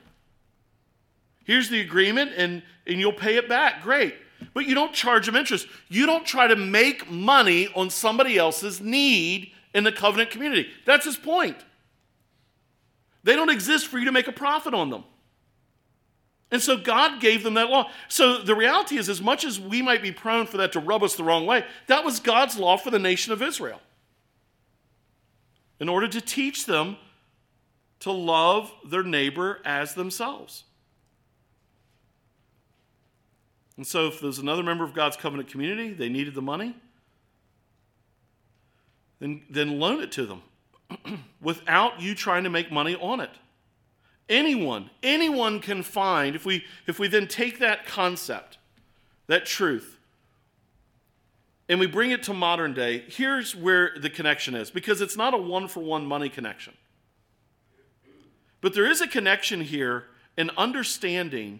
Here's 1.46 1.70
the 1.70 1.80
agreement, 1.80 2.34
and, 2.36 2.64
and 2.86 3.00
you'll 3.00 3.14
pay 3.14 3.38
it 3.38 3.48
back. 3.48 3.82
Great. 3.82 4.16
But 4.54 4.66
you 4.66 4.76
don't 4.76 4.94
charge 4.94 5.26
them 5.26 5.38
interest. 5.38 5.68
You 5.88 6.06
don't 6.06 6.26
try 6.26 6.48
to 6.48 6.56
make 6.58 7.10
money 7.10 7.70
on 7.76 7.90
somebody 7.90 8.38
else's 8.38 8.82
need 8.82 9.52
in 9.74 9.86
the 9.86 9.92
covenant 9.92 10.32
community. 10.32 10.70
That's 10.86 11.06
his 11.06 11.16
point. 11.16 11.58
They 13.24 13.38
don't 13.38 13.50
exist 13.50 13.88
for 13.88 14.00
you 14.00 14.06
to 14.06 14.12
make 14.12 14.28
a 14.28 14.34
profit 14.34 14.74
on 14.74 14.90
them. 14.90 15.06
And 16.54 16.62
so 16.62 16.78
God 16.78 17.20
gave 17.20 17.41
them 17.41 17.56
that 17.56 17.72
law. 17.72 17.89
So 18.08 18.38
the 18.38 18.54
reality 18.54 18.97
is, 18.97 19.10
as 19.10 19.20
much 19.20 19.43
as 19.43 19.60
we 19.60 19.82
might 19.82 20.04
be 20.04 20.12
prone 20.12 20.45
for 20.45 20.58
that 20.58 20.72
to 20.74 20.80
rub 20.80 21.01
us 21.01 21.16
the 21.16 21.24
wrong 21.24 21.47
way, 21.47 21.66
that 21.88 22.06
was 22.06 22.20
God's 22.20 22.60
law 22.60 22.78
for 22.78 22.91
the 22.91 22.99
nation 22.99 23.34
of 23.34 23.41
Israel. 23.41 23.82
In 25.80 25.89
order 25.89 26.08
to 26.08 26.22
teach 26.22 26.68
them 26.68 26.97
to 28.01 28.12
love 28.12 28.72
their 28.88 29.01
neighbor 29.01 29.62
as 29.66 29.95
themselves. 29.95 30.66
And 33.76 33.88
so, 33.88 34.06
if 34.06 34.22
there's 34.22 34.38
another 34.38 34.62
member 34.62 34.84
of 34.84 34.93
God's 34.93 35.18
covenant 35.18 35.49
community, 35.49 35.91
they 35.91 36.08
needed 36.08 36.36
the 36.36 36.43
money, 36.43 36.76
then, 39.20 39.41
then 39.49 39.80
loan 39.80 40.04
it 40.04 40.12
to 40.12 40.28
them 40.28 40.43
without 41.41 41.99
you 41.99 42.14
trying 42.14 42.43
to 42.43 42.51
make 42.51 42.72
money 42.72 42.95
on 42.95 43.22
it. 43.22 43.32
Anyone, 44.30 44.90
anyone 45.02 45.60
can 45.60 45.84
find, 45.84 46.36
if 46.36 46.46
we, 46.46 46.66
if 46.88 46.98
we 46.98 47.08
then 47.08 47.28
take 47.28 47.60
that 47.60 47.86
concept, 47.86 48.58
that 49.28 49.46
truth, 49.46 50.00
and 51.68 51.80
we 51.80 51.88
bring 51.88 52.12
it 52.12 52.24
to 52.24 52.34
modern 52.34 52.74
day, 52.74 53.04
here's 53.08 53.56
where 53.56 53.92
the 53.98 54.10
connection 54.10 54.56
is 54.56 54.70
because 54.70 55.02
it's 55.02 55.18
not 55.18 55.34
a 55.34 55.38
one 55.38 55.68
for 55.68 55.82
one 55.82 56.06
money 56.06 56.30
connection. 56.30 56.74
But 58.62 58.74
there 58.74 58.90
is 58.90 59.02
a 59.02 59.08
connection 59.08 59.62
here 59.62 60.06
in 60.38 60.50
understanding 60.52 61.60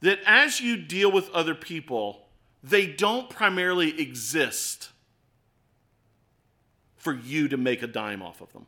that 0.00 0.18
as 0.26 0.60
you 0.60 0.76
deal 0.76 1.10
with 1.10 1.30
other 1.30 1.54
people, 1.54 2.26
they 2.62 2.86
don't 2.86 3.28
primarily 3.28 4.00
exist 4.00 4.90
for 6.96 7.12
you 7.12 7.48
to 7.48 7.56
make 7.56 7.82
a 7.82 7.86
dime 7.86 8.22
off 8.22 8.40
of 8.40 8.52
them. 8.52 8.66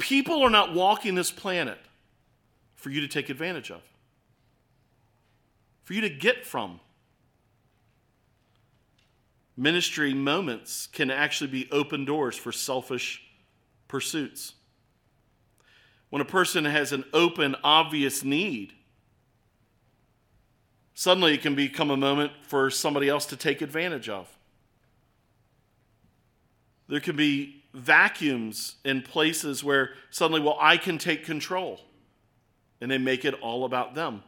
People 0.00 0.42
are 0.42 0.50
not 0.50 0.74
walking 0.74 1.14
this 1.14 1.30
planet 1.30 1.78
for 2.74 2.90
you 2.90 3.02
to 3.02 3.08
take 3.08 3.28
advantage 3.28 3.70
of, 3.70 3.82
for 5.82 5.92
you 5.92 6.00
to 6.00 6.08
get 6.08 6.44
from. 6.44 6.80
Ministry 9.56 10.14
moments 10.14 10.86
can 10.86 11.10
actually 11.10 11.50
be 11.50 11.68
open 11.70 12.06
doors 12.06 12.34
for 12.34 12.50
selfish 12.50 13.22
pursuits. 13.88 14.54
When 16.08 16.22
a 16.22 16.24
person 16.24 16.64
has 16.64 16.92
an 16.92 17.04
open, 17.12 17.54
obvious 17.62 18.24
need, 18.24 18.72
suddenly 20.94 21.34
it 21.34 21.42
can 21.42 21.54
become 21.54 21.90
a 21.90 21.96
moment 21.96 22.32
for 22.42 22.70
somebody 22.70 23.08
else 23.08 23.26
to 23.26 23.36
take 23.36 23.60
advantage 23.60 24.08
of. 24.08 24.28
There 26.88 27.00
can 27.00 27.16
be 27.16 27.59
vacuums 27.72 28.76
in 28.84 29.02
places 29.02 29.62
where 29.62 29.90
suddenly, 30.10 30.40
well, 30.40 30.58
I 30.60 30.76
can 30.76 30.98
take 30.98 31.24
control. 31.24 31.80
And 32.80 32.90
they 32.90 32.98
make 32.98 33.24
it 33.24 33.34
all 33.34 33.64
about 33.64 33.94
them. 33.94 34.22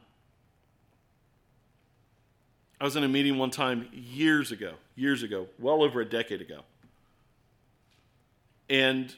I 2.80 2.84
was 2.84 2.96
in 2.96 3.04
a 3.04 3.08
meeting 3.08 3.38
one 3.38 3.50
time 3.50 3.88
years 3.92 4.52
ago, 4.52 4.74
years 4.96 5.22
ago, 5.22 5.46
well 5.58 5.82
over 5.82 6.00
a 6.00 6.04
decade 6.04 6.40
ago. 6.40 6.60
And 8.68 9.06
it 9.06 9.14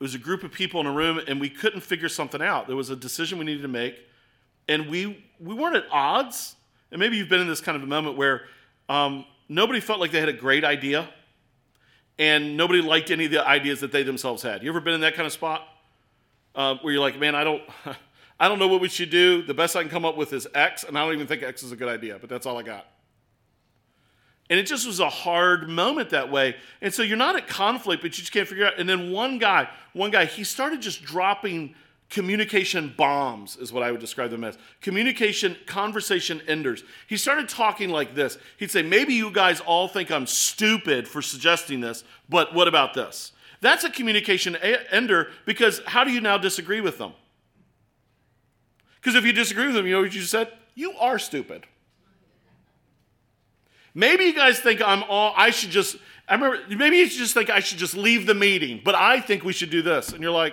was 0.00 0.14
a 0.14 0.18
group 0.18 0.42
of 0.42 0.52
people 0.52 0.80
in 0.80 0.86
a 0.86 0.92
room, 0.92 1.20
and 1.28 1.40
we 1.40 1.50
couldn't 1.50 1.82
figure 1.82 2.08
something 2.08 2.42
out. 2.42 2.66
There 2.66 2.76
was 2.76 2.90
a 2.90 2.96
decision 2.96 3.38
we 3.38 3.44
needed 3.44 3.62
to 3.62 3.68
make, 3.68 3.98
and 4.68 4.88
we, 4.88 5.24
we 5.38 5.54
weren't 5.54 5.76
at 5.76 5.84
odds. 5.90 6.56
And 6.90 6.98
maybe 6.98 7.16
you've 7.16 7.28
been 7.28 7.40
in 7.40 7.48
this 7.48 7.60
kind 7.60 7.76
of 7.76 7.82
a 7.82 7.86
moment 7.86 8.16
where 8.16 8.42
um, 8.88 9.24
nobody 9.48 9.80
felt 9.80 10.00
like 10.00 10.10
they 10.10 10.20
had 10.20 10.28
a 10.28 10.32
great 10.32 10.64
idea 10.64 11.08
and 12.18 12.56
nobody 12.56 12.80
liked 12.80 13.10
any 13.10 13.26
of 13.26 13.30
the 13.30 13.46
ideas 13.46 13.80
that 13.80 13.92
they 13.92 14.02
themselves 14.02 14.42
had. 14.42 14.62
You 14.62 14.70
ever 14.70 14.80
been 14.80 14.94
in 14.94 15.00
that 15.02 15.14
kind 15.14 15.26
of 15.26 15.32
spot 15.32 15.66
uh, 16.54 16.76
where 16.80 16.92
you're 16.92 17.02
like, 17.02 17.18
man, 17.18 17.34
I 17.34 17.44
don't, 17.44 17.62
I 18.40 18.48
don't 18.48 18.58
know 18.58 18.68
what 18.68 18.80
we 18.80 18.88
should 18.88 19.10
do. 19.10 19.42
The 19.42 19.54
best 19.54 19.76
I 19.76 19.82
can 19.82 19.90
come 19.90 20.04
up 20.04 20.16
with 20.16 20.32
is 20.32 20.46
X, 20.54 20.84
and 20.84 20.98
I 20.98 21.04
don't 21.04 21.14
even 21.14 21.26
think 21.26 21.42
X 21.42 21.62
is 21.62 21.72
a 21.72 21.76
good 21.76 21.88
idea, 21.88 22.18
but 22.20 22.28
that's 22.28 22.46
all 22.46 22.58
I 22.58 22.62
got. 22.62 22.86
And 24.48 24.60
it 24.60 24.64
just 24.64 24.86
was 24.86 25.00
a 25.00 25.08
hard 25.08 25.68
moment 25.68 26.10
that 26.10 26.30
way. 26.30 26.56
And 26.80 26.94
so 26.94 27.02
you're 27.02 27.16
not 27.16 27.34
at 27.34 27.48
conflict, 27.48 28.02
but 28.02 28.16
you 28.16 28.22
just 28.22 28.32
can't 28.32 28.46
figure 28.46 28.66
out. 28.66 28.78
And 28.78 28.88
then 28.88 29.10
one 29.10 29.38
guy, 29.38 29.68
one 29.92 30.12
guy, 30.12 30.24
he 30.24 30.44
started 30.44 30.80
just 30.80 31.02
dropping 31.02 31.74
communication 32.08 32.94
bombs 32.96 33.56
is 33.56 33.72
what 33.72 33.82
I 33.82 33.90
would 33.90 34.00
describe 34.00 34.30
them 34.30 34.44
as. 34.44 34.56
Communication, 34.80 35.56
conversation 35.66 36.40
enders. 36.46 36.84
He 37.08 37.16
started 37.16 37.48
talking 37.48 37.90
like 37.90 38.14
this. 38.14 38.38
He'd 38.58 38.70
say, 38.70 38.82
Maybe 38.82 39.14
you 39.14 39.30
guys 39.30 39.60
all 39.60 39.88
think 39.88 40.10
I'm 40.10 40.26
stupid 40.26 41.08
for 41.08 41.22
suggesting 41.22 41.80
this, 41.80 42.04
but 42.28 42.54
what 42.54 42.68
about 42.68 42.94
this? 42.94 43.32
That's 43.60 43.84
a 43.84 43.90
communication 43.90 44.56
ender 44.56 45.30
because 45.44 45.80
how 45.86 46.04
do 46.04 46.10
you 46.10 46.20
now 46.20 46.38
disagree 46.38 46.80
with 46.80 46.98
them? 46.98 47.12
Because 49.00 49.14
if 49.14 49.24
you 49.24 49.32
disagree 49.32 49.66
with 49.66 49.74
them, 49.74 49.86
you 49.86 49.92
know 49.94 50.02
what 50.02 50.14
you 50.14 50.20
said? 50.22 50.52
You 50.74 50.92
are 50.98 51.18
stupid. 51.18 51.64
Maybe 53.94 54.24
you 54.24 54.34
guys 54.34 54.58
think 54.58 54.82
I'm 54.82 55.04
all, 55.04 55.32
I 55.36 55.50
should 55.50 55.70
just, 55.70 55.96
I 56.28 56.34
remember, 56.34 56.58
maybe 56.76 56.98
you 56.98 57.08
just 57.08 57.32
think 57.32 57.48
I 57.48 57.60
should 57.60 57.78
just 57.78 57.96
leave 57.96 58.26
the 58.26 58.34
meeting, 58.34 58.82
but 58.84 58.94
I 58.94 59.20
think 59.20 59.42
we 59.42 59.54
should 59.54 59.70
do 59.70 59.80
this. 59.80 60.12
And 60.12 60.20
you're 60.20 60.32
like, 60.32 60.52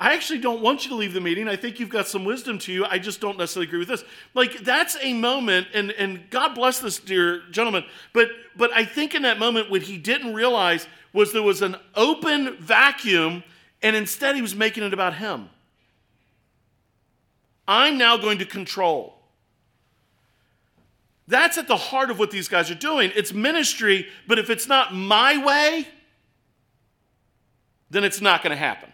I 0.00 0.14
actually 0.14 0.38
don't 0.38 0.62
want 0.62 0.84
you 0.84 0.90
to 0.90 0.96
leave 0.96 1.12
the 1.12 1.20
meeting. 1.20 1.46
I 1.46 1.56
think 1.56 1.78
you've 1.78 1.90
got 1.90 2.08
some 2.08 2.24
wisdom 2.24 2.58
to 2.60 2.72
you. 2.72 2.86
I 2.86 2.98
just 2.98 3.20
don't 3.20 3.36
necessarily 3.36 3.68
agree 3.68 3.80
with 3.80 3.88
this. 3.88 4.02
Like 4.32 4.60
that's 4.60 4.96
a 5.02 5.12
moment, 5.12 5.68
and, 5.74 5.90
and 5.90 6.28
God 6.30 6.54
bless 6.54 6.78
this 6.78 6.98
dear 6.98 7.42
gentleman, 7.50 7.84
but 8.14 8.28
but 8.56 8.72
I 8.72 8.86
think 8.86 9.14
in 9.14 9.22
that 9.22 9.38
moment 9.38 9.70
what 9.70 9.82
he 9.82 9.98
didn't 9.98 10.32
realize 10.32 10.86
was 11.12 11.34
there 11.34 11.42
was 11.42 11.60
an 11.60 11.76
open 11.94 12.56
vacuum, 12.56 13.44
and 13.82 13.94
instead 13.94 14.36
he 14.36 14.42
was 14.42 14.54
making 14.56 14.84
it 14.84 14.94
about 14.94 15.14
him. 15.16 15.50
I'm 17.68 17.98
now 17.98 18.16
going 18.16 18.38
to 18.38 18.46
control. 18.46 19.16
That's 21.28 21.58
at 21.58 21.68
the 21.68 21.76
heart 21.76 22.10
of 22.10 22.18
what 22.18 22.30
these 22.30 22.48
guys 22.48 22.70
are 22.70 22.74
doing. 22.74 23.12
It's 23.14 23.34
ministry, 23.34 24.08
but 24.26 24.38
if 24.38 24.48
it's 24.48 24.66
not 24.66 24.94
my 24.94 25.44
way, 25.44 25.86
then 27.90 28.02
it's 28.02 28.20
not 28.20 28.42
going 28.42 28.50
to 28.50 28.56
happen. 28.56 28.90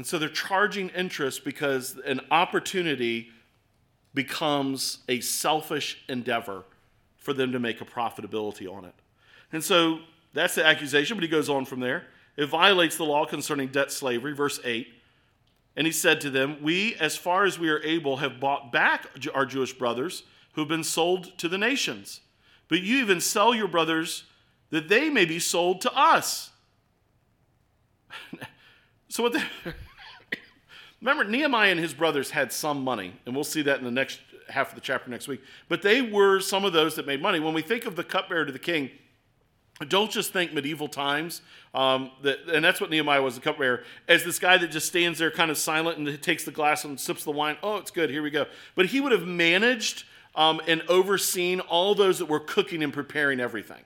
And 0.00 0.06
so 0.06 0.18
they're 0.18 0.30
charging 0.30 0.88
interest 0.88 1.44
because 1.44 1.98
an 2.06 2.22
opportunity 2.30 3.28
becomes 4.14 5.00
a 5.10 5.20
selfish 5.20 6.02
endeavor 6.08 6.64
for 7.18 7.34
them 7.34 7.52
to 7.52 7.58
make 7.58 7.82
a 7.82 7.84
profitability 7.84 8.66
on 8.66 8.86
it. 8.86 8.94
And 9.52 9.62
so 9.62 9.98
that's 10.32 10.54
the 10.54 10.64
accusation, 10.64 11.18
but 11.18 11.22
he 11.22 11.28
goes 11.28 11.50
on 11.50 11.66
from 11.66 11.80
there. 11.80 12.04
It 12.38 12.46
violates 12.46 12.96
the 12.96 13.04
law 13.04 13.26
concerning 13.26 13.68
debt 13.68 13.92
slavery, 13.92 14.32
verse 14.32 14.58
8. 14.64 14.88
And 15.76 15.86
he 15.86 15.92
said 15.92 16.22
to 16.22 16.30
them, 16.30 16.56
We, 16.62 16.94
as 16.94 17.18
far 17.18 17.44
as 17.44 17.58
we 17.58 17.68
are 17.68 17.82
able, 17.82 18.16
have 18.16 18.40
bought 18.40 18.72
back 18.72 19.06
our 19.34 19.44
Jewish 19.44 19.74
brothers 19.74 20.22
who 20.54 20.62
have 20.62 20.68
been 20.68 20.82
sold 20.82 21.36
to 21.36 21.46
the 21.46 21.58
nations. 21.58 22.22
But 22.68 22.80
you 22.80 23.02
even 23.02 23.20
sell 23.20 23.54
your 23.54 23.68
brothers 23.68 24.24
that 24.70 24.88
they 24.88 25.10
may 25.10 25.26
be 25.26 25.38
sold 25.38 25.82
to 25.82 25.92
us. 25.92 26.52
so 29.10 29.24
what. 29.24 29.36
Remember, 31.00 31.24
Nehemiah 31.24 31.70
and 31.70 31.80
his 31.80 31.94
brothers 31.94 32.30
had 32.30 32.52
some 32.52 32.82
money, 32.84 33.14
and 33.24 33.34
we'll 33.34 33.44
see 33.44 33.62
that 33.62 33.78
in 33.78 33.84
the 33.84 33.90
next 33.90 34.20
half 34.48 34.70
of 34.70 34.74
the 34.74 34.80
chapter 34.80 35.10
next 35.10 35.28
week. 35.28 35.40
But 35.68 35.82
they 35.82 36.02
were 36.02 36.40
some 36.40 36.64
of 36.64 36.72
those 36.72 36.96
that 36.96 37.06
made 37.06 37.22
money. 37.22 37.40
When 37.40 37.54
we 37.54 37.62
think 37.62 37.86
of 37.86 37.96
the 37.96 38.04
cupbearer 38.04 38.44
to 38.44 38.52
the 38.52 38.58
king, 38.58 38.90
don't 39.88 40.10
just 40.10 40.32
think 40.32 40.52
medieval 40.52 40.88
times, 40.88 41.40
um, 41.72 42.10
that, 42.22 42.40
and 42.52 42.62
that's 42.62 42.82
what 42.82 42.90
Nehemiah 42.90 43.22
was, 43.22 43.36
the 43.36 43.40
cupbearer, 43.40 43.82
as 44.08 44.24
this 44.24 44.38
guy 44.38 44.58
that 44.58 44.70
just 44.70 44.88
stands 44.88 45.18
there 45.18 45.30
kind 45.30 45.50
of 45.50 45.56
silent 45.56 45.96
and 45.96 46.22
takes 46.22 46.44
the 46.44 46.50
glass 46.50 46.84
and 46.84 47.00
sips 47.00 47.24
the 47.24 47.30
wine. 47.30 47.56
Oh, 47.62 47.76
it's 47.76 47.90
good, 47.90 48.10
here 48.10 48.22
we 48.22 48.30
go. 48.30 48.44
But 48.74 48.86
he 48.86 49.00
would 49.00 49.12
have 49.12 49.26
managed 49.26 50.04
um, 50.34 50.60
and 50.66 50.82
overseen 50.88 51.60
all 51.60 51.94
those 51.94 52.18
that 52.18 52.26
were 52.26 52.40
cooking 52.40 52.82
and 52.82 52.92
preparing 52.92 53.40
everything. 53.40 53.82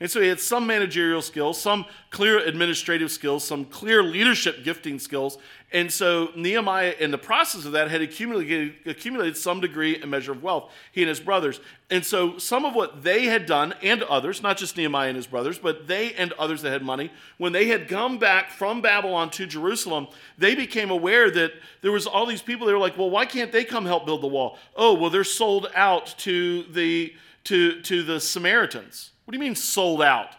And 0.00 0.10
so 0.10 0.20
he 0.20 0.28
had 0.28 0.40
some 0.40 0.66
managerial 0.66 1.22
skills, 1.22 1.60
some 1.60 1.86
clear 2.10 2.38
administrative 2.38 3.12
skills, 3.12 3.44
some 3.44 3.64
clear 3.64 4.02
leadership 4.02 4.64
gifting 4.64 4.98
skills. 4.98 5.38
And 5.72 5.90
so 5.90 6.30
Nehemiah, 6.36 6.94
in 6.98 7.12
the 7.12 7.18
process 7.18 7.64
of 7.64 7.72
that, 7.72 7.90
had 7.90 8.02
accumulated, 8.02 8.74
accumulated 8.86 9.36
some 9.36 9.60
degree 9.60 10.00
and 10.00 10.10
measure 10.10 10.32
of 10.32 10.42
wealth, 10.42 10.72
he 10.90 11.02
and 11.02 11.08
his 11.08 11.20
brothers. 11.20 11.60
And 11.90 12.04
so 12.04 12.38
some 12.38 12.64
of 12.64 12.74
what 12.74 13.04
they 13.04 13.26
had 13.26 13.46
done, 13.46 13.72
and 13.82 14.02
others, 14.02 14.42
not 14.42 14.56
just 14.56 14.76
Nehemiah 14.76 15.08
and 15.08 15.16
his 15.16 15.28
brothers, 15.28 15.58
but 15.58 15.86
they 15.86 16.12
and 16.14 16.32
others 16.34 16.62
that 16.62 16.70
had 16.70 16.82
money, 16.82 17.12
when 17.38 17.52
they 17.52 17.68
had 17.68 17.88
come 17.88 18.18
back 18.18 18.50
from 18.50 18.80
Babylon 18.80 19.30
to 19.30 19.46
Jerusalem, 19.46 20.08
they 20.38 20.56
became 20.56 20.90
aware 20.90 21.30
that 21.30 21.52
there 21.82 21.92
was 21.92 22.06
all 22.06 22.26
these 22.26 22.42
people, 22.42 22.66
they 22.66 22.72
were 22.72 22.78
like, 22.78 22.98
well, 22.98 23.10
why 23.10 23.26
can't 23.26 23.52
they 23.52 23.64
come 23.64 23.86
help 23.86 24.06
build 24.06 24.22
the 24.22 24.28
wall? 24.28 24.58
Oh, 24.74 24.94
well, 24.94 25.10
they're 25.10 25.24
sold 25.24 25.68
out 25.74 26.14
to 26.18 26.64
the, 26.64 27.14
to, 27.44 27.80
to 27.82 28.02
the 28.02 28.20
Samaritans. 28.20 29.12
What 29.24 29.32
do 29.32 29.38
you 29.38 29.40
mean 29.44 29.54
sold 29.54 30.02
out? 30.02 30.30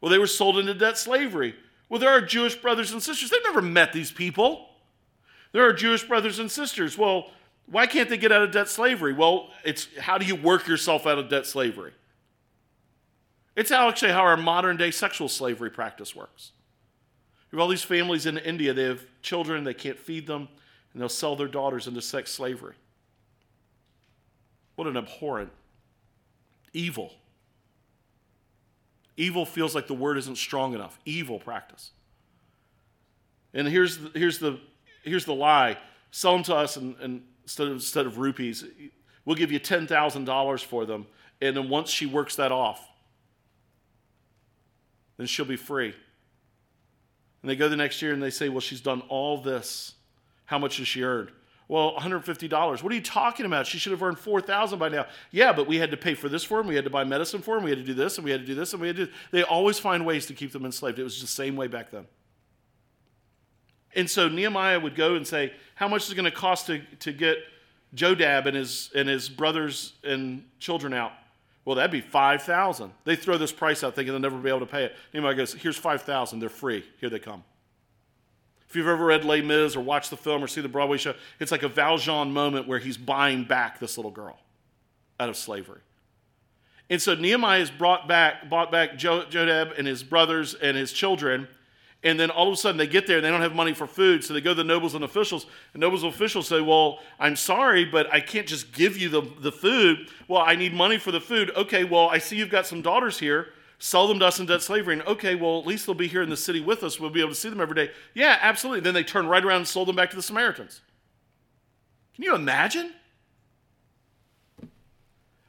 Well, 0.00 0.10
they 0.10 0.18
were 0.18 0.26
sold 0.26 0.58
into 0.58 0.74
debt 0.74 0.98
slavery. 0.98 1.54
Well, 1.88 2.00
there 2.00 2.10
are 2.10 2.20
Jewish 2.20 2.54
brothers 2.54 2.92
and 2.92 3.02
sisters. 3.02 3.30
They've 3.30 3.40
never 3.44 3.62
met 3.62 3.92
these 3.92 4.10
people. 4.10 4.68
There 5.52 5.66
are 5.66 5.72
Jewish 5.72 6.02
brothers 6.04 6.38
and 6.38 6.50
sisters. 6.50 6.96
Well, 6.96 7.30
why 7.66 7.86
can't 7.86 8.08
they 8.08 8.16
get 8.16 8.32
out 8.32 8.42
of 8.42 8.50
debt 8.50 8.68
slavery? 8.68 9.12
Well, 9.12 9.50
it's 9.64 9.88
how 9.98 10.18
do 10.18 10.26
you 10.26 10.34
work 10.34 10.66
yourself 10.66 11.06
out 11.06 11.18
of 11.18 11.28
debt 11.28 11.46
slavery? 11.46 11.92
It's 13.54 13.70
actually 13.70 14.12
how 14.12 14.22
our 14.22 14.36
modern 14.36 14.76
day 14.76 14.90
sexual 14.90 15.28
slavery 15.28 15.70
practice 15.70 16.16
works. 16.16 16.52
You 17.50 17.56
have 17.58 17.62
all 17.62 17.68
these 17.68 17.82
families 17.82 18.24
in 18.24 18.38
India, 18.38 18.72
they 18.72 18.84
have 18.84 19.04
children, 19.20 19.62
they 19.62 19.74
can't 19.74 19.98
feed 19.98 20.26
them, 20.26 20.48
and 20.92 21.02
they'll 21.02 21.10
sell 21.10 21.36
their 21.36 21.48
daughters 21.48 21.86
into 21.86 22.00
sex 22.00 22.30
slavery. 22.30 22.74
What 24.74 24.88
an 24.88 24.96
abhorrent, 24.96 25.50
evil, 26.72 27.12
Evil 29.16 29.44
feels 29.44 29.74
like 29.74 29.86
the 29.86 29.94
word 29.94 30.16
isn't 30.18 30.38
strong 30.38 30.74
enough. 30.74 30.98
Evil 31.04 31.38
practice. 31.38 31.90
And 33.54 33.68
here's 33.68 33.98
the, 33.98 34.10
here's 34.18 34.38
the, 34.38 34.58
here's 35.02 35.24
the 35.24 35.34
lie 35.34 35.78
sell 36.10 36.32
them 36.32 36.42
to 36.44 36.54
us 36.54 36.76
and, 36.76 36.94
and 37.00 37.22
instead, 37.42 37.66
of, 37.66 37.74
instead 37.74 38.06
of 38.06 38.18
rupees. 38.18 38.64
We'll 39.24 39.36
give 39.36 39.50
you 39.50 39.58
$10,000 39.58 40.64
for 40.64 40.84
them. 40.84 41.06
And 41.40 41.56
then 41.56 41.68
once 41.68 41.90
she 41.90 42.06
works 42.06 42.36
that 42.36 42.52
off, 42.52 42.86
then 45.16 45.26
she'll 45.26 45.44
be 45.44 45.56
free. 45.56 45.94
And 47.42 47.50
they 47.50 47.56
go 47.56 47.68
the 47.68 47.76
next 47.76 48.00
year 48.02 48.12
and 48.12 48.22
they 48.22 48.30
say, 48.30 48.48
Well, 48.48 48.60
she's 48.60 48.80
done 48.80 49.00
all 49.08 49.38
this. 49.38 49.94
How 50.44 50.58
much 50.58 50.76
has 50.76 50.86
she 50.86 51.02
earned? 51.02 51.30
Well, 51.72 51.94
$150. 51.94 52.82
What 52.82 52.92
are 52.92 52.94
you 52.94 53.00
talking 53.00 53.46
about? 53.46 53.66
She 53.66 53.78
should 53.78 53.92
have 53.92 54.02
earned 54.02 54.18
4000 54.18 54.78
by 54.78 54.90
now. 54.90 55.06
Yeah, 55.30 55.54
but 55.54 55.66
we 55.66 55.78
had 55.78 55.90
to 55.92 55.96
pay 55.96 56.12
for 56.12 56.28
this 56.28 56.44
for 56.44 56.60
him. 56.60 56.66
We 56.66 56.74
had 56.74 56.84
to 56.84 56.90
buy 56.90 57.02
medicine 57.02 57.40
for 57.40 57.56
him. 57.56 57.64
We 57.64 57.70
had 57.70 57.78
to 57.78 57.84
do 57.84 57.94
this 57.94 58.18
and 58.18 58.26
we 58.26 58.30
had 58.30 58.40
to 58.40 58.46
do 58.46 58.54
this 58.54 58.74
and 58.74 58.82
we 58.82 58.88
had 58.88 58.96
to 58.98 59.08
They 59.30 59.42
always 59.42 59.78
find 59.78 60.04
ways 60.04 60.26
to 60.26 60.34
keep 60.34 60.52
them 60.52 60.66
enslaved. 60.66 60.98
It 60.98 61.02
was 61.02 61.22
the 61.22 61.26
same 61.26 61.56
way 61.56 61.68
back 61.68 61.90
then. 61.90 62.04
And 63.96 64.10
so 64.10 64.28
Nehemiah 64.28 64.80
would 64.80 64.94
go 64.94 65.14
and 65.14 65.26
say, 65.26 65.54
How 65.74 65.88
much 65.88 66.04
is 66.04 66.12
it 66.12 66.14
going 66.14 66.26
to 66.26 66.30
cost 66.30 66.66
to, 66.66 66.82
to 67.00 67.10
get 67.10 67.38
Jodab 67.96 68.44
and 68.44 68.54
his, 68.54 68.90
and 68.94 69.08
his 69.08 69.30
brothers 69.30 69.94
and 70.04 70.44
children 70.58 70.92
out? 70.92 71.12
Well, 71.64 71.76
that'd 71.76 71.90
be 71.90 72.02
5000 72.02 72.92
They 73.04 73.16
throw 73.16 73.38
this 73.38 73.50
price 73.50 73.82
out 73.82 73.94
thinking 73.94 74.12
they'll 74.12 74.20
never 74.20 74.36
be 74.36 74.50
able 74.50 74.60
to 74.60 74.66
pay 74.66 74.84
it. 74.84 74.96
Nehemiah 75.14 75.36
goes, 75.36 75.54
Here's 75.54 75.78
5000 75.78 76.38
They're 76.38 76.50
free. 76.50 76.84
Here 77.00 77.08
they 77.08 77.18
come. 77.18 77.44
If 78.72 78.76
you've 78.76 78.88
ever 78.88 79.04
read 79.04 79.26
Les 79.26 79.42
Mis 79.42 79.76
or 79.76 79.82
watched 79.82 80.08
the 80.08 80.16
film 80.16 80.42
or 80.42 80.46
see 80.46 80.62
the 80.62 80.68
Broadway 80.68 80.96
show, 80.96 81.12
it's 81.38 81.52
like 81.52 81.62
a 81.62 81.68
Valjean 81.68 82.32
moment 82.32 82.66
where 82.66 82.78
he's 82.78 82.96
buying 82.96 83.44
back 83.44 83.78
this 83.78 83.98
little 83.98 84.10
girl 84.10 84.38
out 85.20 85.28
of 85.28 85.36
slavery. 85.36 85.82
And 86.88 87.00
so 87.00 87.14
Nehemiah 87.14 87.58
has 87.58 87.70
brought 87.70 88.08
back, 88.08 88.48
bought 88.48 88.72
back 88.72 88.94
Jodab 88.94 89.78
and 89.78 89.86
his 89.86 90.02
brothers 90.02 90.54
and 90.54 90.74
his 90.74 90.90
children. 90.90 91.48
And 92.02 92.18
then 92.18 92.30
all 92.30 92.48
of 92.48 92.54
a 92.54 92.56
sudden 92.56 92.78
they 92.78 92.86
get 92.86 93.06
there 93.06 93.18
and 93.18 93.26
they 93.26 93.28
don't 93.28 93.42
have 93.42 93.54
money 93.54 93.74
for 93.74 93.86
food. 93.86 94.24
So 94.24 94.32
they 94.32 94.40
go 94.40 94.52
to 94.52 94.54
the 94.54 94.64
nobles 94.64 94.94
and 94.94 95.04
officials. 95.04 95.44
And 95.74 95.82
nobles 95.82 96.02
and 96.02 96.10
officials 96.10 96.48
say, 96.48 96.62
Well, 96.62 97.00
I'm 97.20 97.36
sorry, 97.36 97.84
but 97.84 98.10
I 98.10 98.20
can't 98.20 98.46
just 98.46 98.72
give 98.72 98.96
you 98.96 99.10
the, 99.10 99.20
the 99.40 99.52
food. 99.52 100.08
Well, 100.28 100.40
I 100.40 100.54
need 100.54 100.72
money 100.72 100.96
for 100.96 101.12
the 101.12 101.20
food. 101.20 101.50
Okay, 101.54 101.84
well, 101.84 102.08
I 102.08 102.16
see 102.16 102.36
you've 102.36 102.48
got 102.48 102.66
some 102.66 102.80
daughters 102.80 103.18
here 103.18 103.48
sell 103.82 104.06
them 104.06 104.20
to 104.20 104.26
us 104.26 104.38
in 104.38 104.46
debt 104.46 104.62
slavery. 104.62 104.94
And 104.94 105.02
okay, 105.02 105.34
well, 105.34 105.58
at 105.58 105.66
least 105.66 105.86
they'll 105.86 105.94
be 105.94 106.06
here 106.06 106.22
in 106.22 106.30
the 106.30 106.36
city 106.36 106.60
with 106.60 106.84
us. 106.84 107.00
We'll 107.00 107.10
be 107.10 107.18
able 107.18 107.30
to 107.30 107.34
see 107.34 107.48
them 107.50 107.60
every 107.60 107.74
day. 107.74 107.90
Yeah, 108.14 108.38
absolutely. 108.40 108.78
Then 108.78 108.94
they 108.94 109.02
turned 109.02 109.28
right 109.28 109.44
around 109.44 109.56
and 109.56 109.68
sold 109.68 109.88
them 109.88 109.96
back 109.96 110.10
to 110.10 110.16
the 110.16 110.22
Samaritans. 110.22 110.82
Can 112.14 112.22
you 112.22 112.32
imagine? 112.32 112.92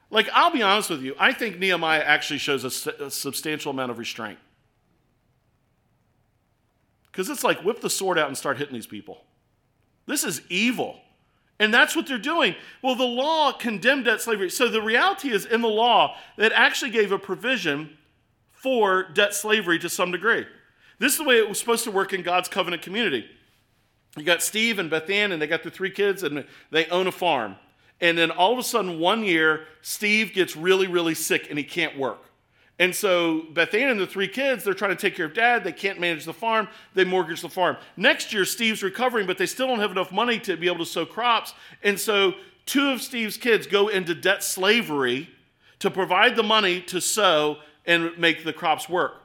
Like, 0.10 0.28
I'll 0.34 0.52
be 0.52 0.64
honest 0.64 0.90
with 0.90 1.04
you, 1.04 1.16
I 1.20 1.32
think 1.32 1.60
Nehemiah 1.60 2.02
actually 2.02 2.40
shows 2.40 2.64
a, 2.64 3.06
a 3.06 3.12
substantial 3.12 3.70
amount 3.70 3.92
of 3.92 4.00
restraint. 4.00 4.40
Because 7.12 7.30
it's 7.30 7.44
like 7.44 7.64
whip 7.64 7.82
the 7.82 7.90
sword 7.90 8.18
out 8.18 8.30
and 8.30 8.38
start 8.38 8.58
hitting 8.58 8.74
these 8.74 8.88
people. 8.88 9.26
This 10.08 10.24
is 10.24 10.42
evil. 10.50 11.00
And 11.60 11.72
that's 11.72 11.96
what 11.96 12.08
they're 12.08 12.18
doing. 12.18 12.56
Well, 12.82 12.96
the 12.96 13.04
law 13.04 13.52
condemned 13.52 14.06
debt 14.06 14.22
slavery. 14.22 14.50
So 14.50 14.70
the 14.70 14.82
reality 14.82 15.30
is 15.30 15.46
in 15.46 15.62
the 15.62 15.68
law 15.68 16.18
that 16.38 16.52
actually 16.52 16.90
gave 16.90 17.12
a 17.12 17.20
provision 17.20 17.96
for 18.64 19.04
debt 19.04 19.34
slavery 19.36 19.78
to 19.78 19.90
some 19.90 20.12
degree. 20.12 20.46
This 20.98 21.12
is 21.12 21.18
the 21.18 21.26
way 21.26 21.38
it 21.38 21.50
was 21.50 21.60
supposed 21.60 21.84
to 21.84 21.92
work 21.92 22.14
in 22.14 22.24
God's 22.24 22.48
covenant 22.48 22.82
community. 22.82 23.30
You 24.16 24.24
got 24.24 24.42
Steve 24.42 24.80
and 24.80 24.90
Beth 24.90 25.10
Ann, 25.10 25.34
and 25.34 25.42
they 25.42 25.48
got 25.48 25.64
their 25.64 25.72
three 25.72 25.92
kids, 25.92 26.24
and 26.24 26.46
they 26.72 26.86
own 26.88 27.08
a 27.08 27.12
farm. 27.12 27.58
And 28.00 28.18
then 28.18 28.32
all 28.32 28.54
of 28.54 28.60
a 28.60 28.64
sudden, 28.64 29.00
one 29.00 29.24
year, 29.24 29.66
Steve 29.82 30.34
gets 30.34 30.56
really, 30.56 30.88
really 30.88 31.14
sick 31.14 31.48
and 31.50 31.58
he 31.58 31.64
can't 31.64 31.98
work. 31.98 32.22
And 32.80 32.94
so 32.94 33.44
Beth 33.54 33.74
Ann 33.74 33.92
and 33.92 34.00
the 34.00 34.08
three 34.08 34.28
kids, 34.28 34.64
they're 34.64 34.74
trying 34.74 34.96
to 34.96 35.02
take 35.02 35.16
care 35.16 35.28
of 35.28 35.34
dad. 35.34 35.64
They 35.64 35.72
can't 35.72 36.00
manage 36.00 36.26
the 36.26 36.34
farm. 36.34 36.68
They 36.96 37.06
mortgage 37.06 37.42
the 37.42 37.50
farm. 37.50 37.78
Next 37.96 38.34
year, 38.34 38.46
Steve's 38.46 38.84
recovering, 38.84 39.28
but 39.28 39.38
they 39.38 39.46
still 39.46 39.68
don't 39.68 39.80
have 39.80 39.92
enough 39.92 40.12
money 40.12 40.40
to 40.40 40.58
be 40.58 40.68
able 40.68 40.80
to 40.80 40.86
sow 40.86 41.06
crops. 41.06 41.54
And 41.84 42.00
so 42.00 42.34
two 42.66 42.90
of 42.90 43.02
Steve's 43.02 43.38
kids 43.38 43.68
go 43.68 43.88
into 43.88 44.16
debt 44.16 44.44
slavery 44.44 45.30
to 45.80 45.92
provide 45.92 46.36
the 46.36 46.44
money 46.44 46.82
to 46.82 47.00
sow 47.00 47.60
and 47.86 48.18
make 48.18 48.44
the 48.44 48.54
crops 48.54 48.88
work. 48.88 49.22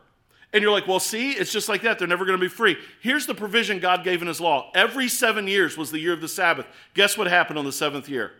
And 0.53 0.63
you're 0.63 0.73
like, 0.73 0.87
well, 0.87 1.01
see, 1.01 1.33
it's 1.33 1.53
just 1.53 1.69
like 1.69 1.83
that. 1.83 1.99
They're 1.99 2.09
never 2.09 2.25
going 2.25 2.39
to 2.39 2.43
be 2.43 2.49
free. 2.49 2.77
Here's 3.01 3.27
the 3.27 3.35
provision 3.35 3.81
God 3.81 4.03
gave 4.03 4.23
in 4.23 4.29
His 4.29 4.41
law 4.41 4.71
every 4.75 5.09
seven 5.09 5.47
years 5.47 5.77
was 5.77 5.91
the 5.91 5.99
year 5.99 6.15
of 6.15 6.21
the 6.21 6.29
Sabbath. 6.29 6.67
Guess 6.95 7.19
what 7.19 7.27
happened 7.27 7.59
on 7.59 7.65
the 7.65 7.73
seventh 7.73 8.09
year? 8.09 8.33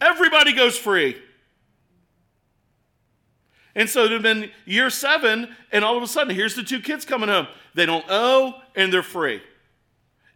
Everybody 0.00 0.54
goes 0.54 0.78
free. 0.78 1.20
And 3.74 3.88
so 3.88 4.04
it 4.04 4.10
had 4.10 4.22
been 4.22 4.50
year 4.64 4.90
seven, 4.90 5.54
and 5.70 5.84
all 5.84 5.96
of 5.96 6.02
a 6.02 6.06
sudden, 6.06 6.34
here's 6.34 6.54
the 6.54 6.62
two 6.62 6.80
kids 6.80 7.04
coming 7.04 7.28
home. 7.28 7.46
They 7.74 7.86
don't 7.86 8.04
owe, 8.08 8.60
and 8.74 8.92
they're 8.92 9.02
free. 9.02 9.40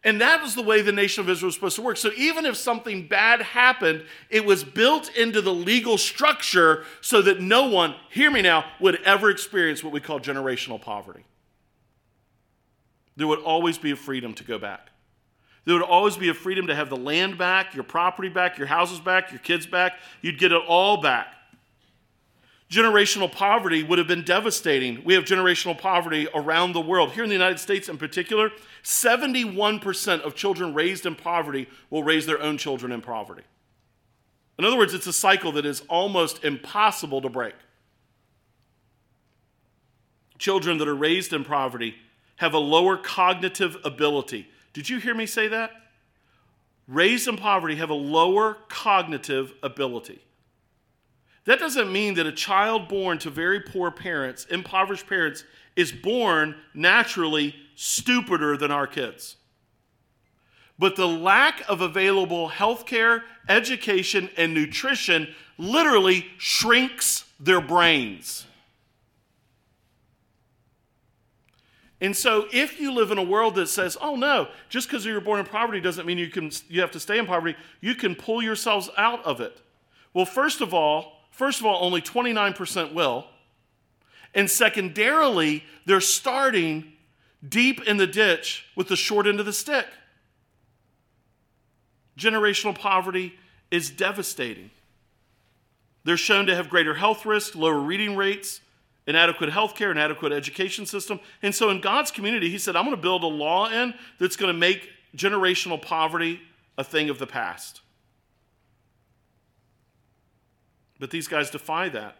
And 0.05 0.21
that 0.21 0.43
was 0.43 0.55
the 0.55 0.63
way 0.63 0.83
the 0.83 0.91
nation 0.91 1.23
of 1.23 1.31
Israel 1.31 1.49
was 1.49 1.55
supposed 1.55 1.77
to 1.77 1.83
work. 1.83 1.97
So 1.97 2.11
even 2.17 2.45
if 2.45 2.57
something 2.57 3.07
bad 3.07 3.41
happened, 3.41 4.05
it 4.31 4.45
was 4.45 4.65
built 4.65 5.15
into 5.17 5.41
the 5.41 5.55
legal 5.55 5.97
structure 5.97 6.85
so 7.01 7.23
that 7.23 7.41
no 7.41 7.69
one, 7.69 7.95
hear 8.11 8.31
me 8.31 8.43
now, 8.43 8.65
would 8.81 9.01
ever 9.03 9.31
experience 9.31 9.85
what 9.85 9.93
we 9.93 10.01
call 10.01 10.19
generational 10.19 10.81
poverty. 10.81 11.25
There 13.17 13.29
would 13.29 13.41
always 13.41 13.79
be 13.79 13.93
a 13.93 13.97
freedom 13.97 14.35
to 14.35 14.45
go 14.45 14.59
back. 14.59 14.89
There 15.65 15.75
would 15.75 15.85
always 15.85 16.17
be 16.17 16.29
a 16.29 16.35
freedom 16.35 16.67
to 16.67 16.75
have 16.75 16.91
the 16.91 16.97
land 16.97 17.39
back, 17.39 17.75
your 17.75 17.85
property 17.85 18.29
back, 18.29 18.59
your 18.59 18.67
houses 18.67 18.99
back, 18.99 19.31
your 19.31 19.39
kids 19.39 19.67
back. 19.67 19.93
You'd 20.21 20.39
get 20.39 20.51
it 20.51 20.63
all 20.67 21.01
back 21.01 21.35
generational 22.73 23.31
poverty 23.31 23.83
would 23.83 23.99
have 23.99 24.09
been 24.09 24.25
devastating. 24.25 25.05
We 25.05 25.13
have 25.15 25.25
generational 25.25 25.79
poverty 25.79 26.27
around 26.35 26.73
the 26.73 26.81
world. 26.81 27.13
Here 27.13 27.23
in 27.23 27.29
the 27.29 27.35
United 27.35 27.61
States, 27.61 27.89
in 27.89 27.99
particular, 27.99 28.51
71% 28.83 30.23
of 30.23 30.35
children 30.35 30.73
raised 30.73 31.05
in 31.05 31.15
poverty 31.15 31.69
will 31.91 32.03
raise 32.03 32.25
their 32.25 32.41
own 32.41 32.57
children 32.57 32.91
in 32.91 33.03
poverty. 33.03 33.43
In 34.59 34.65
other 34.65 34.79
words, 34.79 34.95
it's 34.95 35.07
a 35.07 35.13
cycle 35.13 35.53
that 35.53 35.67
is 35.67 35.83
almost 35.89 36.45
impossible 36.45 37.21
to 37.21 37.29
break. 37.29 37.55
Children 40.39 40.79
that 40.79 40.89
are 40.89 40.97
raised 40.97 41.35
in 41.35 41.45
poverty 41.45 41.97
have 42.37 42.55
a 42.55 42.59
lower 42.59 42.97
cognitive 42.97 43.77
ability. 43.85 44.49
Did 44.73 44.89
you 44.89 44.99
hear 44.99 45.15
me 45.15 45.27
say 45.27 45.47
that? 45.49 45.73
Raised 46.89 47.29
in 47.29 47.37
poverty 47.37 47.77
have 47.77 47.91
a 47.91 47.95
lower 47.95 48.57
cognitive 48.69 49.53
ability. 49.63 50.23
That 51.45 51.59
doesn't 51.59 51.93
mean 51.93 52.15
that 52.15 52.27
a 52.27 52.33
child 52.33 52.89
born 52.89 53.19
to 53.19 53.31
very 53.31 53.61
poor 53.61 53.91
parents, 53.91 54.45
impoverished 54.47 55.09
parents, 55.09 55.45
is 55.75 55.91
born 55.91 56.55
naturally 56.75 57.57
stupider 57.75 58.57
than 58.57 58.71
our 58.71 58.87
kids. 58.87 59.37
But 60.79 60.97
the 60.97 61.09
lack 61.09 61.63
of 61.69 61.81
available 61.81 62.49
health 62.49 62.87
care, 62.87 63.25
education, 63.49 64.31
and 64.37 64.55
nutrition 64.55 65.35
literally 65.59 66.27
shrinks 66.39 67.25
their 67.39 67.61
brains. 67.61 68.47
And 72.01 72.17
so, 72.17 72.49
if 72.53 72.81
you 72.81 72.93
live 72.93 73.13
in 73.13 73.19
a 73.19 73.23
world 73.23 73.55
that 73.55 73.69
says, 73.69 73.97
"Oh 74.01 74.17
no, 74.17 74.49
just 74.69 74.89
because 74.89 75.07
you're 75.07 75.21
born 75.21 75.39
in 75.39 75.47
poverty 75.47 75.81
doesn't 75.81 76.05
mean 76.05 76.19
you 76.19 76.29
can 76.29 76.51
you 76.69 76.81
have 76.81 76.91
to 76.93 77.01
stay 77.01 77.17
in 77.17 77.27
poverty," 77.27 77.57
you 77.81 77.95
can 77.95 78.17
pull 78.17 78.43
yourselves 78.43 78.91
out 78.97 79.25
of 79.25 79.41
it. 79.41 79.61
Well, 80.13 80.27
first 80.27 80.61
of 80.61 80.75
all, 80.75 81.22
first 81.33 81.59
of 81.59 81.67
all, 81.67 81.85
only 81.85 82.01
29% 82.01 82.95
will. 82.95 83.27
And 84.35 84.49
secondarily, 84.49 85.65
they're 85.85 86.01
starting 86.01 86.93
deep 87.47 87.83
in 87.83 87.97
the 87.97 88.07
ditch 88.07 88.67
with 88.77 88.89
the 88.89 88.97
short 88.97 89.27
end 89.27 89.41
of 89.41 89.47
the 89.47 89.53
stick. 89.53 89.87
Generational 92.17 92.79
poverty 92.79 93.35
is 93.71 93.91
devastating. 93.91 94.71
They're 96.05 96.17
shown 96.17 96.47
to 96.47 96.55
have 96.55 96.69
greater 96.69 96.95
health 96.95 97.27
risk, 97.27 97.55
lower 97.55 97.79
reading 97.79 98.17
rates, 98.17 98.61
inadequate 99.07 99.51
health 99.51 99.75
care, 99.75 99.91
inadequate 99.91 100.33
education 100.33 100.87
system. 100.87 101.21
And 101.43 101.55
so 101.55 101.71
in 101.71 101.81
God's 101.81 102.11
community, 102.11 102.51
He 102.51 102.59
said, 102.59 102.77
I'm 102.77 102.85
going 102.85 102.97
to 102.97 103.03
build 103.03 103.25
a 103.25 103.29
law 103.29 103.69
in 103.69 103.95
that's 104.19 104.37
going 104.37 104.53
to 104.53 104.59
make 104.59 104.89
generational 105.17 105.81
poverty 105.81 106.41
a 106.79 106.85
thing 106.85 107.11
of 107.11 107.19
the 107.19 107.27
past. 107.27 107.81
But 111.03 111.11
these 111.11 111.27
guys 111.27 111.51
defy 111.51 111.89
that. 111.89 112.15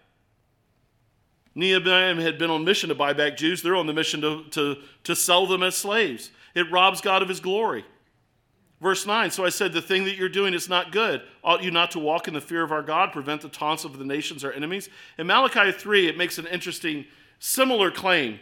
Nehemiah 1.55 2.21
had 2.21 2.37
been 2.37 2.51
on 2.51 2.65
mission 2.65 2.89
to 2.89 2.97
buy 2.97 3.13
back 3.13 3.37
Jews. 3.37 3.63
They're 3.63 3.77
on 3.77 3.87
the 3.87 3.93
mission 3.93 4.21
to, 4.23 4.43
to, 4.51 4.79
to 5.05 5.15
sell 5.15 5.47
them 5.47 5.63
as 5.63 5.77
slaves. 5.77 6.33
It 6.57 6.69
robs 6.69 7.01
God 7.01 7.23
of 7.23 7.29
his 7.29 7.39
glory. 7.39 7.85
Verse 8.81 9.07
9 9.07 9.31
So 9.31 9.45
I 9.45 9.51
said, 9.51 9.73
The 9.73 9.81
thing 9.81 10.03
that 10.07 10.17
you're 10.17 10.29
doing 10.29 10.53
is 10.53 10.69
not 10.69 10.91
good. 10.91 11.23
Ought 11.45 11.63
you 11.63 11.71
not 11.71 11.93
to 11.93 12.01
walk 12.01 12.27
in 12.27 12.35
the 12.35 12.41
fear 12.41 12.65
of 12.65 12.73
our 12.73 12.83
God, 12.83 13.13
prevent 13.13 13.43
the 13.43 13.49
taunts 13.49 13.85
of 13.85 13.99
the 13.99 14.05
nations, 14.05 14.45
our 14.45 14.53
enemies? 14.53 14.89
In 15.17 15.29
Malachi 15.29 15.71
3, 15.71 16.09
it 16.09 16.19
makes 16.19 16.39
an 16.39 16.49
interesting, 16.49 17.05
similar 17.39 17.93
claim. 17.93 18.41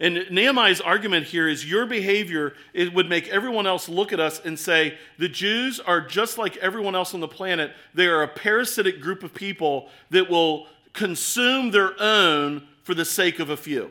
And 0.00 0.26
Nehemiah's 0.30 0.80
argument 0.80 1.26
here 1.26 1.46
is 1.46 1.70
your 1.70 1.84
behavior 1.84 2.54
it 2.72 2.94
would 2.94 3.08
make 3.08 3.28
everyone 3.28 3.66
else 3.66 3.86
look 3.86 4.14
at 4.14 4.20
us 4.20 4.40
and 4.42 4.58
say, 4.58 4.96
the 5.18 5.28
Jews 5.28 5.78
are 5.78 6.00
just 6.00 6.38
like 6.38 6.56
everyone 6.56 6.94
else 6.94 7.12
on 7.12 7.20
the 7.20 7.28
planet. 7.28 7.72
They 7.92 8.06
are 8.06 8.22
a 8.22 8.28
parasitic 8.28 9.02
group 9.02 9.22
of 9.22 9.34
people 9.34 9.90
that 10.08 10.30
will 10.30 10.68
consume 10.94 11.70
their 11.70 11.92
own 12.00 12.66
for 12.82 12.94
the 12.94 13.04
sake 13.04 13.40
of 13.40 13.50
a 13.50 13.58
few. 13.58 13.90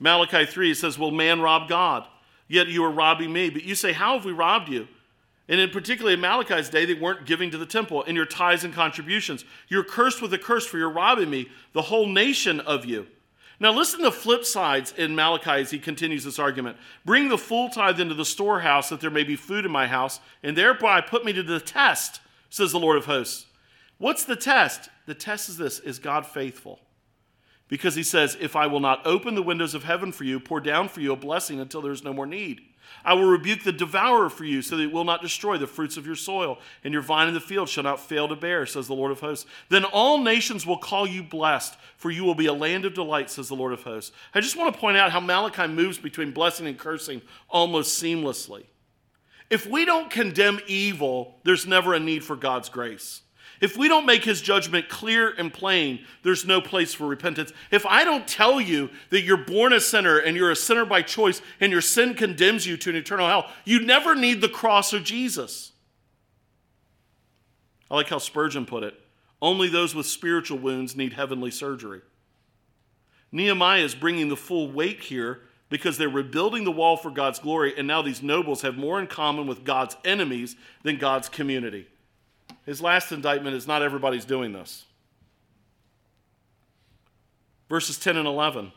Malachi 0.00 0.44
3 0.44 0.74
says, 0.74 0.98
Will 0.98 1.12
man 1.12 1.40
rob 1.40 1.68
God? 1.68 2.04
Yet 2.48 2.66
you 2.66 2.84
are 2.84 2.90
robbing 2.90 3.32
me. 3.32 3.50
But 3.50 3.62
you 3.62 3.76
say, 3.76 3.92
How 3.92 4.14
have 4.14 4.24
we 4.24 4.32
robbed 4.32 4.68
you? 4.68 4.88
And 5.48 5.60
in 5.60 5.70
particularly 5.70 6.14
in 6.14 6.20
Malachi's 6.20 6.68
day, 6.68 6.84
they 6.84 6.94
weren't 6.94 7.26
giving 7.26 7.50
to 7.52 7.58
the 7.58 7.66
temple 7.66 8.02
in 8.02 8.16
your 8.16 8.26
tithes 8.26 8.64
and 8.64 8.74
contributions. 8.74 9.44
You're 9.68 9.84
cursed 9.84 10.20
with 10.20 10.32
a 10.34 10.38
curse 10.38 10.66
for 10.66 10.78
your 10.78 10.90
robbing 10.90 11.30
me, 11.30 11.48
the 11.74 11.82
whole 11.82 12.06
nation 12.06 12.60
of 12.60 12.84
you. 12.84 13.06
Now 13.64 13.72
listen 13.72 14.00
to 14.00 14.04
the 14.04 14.12
flip 14.12 14.44
sides 14.44 14.92
in 14.92 15.14
Malachi 15.14 15.62
as 15.62 15.70
he 15.70 15.78
continues 15.78 16.22
this 16.22 16.38
argument. 16.38 16.76
Bring 17.06 17.30
the 17.30 17.38
full 17.38 17.70
tithe 17.70 17.98
into 17.98 18.12
the 18.12 18.22
storehouse 18.26 18.90
that 18.90 19.00
there 19.00 19.08
may 19.08 19.24
be 19.24 19.36
food 19.36 19.64
in 19.64 19.72
my 19.72 19.86
house, 19.86 20.20
and 20.42 20.54
thereby 20.54 21.00
put 21.00 21.24
me 21.24 21.32
to 21.32 21.42
the 21.42 21.60
test, 21.60 22.20
says 22.50 22.72
the 22.72 22.78
Lord 22.78 22.98
of 22.98 23.06
hosts. 23.06 23.46
What's 23.96 24.26
the 24.26 24.36
test? 24.36 24.90
The 25.06 25.14
test 25.14 25.48
is 25.48 25.56
this 25.56 25.78
is 25.78 25.98
God 25.98 26.26
faithful? 26.26 26.78
Because 27.66 27.94
he 27.94 28.02
says, 28.02 28.36
If 28.38 28.54
I 28.54 28.66
will 28.66 28.80
not 28.80 29.06
open 29.06 29.34
the 29.34 29.42
windows 29.42 29.72
of 29.72 29.84
heaven 29.84 30.12
for 30.12 30.24
you, 30.24 30.40
pour 30.40 30.60
down 30.60 30.90
for 30.90 31.00
you 31.00 31.14
a 31.14 31.16
blessing 31.16 31.58
until 31.58 31.80
there 31.80 31.90
is 31.90 32.04
no 32.04 32.12
more 32.12 32.26
need. 32.26 32.60
I 33.04 33.14
will 33.14 33.24
rebuke 33.24 33.62
the 33.62 33.72
devourer 33.72 34.30
for 34.30 34.44
you, 34.44 34.62
so 34.62 34.76
that 34.76 34.82
it 34.82 34.92
will 34.92 35.04
not 35.04 35.22
destroy 35.22 35.58
the 35.58 35.66
fruits 35.66 35.96
of 35.96 36.06
your 36.06 36.16
soil, 36.16 36.58
and 36.82 36.92
your 36.92 37.02
vine 37.02 37.28
in 37.28 37.34
the 37.34 37.40
field 37.40 37.68
shall 37.68 37.84
not 37.84 38.00
fail 38.00 38.28
to 38.28 38.36
bear, 38.36 38.64
says 38.66 38.86
the 38.86 38.94
Lord 38.94 39.12
of 39.12 39.20
hosts. 39.20 39.46
Then 39.68 39.84
all 39.84 40.18
nations 40.18 40.66
will 40.66 40.78
call 40.78 41.06
you 41.06 41.22
blessed, 41.22 41.76
for 41.96 42.10
you 42.10 42.24
will 42.24 42.34
be 42.34 42.46
a 42.46 42.52
land 42.52 42.84
of 42.84 42.94
delight, 42.94 43.30
says 43.30 43.48
the 43.48 43.56
Lord 43.56 43.72
of 43.72 43.82
hosts. 43.82 44.12
I 44.34 44.40
just 44.40 44.56
want 44.56 44.72
to 44.72 44.80
point 44.80 44.96
out 44.96 45.10
how 45.12 45.20
Malachi 45.20 45.66
moves 45.66 45.98
between 45.98 46.30
blessing 46.30 46.66
and 46.66 46.78
cursing 46.78 47.20
almost 47.48 48.02
seamlessly. 48.02 48.64
If 49.50 49.66
we 49.66 49.84
don't 49.84 50.10
condemn 50.10 50.60
evil, 50.66 51.40
there's 51.44 51.66
never 51.66 51.94
a 51.94 52.00
need 52.00 52.24
for 52.24 52.36
God's 52.36 52.68
grace. 52.68 53.20
If 53.64 53.78
we 53.78 53.88
don't 53.88 54.04
make 54.04 54.24
his 54.24 54.42
judgment 54.42 54.90
clear 54.90 55.30
and 55.30 55.50
plain, 55.50 56.04
there's 56.22 56.44
no 56.44 56.60
place 56.60 56.92
for 56.92 57.06
repentance. 57.06 57.50
If 57.70 57.86
I 57.86 58.04
don't 58.04 58.28
tell 58.28 58.60
you 58.60 58.90
that 59.08 59.22
you're 59.22 59.38
born 59.38 59.72
a 59.72 59.80
sinner 59.80 60.18
and 60.18 60.36
you're 60.36 60.50
a 60.50 60.56
sinner 60.56 60.84
by 60.84 61.00
choice 61.00 61.40
and 61.60 61.72
your 61.72 61.80
sin 61.80 62.12
condemns 62.12 62.66
you 62.66 62.76
to 62.76 62.90
an 62.90 62.96
eternal 62.96 63.26
hell, 63.26 63.50
you 63.64 63.80
never 63.80 64.14
need 64.14 64.42
the 64.42 64.50
cross 64.50 64.92
of 64.92 65.02
Jesus. 65.02 65.72
I 67.90 67.94
like 67.94 68.10
how 68.10 68.18
Spurgeon 68.18 68.66
put 68.66 68.82
it 68.82 69.00
only 69.40 69.70
those 69.70 69.94
with 69.94 70.04
spiritual 70.04 70.58
wounds 70.58 70.94
need 70.94 71.14
heavenly 71.14 71.50
surgery. 71.50 72.02
Nehemiah 73.32 73.80
is 73.80 73.94
bringing 73.94 74.28
the 74.28 74.36
full 74.36 74.70
weight 74.70 75.00
here 75.00 75.40
because 75.70 75.96
they're 75.96 76.10
rebuilding 76.10 76.64
the 76.64 76.70
wall 76.70 76.98
for 76.98 77.10
God's 77.10 77.38
glory, 77.38 77.72
and 77.78 77.88
now 77.88 78.02
these 78.02 78.22
nobles 78.22 78.60
have 78.60 78.76
more 78.76 79.00
in 79.00 79.06
common 79.06 79.46
with 79.46 79.64
God's 79.64 79.96
enemies 80.04 80.54
than 80.82 80.98
God's 80.98 81.30
community. 81.30 81.86
His 82.66 82.80
last 82.80 83.12
indictment 83.12 83.56
is 83.56 83.66
not 83.66 83.82
everybody's 83.82 84.24
doing 84.24 84.52
this. 84.52 84.84
Verses 87.68 87.98
10 87.98 88.16
and 88.16 88.26
11. 88.26 88.72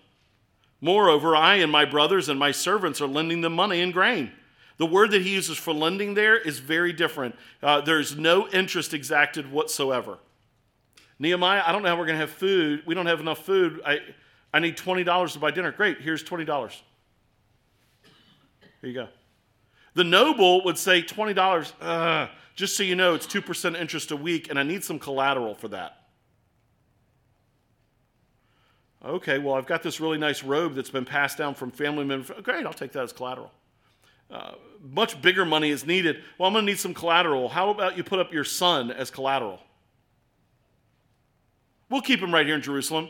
Moreover, 0.80 1.36
I 1.36 1.56
and 1.56 1.72
my 1.72 1.86
brothers 1.86 2.30
and 2.30 2.40
my 2.40 2.52
servants 2.52 3.02
are 3.02 3.08
lending 3.08 3.42
them 3.42 3.54
money 3.54 3.82
and 3.82 3.94
grain. 3.94 4.32
The 4.78 4.86
word 4.86 5.12
that 5.12 5.24
he 5.24 5.34
uses 5.34 5.58
for 5.58 5.74
lending 5.74 6.14
there 6.14 6.38
is 6.38 6.60
very 6.60 6.94
different. 6.94 7.36
Uh, 7.64 7.82
there's 7.82 8.16
no 8.16 8.48
interest 8.50 8.94
exacted 8.94 9.52
whatsoever. 9.52 10.20
Nehemiah, 11.20 11.64
I 11.66 11.72
don't 11.72 11.82
know 11.82 11.90
how 11.90 11.98
we're 11.98 12.06
going 12.06 12.20
to 12.20 12.22
have 12.22 12.30
food. 12.30 12.84
We 12.86 12.94
don't 12.94 13.08
have 13.08 13.20
enough 13.20 13.44
food. 13.44 13.82
I, 13.84 14.02
I 14.54 14.60
need 14.60 14.78
$20 14.78 15.34
to 15.34 15.40
buy 15.40 15.50
dinner. 15.50 15.72
Great, 15.72 16.00
here's 16.00 16.24
$20. 16.24 16.46
Here 16.46 16.70
you 18.90 18.94
go. 18.94 19.08
The 19.96 20.04
noble 20.04 20.64
would 20.66 20.78
say 20.78 21.02
$20. 21.02 21.72
Uh, 21.82 22.28
just 22.58 22.76
so 22.76 22.82
you 22.82 22.96
know, 22.96 23.14
it's 23.14 23.28
2% 23.28 23.80
interest 23.80 24.10
a 24.10 24.16
week, 24.18 24.50
and 24.50 24.60
I 24.60 24.64
need 24.64 24.84
some 24.84 24.98
collateral 24.98 25.54
for 25.54 25.68
that. 25.70 26.08
Okay, 29.06 29.38
well, 29.38 29.54
I've 29.54 29.68
got 29.68 29.84
this 29.84 30.02
really 30.02 30.18
nice 30.18 30.44
robe 30.44 30.74
that's 30.74 30.90
been 30.90 31.06
passed 31.06 31.38
down 31.38 31.54
from 31.54 31.70
family 31.70 32.04
members. 32.04 32.36
Great, 32.42 32.66
I'll 32.66 32.74
take 32.74 32.92
that 32.94 33.04
as 33.04 33.14
collateral. 33.14 33.52
Uh, 34.32 34.54
much 34.82 35.22
bigger 35.22 35.46
money 35.46 35.70
is 35.70 35.86
needed. 35.86 36.24
Well, 36.38 36.48
I'm 36.48 36.54
going 36.54 36.66
to 36.66 36.72
need 36.72 36.80
some 36.80 36.96
collateral. 36.96 37.48
How 37.48 37.70
about 37.70 37.96
you 37.96 38.04
put 38.04 38.20
up 38.20 38.34
your 38.34 38.44
son 38.44 38.90
as 38.90 39.12
collateral? 39.12 39.60
We'll 41.92 42.02
keep 42.02 42.20
him 42.20 42.34
right 42.34 42.46
here 42.46 42.56
in 42.56 42.62
Jerusalem. 42.62 43.10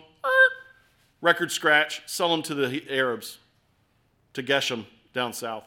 Record 1.21 1.53
scratch, 1.53 2.03
sell 2.05 2.31
him 2.33 2.43
to 2.43 2.53
the 2.53 2.83
Arabs, 2.91 3.39
to 4.33 4.43
Geshem 4.43 4.85
down 5.13 5.33
south. 5.33 5.63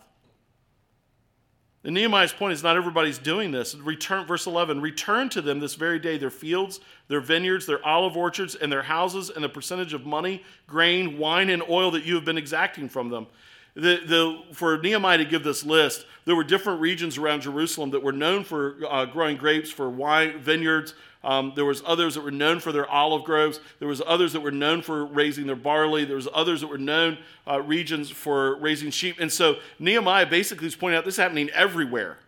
And 1.83 1.95
Nehemiah's 1.95 2.33
point 2.33 2.53
is 2.53 2.63
not 2.63 2.77
everybody's 2.77 3.19
doing 3.19 3.53
this. 3.53 3.75
Return, 3.75 4.27
verse 4.27 4.47
11, 4.47 4.83
return 4.83 5.31
to 5.31 5.41
them 5.41 5.61
this 5.61 5.75
very 5.75 5.99
day 5.99 6.19
their 6.19 6.31
fields, 6.31 6.81
their 7.09 7.23
vineyards, 7.23 7.65
their 7.65 7.85
olive 7.87 8.19
orchards, 8.19 8.55
and 8.55 8.71
their 8.71 8.83
houses, 8.83 9.31
and 9.31 9.43
the 9.43 9.49
percentage 9.49 9.95
of 9.95 10.05
money, 10.05 10.43
grain, 10.67 11.17
wine, 11.17 11.49
and 11.49 11.63
oil 11.71 11.91
that 11.93 12.05
you 12.05 12.15
have 12.17 12.25
been 12.25 12.37
exacting 12.37 12.89
from 12.89 13.09
them. 13.09 13.27
The, 13.75 14.01
the, 14.05 14.43
for 14.53 14.77
Nehemiah 14.77 15.19
to 15.19 15.25
give 15.25 15.43
this 15.43 15.65
list, 15.65 16.05
there 16.27 16.37
were 16.37 16.45
different 16.45 16.81
regions 16.81 17.17
around 17.17 17.43
Jerusalem 17.43 17.91
that 17.91 18.03
were 18.03 18.13
known 18.13 18.45
for 18.45 18.77
uh, 18.87 19.07
growing 19.07 19.39
grapes, 19.39 19.71
for 19.71 19.89
wine, 19.89 20.39
vineyards, 20.39 20.93
um, 21.23 21.53
there 21.55 21.67
was 21.67 21.83
others 21.85 22.15
that 22.15 22.23
were 22.23 22.31
known 22.31 22.61
for 22.61 22.73
their 22.73 22.89
olive 22.89 23.25
groves. 23.25 23.61
There 23.79 23.89
was 23.89 24.01
others 24.07 24.33
that 24.33 24.41
were 24.41 24.51
known 24.51 24.81
for 24.81 25.05
raising 25.05 25.47
their 25.47 25.57
barley. 25.57 26.05
There 26.05 26.17
was 26.17 26.29
others 26.33 26.63
that 26.63 26.69
were 26.69 26.79
known 26.79 27.19
uh, 27.47 27.61
regions 27.61 28.11
for 28.11 28.57
raising 28.57 28.91
sheep. 28.91 29.17
And 29.21 29.31
so 29.31 29.57
Nehemiah 29.79 30.27
basically 30.27 30.67
is 30.67 30.77
pointing 30.77 30.97
out 30.97 31.05
this 31.05 31.15
is 31.15 31.21
happening 31.21 31.51
everywhere. 31.51 32.19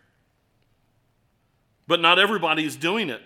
But 1.86 2.00
not 2.00 2.18
everybody 2.18 2.64
is 2.64 2.76
doing 2.76 3.08
it. 3.08 3.22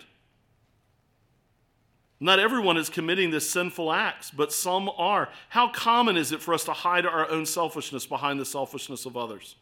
Not 2.19 2.39
everyone 2.39 2.77
is 2.77 2.89
committing 2.89 3.31
this 3.31 3.51
sinful 3.51 3.93
acts, 3.93 4.31
but 4.31 4.53
some 4.53 4.89
are. 4.97 5.29
How 5.51 5.69
common 5.69 6.17
is 6.17 6.33
it 6.33 6.41
for 6.41 6.55
us 6.55 6.65
to 6.65 6.73
hide 6.73 7.05
our 7.05 7.29
own 7.29 7.45
selfishness 7.45 8.07
behind 8.07 8.41
the 8.41 8.47
selfishness 8.47 9.05
of 9.05 9.17
others? 9.17 9.57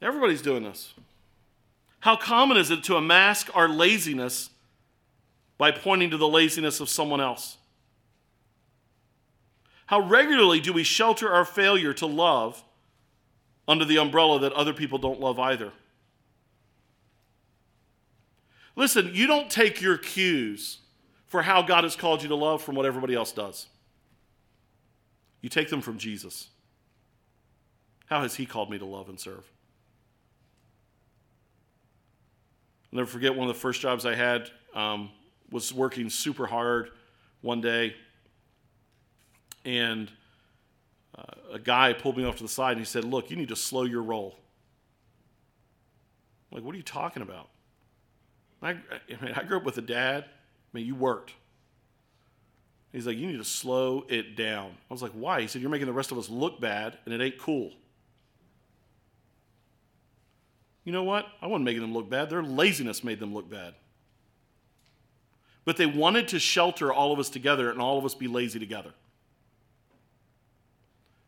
Everybody's 0.00 0.40
doing 0.40 0.62
this. 0.62 0.94
How 2.00 2.16
common 2.16 2.56
is 2.56 2.70
it 2.70 2.84
to 2.84 3.00
mask 3.00 3.50
our 3.54 3.68
laziness 3.68 4.50
by 5.56 5.72
pointing 5.72 6.10
to 6.10 6.16
the 6.16 6.28
laziness 6.28 6.80
of 6.80 6.88
someone 6.88 7.20
else? 7.20 7.56
How 9.86 10.00
regularly 10.00 10.60
do 10.60 10.72
we 10.72 10.84
shelter 10.84 11.32
our 11.32 11.44
failure 11.44 11.92
to 11.94 12.06
love 12.06 12.62
under 13.66 13.84
the 13.84 13.98
umbrella 13.98 14.38
that 14.40 14.52
other 14.52 14.72
people 14.72 14.98
don't 14.98 15.18
love 15.18 15.38
either? 15.38 15.72
Listen, 18.76 19.10
you 19.12 19.26
don't 19.26 19.50
take 19.50 19.80
your 19.80 19.98
cues 19.98 20.78
for 21.26 21.42
how 21.42 21.62
God 21.62 21.84
has 21.84 21.96
called 21.96 22.22
you 22.22 22.28
to 22.28 22.36
love 22.36 22.62
from 22.62 22.76
what 22.76 22.86
everybody 22.86 23.14
else 23.14 23.32
does. 23.32 23.66
You 25.40 25.48
take 25.48 25.68
them 25.68 25.80
from 25.80 25.98
Jesus. 25.98 26.48
How 28.06 28.22
has 28.22 28.36
He 28.36 28.46
called 28.46 28.70
me 28.70 28.78
to 28.78 28.84
love 28.84 29.08
and 29.08 29.18
serve? 29.18 29.50
I'll 32.92 32.98
never 32.98 33.10
forget 33.10 33.34
one 33.34 33.48
of 33.48 33.54
the 33.54 33.60
first 33.60 33.80
jobs 33.80 34.06
I 34.06 34.14
had 34.14 34.50
um, 34.74 35.10
was 35.50 35.72
working 35.72 36.10
super 36.10 36.46
hard 36.46 36.90
one 37.42 37.60
day, 37.60 37.94
and 39.64 40.10
uh, 41.16 41.54
a 41.54 41.58
guy 41.58 41.92
pulled 41.92 42.16
me 42.16 42.24
off 42.24 42.36
to 42.36 42.42
the 42.42 42.48
side 42.48 42.72
and 42.72 42.80
he 42.80 42.86
said, 42.86 43.04
"Look, 43.04 43.30
you 43.30 43.36
need 43.36 43.48
to 43.48 43.56
slow 43.56 43.84
your 43.84 44.02
roll." 44.02 44.38
I'm 46.50 46.56
like, 46.56 46.64
what 46.64 46.74
are 46.74 46.78
you 46.78 46.82
talking 46.82 47.22
about? 47.22 47.48
I, 48.62 48.70
I, 48.70 48.76
mean, 49.22 49.34
I 49.34 49.44
grew 49.44 49.58
up 49.58 49.64
with 49.64 49.78
a 49.78 49.82
dad. 49.82 50.24
I 50.24 50.76
mean, 50.76 50.86
you 50.86 50.94
worked. 50.94 51.32
He's 52.92 53.06
like, 53.06 53.18
you 53.18 53.26
need 53.26 53.38
to 53.38 53.44
slow 53.44 54.06
it 54.08 54.34
down. 54.34 54.72
I 54.90 54.94
was 54.94 55.02
like, 55.02 55.12
why? 55.12 55.42
He 55.42 55.46
said, 55.46 55.60
you're 55.60 55.70
making 55.70 55.86
the 55.86 55.92
rest 55.92 56.10
of 56.10 56.18
us 56.18 56.30
look 56.30 56.60
bad, 56.60 56.96
and 57.04 57.14
it 57.14 57.20
ain't 57.20 57.38
cool. 57.38 57.72
You 60.88 60.92
know 60.92 61.02
what? 61.02 61.26
I 61.42 61.46
wasn't 61.46 61.66
making 61.66 61.82
them 61.82 61.92
look 61.92 62.08
bad. 62.08 62.30
Their 62.30 62.42
laziness 62.42 63.04
made 63.04 63.20
them 63.20 63.34
look 63.34 63.50
bad. 63.50 63.74
But 65.66 65.76
they 65.76 65.84
wanted 65.84 66.28
to 66.28 66.38
shelter 66.38 66.90
all 66.90 67.12
of 67.12 67.18
us 67.18 67.28
together 67.28 67.70
and 67.70 67.78
all 67.78 67.98
of 67.98 68.06
us 68.06 68.14
be 68.14 68.26
lazy 68.26 68.58
together. 68.58 68.94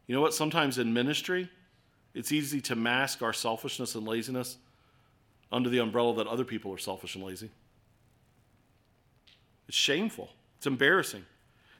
You 0.06 0.14
know 0.14 0.22
what? 0.22 0.32
Sometimes 0.32 0.78
in 0.78 0.94
ministry, 0.94 1.50
it's 2.14 2.32
easy 2.32 2.62
to 2.62 2.74
mask 2.74 3.20
our 3.20 3.34
selfishness 3.34 3.94
and 3.94 4.08
laziness 4.08 4.56
under 5.52 5.68
the 5.68 5.80
umbrella 5.80 6.14
that 6.14 6.26
other 6.26 6.44
people 6.44 6.72
are 6.72 6.78
selfish 6.78 7.14
and 7.14 7.22
lazy. 7.22 7.50
It's 9.68 9.76
shameful, 9.76 10.30
it's 10.56 10.66
embarrassing. 10.66 11.26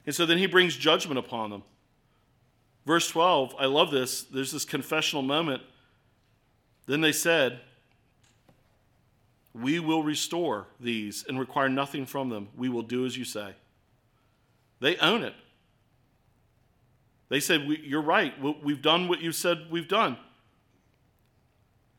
And 0.04 0.14
so 0.14 0.26
then 0.26 0.36
he 0.36 0.44
brings 0.44 0.76
judgment 0.76 1.18
upon 1.18 1.48
them. 1.48 1.62
Verse 2.84 3.08
12, 3.08 3.54
I 3.58 3.64
love 3.64 3.90
this. 3.90 4.24
There's 4.24 4.52
this 4.52 4.66
confessional 4.66 5.22
moment. 5.22 5.62
Then 6.86 7.00
they 7.00 7.12
said, 7.12 7.60
We 9.52 9.80
will 9.80 10.02
restore 10.02 10.68
these 10.78 11.24
and 11.28 11.38
require 11.38 11.68
nothing 11.68 12.06
from 12.06 12.28
them. 12.28 12.48
We 12.56 12.68
will 12.68 12.82
do 12.82 13.04
as 13.04 13.16
you 13.16 13.24
say. 13.24 13.54
They 14.80 14.96
own 14.98 15.22
it. 15.22 15.34
They 17.28 17.40
said, 17.40 17.62
You're 17.62 18.02
right. 18.02 18.34
We've 18.62 18.82
done 18.82 19.08
what 19.08 19.20
you 19.20 19.32
said 19.32 19.66
we've 19.70 19.88
done. 19.88 20.18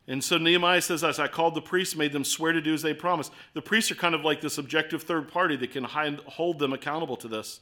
And 0.08 0.22
so 0.22 0.36
Nehemiah 0.36 0.82
says, 0.82 1.04
As 1.04 1.18
I 1.18 1.28
called 1.28 1.54
the 1.54 1.62
priests, 1.62 1.96
made 1.96 2.12
them 2.12 2.24
swear 2.24 2.52
to 2.52 2.60
do 2.60 2.74
as 2.74 2.82
they 2.82 2.94
promised. 2.94 3.32
The 3.54 3.62
priests 3.62 3.90
are 3.90 3.96
kind 3.96 4.14
of 4.14 4.22
like 4.22 4.40
this 4.40 4.58
objective 4.58 5.02
third 5.02 5.28
party 5.28 5.56
that 5.56 5.72
can 5.72 5.84
hold 5.84 6.58
them 6.58 6.72
accountable 6.72 7.16
to 7.16 7.28
this. 7.28 7.60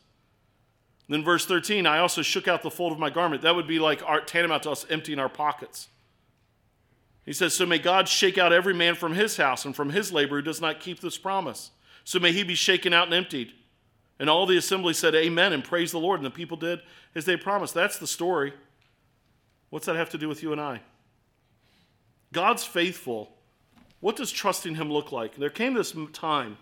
then 1.09 1.24
verse 1.24 1.47
13, 1.47 1.86
I 1.86 1.99
also 1.99 2.22
shook 2.22 2.49
out 2.49 2.62
the 2.62 2.70
fold 2.70 2.93
of 2.93 2.99
my 2.99 3.11
garment. 3.11 3.43
That 3.43 3.55
would 3.55 3.68
be 3.68 3.78
like 3.78 4.03
our, 4.05 4.20
tantamount 4.20 4.64
to 4.64 4.70
us 4.70 4.86
emptying 4.88 5.18
our 5.18 5.28
pockets. 5.28 5.88
He 7.31 7.35
says, 7.35 7.55
So 7.55 7.64
may 7.64 7.78
God 7.78 8.09
shake 8.09 8.39
out 8.39 8.53
every 8.53 8.74
man 8.74 8.97
from 8.97 9.14
his 9.14 9.37
house 9.37 9.64
and 9.64 9.76
from 9.76 9.91
his 9.91 10.12
labor 10.12 10.39
who 10.39 10.43
does 10.43 10.61
not 10.61 10.81
keep 10.81 10.99
this 10.99 11.16
promise. 11.16 11.70
So 12.03 12.18
may 12.18 12.33
he 12.33 12.43
be 12.43 12.57
shaken 12.57 12.93
out 12.93 13.07
and 13.07 13.14
emptied. 13.14 13.53
And 14.18 14.28
all 14.28 14.47
the 14.47 14.57
assembly 14.57 14.95
said, 14.95 15.14
Amen, 15.14 15.53
and 15.53 15.62
praise 15.62 15.93
the 15.93 16.01
Lord. 16.01 16.18
And 16.18 16.26
the 16.26 16.31
people 16.33 16.57
did 16.57 16.81
as 17.14 17.26
they 17.26 17.37
promised. 17.37 17.72
That's 17.72 17.99
the 17.99 18.07
story. 18.09 18.53
What's 19.68 19.87
that 19.87 19.95
have 19.95 20.11
to 20.11 20.18
do 20.18 20.28
with 20.28 20.43
you 20.43 20.51
and 20.51 20.61
I? 20.61 20.81
God's 22.33 22.64
faithful. 22.64 23.31
What 24.01 24.16
does 24.16 24.33
trusting 24.33 24.74
Him 24.74 24.91
look 24.91 25.12
like? 25.12 25.37
There 25.37 25.51
came 25.51 25.74
this 25.74 25.95
time. 26.12 26.57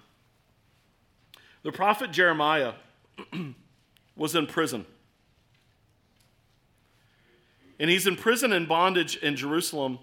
The 1.62 1.72
prophet 1.72 2.12
Jeremiah 2.12 2.74
was 4.16 4.34
in 4.34 4.46
prison. 4.46 4.84
And 7.80 7.88
he's 7.88 8.06
in 8.06 8.16
prison 8.16 8.52
in 8.52 8.66
bondage 8.66 9.16
in 9.16 9.34
Jerusalem, 9.34 10.00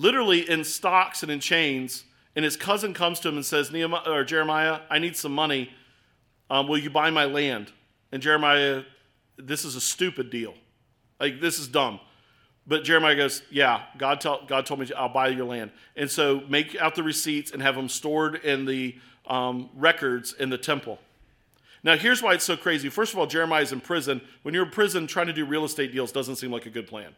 literally 0.00 0.48
in 0.48 0.64
stocks 0.64 1.22
and 1.22 1.30
in 1.30 1.40
chains. 1.40 2.04
And 2.34 2.44
his 2.44 2.56
cousin 2.56 2.94
comes 2.94 3.20
to 3.20 3.28
him 3.28 3.36
and 3.36 3.44
says, 3.44 3.70
Nehemiah, 3.70 4.02
or 4.06 4.24
Jeremiah, 4.24 4.80
I 4.88 4.98
need 4.98 5.14
some 5.16 5.32
money. 5.32 5.70
Um, 6.48 6.68
will 6.68 6.78
you 6.78 6.88
buy 6.88 7.10
my 7.10 7.26
land? 7.26 7.70
And 8.10 8.22
Jeremiah, 8.22 8.82
this 9.36 9.64
is 9.64 9.76
a 9.76 9.80
stupid 9.80 10.30
deal. 10.30 10.54
Like, 11.20 11.40
this 11.40 11.58
is 11.58 11.68
dumb. 11.68 12.00
But 12.66 12.82
Jeremiah 12.84 13.16
goes, 13.16 13.42
Yeah, 13.50 13.82
God, 13.98 14.20
tell, 14.20 14.44
God 14.46 14.64
told 14.64 14.80
me 14.80 14.90
I'll 14.96 15.08
buy 15.08 15.28
your 15.28 15.44
land. 15.44 15.70
And 15.96 16.10
so 16.10 16.42
make 16.48 16.76
out 16.80 16.94
the 16.94 17.02
receipts 17.02 17.50
and 17.50 17.60
have 17.60 17.74
them 17.74 17.88
stored 17.88 18.36
in 18.36 18.64
the 18.64 18.96
um, 19.26 19.68
records 19.76 20.32
in 20.32 20.48
the 20.48 20.58
temple. 20.58 20.98
Now, 21.82 21.96
here's 21.96 22.22
why 22.22 22.34
it's 22.34 22.44
so 22.44 22.56
crazy. 22.56 22.88
First 22.88 23.12
of 23.12 23.18
all, 23.18 23.26
Jeremiah 23.26 23.62
is 23.62 23.72
in 23.72 23.80
prison. 23.80 24.20
When 24.42 24.54
you're 24.54 24.64
in 24.64 24.70
prison, 24.70 25.06
trying 25.06 25.26
to 25.26 25.32
do 25.32 25.44
real 25.44 25.64
estate 25.64 25.92
deals 25.92 26.12
doesn't 26.12 26.36
seem 26.36 26.52
like 26.52 26.66
a 26.66 26.70
good 26.70 26.86
plan. 26.86 27.14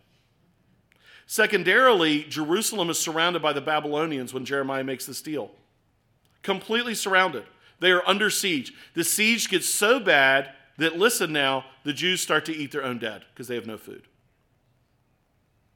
Secondarily, 1.27 2.25
Jerusalem 2.25 2.91
is 2.91 2.99
surrounded 2.99 3.43
by 3.43 3.53
the 3.53 3.61
Babylonians 3.61 4.35
when 4.35 4.45
Jeremiah 4.45 4.85
makes 4.85 5.07
this 5.07 5.23
deal. 5.23 5.51
Completely 6.43 6.95
surrounded. 6.95 7.45
They 7.81 7.91
are 7.91 8.07
under 8.07 8.31
siege. 8.31 8.73
The 8.95 9.05
siege 9.05 9.49
gets 9.49 9.69
so 9.69 9.99
bad 9.99 10.51
that, 10.79 10.99
listen 10.99 11.33
now, 11.33 11.65
the 11.85 11.93
Jews 11.93 12.21
start 12.21 12.45
to 12.47 12.57
eat 12.57 12.73
their 12.73 12.85
own 12.85 12.99
dead 12.99 13.25
because 13.33 13.49
they 13.49 13.55
have 13.55 13.67
no 13.67 13.77
food. 13.77 14.03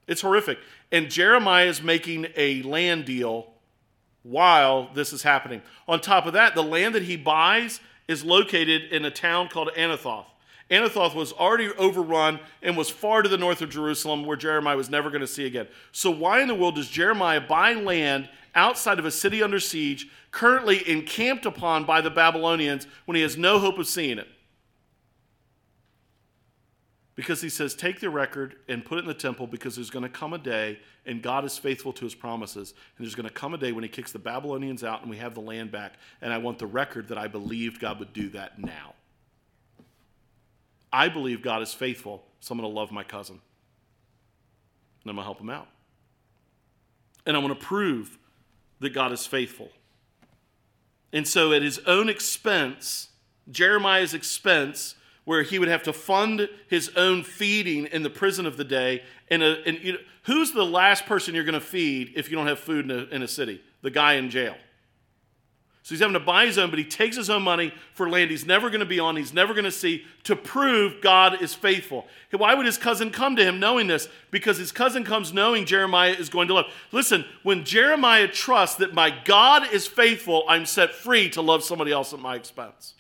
It's 0.07 0.21
horrific. 0.21 0.59
And 0.93 1.11
Jeremiah 1.11 1.67
is 1.67 1.83
making 1.83 2.29
a 2.37 2.63
land 2.63 3.05
deal 3.05 3.53
while 4.23 4.91
this 4.95 5.13
is 5.13 5.23
happening. 5.23 5.63
On 5.89 6.01
top 6.01 6.27
of 6.27 6.33
that, 6.35 6.55
the 6.55 6.63
land 6.63 6.95
that 6.95 7.05
he 7.05 7.17
buys 7.17 7.81
is 8.09 8.25
located 8.25 8.93
in 8.93 9.05
a 9.05 9.11
town 9.11 9.49
called 9.49 9.71
Anathoth. 9.77 10.27
Anathoth 10.71 11.15
was 11.15 11.33
already 11.33 11.69
overrun 11.79 12.41
and 12.63 12.77
was 12.77 12.91
far 12.91 13.23
to 13.23 13.29
the 13.29 13.39
north 13.39 13.63
of 13.63 13.71
Jerusalem 13.71 14.25
where 14.25 14.37
Jeremiah 14.37 14.77
was 14.77 14.91
never 14.91 15.11
going 15.11 15.21
to 15.21 15.27
see 15.27 15.47
again. 15.47 15.69
So, 15.93 16.11
why 16.11 16.41
in 16.41 16.49
the 16.49 16.55
world 16.55 16.75
does 16.75 16.89
Jeremiah 16.89 17.41
buy 17.41 17.75
land 17.75 18.29
outside 18.55 18.99
of 18.99 19.05
a 19.05 19.11
city 19.11 19.43
under 19.43 19.61
siege, 19.61 20.09
currently 20.31 20.89
encamped 20.89 21.47
upon 21.47 21.85
by 21.85 22.01
the 22.01 22.11
Babylonians, 22.11 22.87
when 23.05 23.15
he 23.15 23.23
has 23.23 23.37
no 23.37 23.59
hope 23.59 23.79
of 23.79 23.87
seeing 23.87 24.19
it? 24.19 24.29
because 27.17 27.41
he 27.41 27.49
says, 27.49 27.75
Take 27.75 27.99
the 27.99 28.11
record 28.11 28.57
and 28.69 28.85
put 28.85 28.99
it 28.99 29.01
in 29.01 29.09
the 29.09 29.15
temple 29.15 29.49
because 29.49 29.75
there's 29.75 29.91
going 29.91 30.05
to 30.05 30.09
come 30.09 30.33
a 30.33 30.39
day, 30.39 30.79
and 31.07 31.23
God 31.23 31.45
is 31.45 31.59
faithful 31.59 31.93
to 31.95 32.05
his 32.05 32.15
promises. 32.15 32.75
And 32.97 33.05
there's 33.05 33.17
going 33.17 33.29
to 33.29 33.35
come 33.35 33.55
a 33.55 33.59
day 33.59 33.73
when 33.73 33.83
he 33.83 33.89
kicks 33.89 34.13
the 34.13 34.19
Babylonians 34.21 34.85
out 34.85 35.01
and 35.01 35.11
we 35.11 35.17
have 35.17 35.35
the 35.35 35.41
land 35.41 35.73
back. 35.73 35.95
And 36.21 36.33
I 36.33 36.39
want 36.39 36.59
the 36.59 36.67
record 36.67 37.09
that 37.09 37.19
I 37.19 37.27
believed 37.27 37.81
God 37.81 37.99
would 37.99 38.13
do 38.13 38.29
that 38.31 38.59
now. 38.59 38.95
I 40.97 41.11
believe 41.11 41.43
God 41.43 41.61
is 41.61 41.75
faithful, 41.75 42.25
so 42.41 42.53
I'm 42.53 42.59
going 42.59 42.73
to 42.73 42.75
love 42.75 42.91
my 42.91 43.05
cousin. 43.05 43.39
And 45.03 45.11
I'm 45.11 45.17
going 45.17 45.25
to 45.25 45.27
help 45.27 45.39
him 45.39 45.51
out. 45.51 45.69
And 47.27 47.37
I'm 47.37 47.43
going 47.43 47.55
to 47.55 47.61
prove 47.61 48.17
that 48.81 48.95
God 48.95 49.13
is 49.13 49.27
faithful. 49.27 49.69
And 51.13 51.29
so, 51.29 51.53
at 51.53 51.61
his 51.61 51.81
own 51.81 52.09
expense, 52.09 53.11
Jeremiah's 53.51 54.15
expense, 54.15 54.95
where 55.27 55.43
he 55.43 55.59
would 55.59 55.69
have 55.69 55.83
to 55.83 55.93
fund 55.93 56.49
his 56.67 56.91
own 56.97 57.25
feeding 57.25 57.85
in 57.87 58.03
the 58.03 58.09
prison 58.09 58.47
of 58.47 58.57
the 58.57 58.65
day. 58.65 59.03
And, 59.29 59.43
a, 59.43 59.63
and 59.67 59.79
you 59.83 59.93
know, 59.93 59.99
who's 60.23 60.53
the 60.53 60.65
last 60.65 61.05
person 61.05 61.35
you're 61.35 61.45
going 61.45 61.53
to 61.53 61.61
feed 61.61 62.15
if 62.17 62.31
you 62.31 62.37
don't 62.39 62.47
have 62.47 62.59
food 62.59 62.87
in 62.87 62.91
a, 62.91 63.03
in 63.15 63.23
a 63.23 63.29
city? 63.29 63.61
The 63.83 63.91
guy 63.91 64.15
in 64.15 64.31
jail. 64.31 64.57
So 65.87 65.95
he's 65.95 66.01
having 66.01 66.15
to 66.15 66.19
buy 66.21 66.47
his 66.47 66.59
own, 66.59 66.71
but 66.71 66.81
he 66.81 66.85
takes 66.85 67.17
his 67.17 67.31
own 67.31 67.45
money 67.45 67.73
for 67.95 68.11
land 68.11 68.33
he's 68.33 68.45
never 68.45 68.71
going 68.71 68.81
to 68.81 68.87
be 68.87 68.99
on, 68.99 69.15
he's 69.15 69.33
never 69.33 69.55
going 69.55 69.67
to 69.67 69.71
see, 69.71 70.05
to 70.25 70.35
prove 70.35 71.01
God 71.01 71.41
is 71.41 71.55
faithful. 71.55 72.09
Why 72.33 72.55
would 72.55 72.67
his 72.67 72.77
cousin 72.77 73.13
come 73.13 73.37
to 73.37 73.45
him 73.45 73.61
knowing 73.61 73.87
this? 73.87 74.09
Because 74.33 74.59
his 74.59 74.73
cousin 74.73 75.05
comes 75.05 75.33
knowing 75.33 75.65
Jeremiah 75.65 76.11
is 76.11 76.29
going 76.29 76.49
to 76.49 76.55
love. 76.55 76.73
Listen, 76.91 77.25
when 77.45 77.63
Jeremiah 77.65 78.27
trusts 78.27 78.79
that 78.79 78.95
my 78.95 79.17
God 79.25 79.73
is 79.73 79.87
faithful, 79.87 80.43
I'm 80.49 80.67
set 80.67 80.93
free 80.93 81.31
to 81.31 81.41
love 81.41 81.63
somebody 81.63 81.93
else 81.93 82.13
at 82.13 82.19
my 82.19 82.35
expense. 82.35 82.96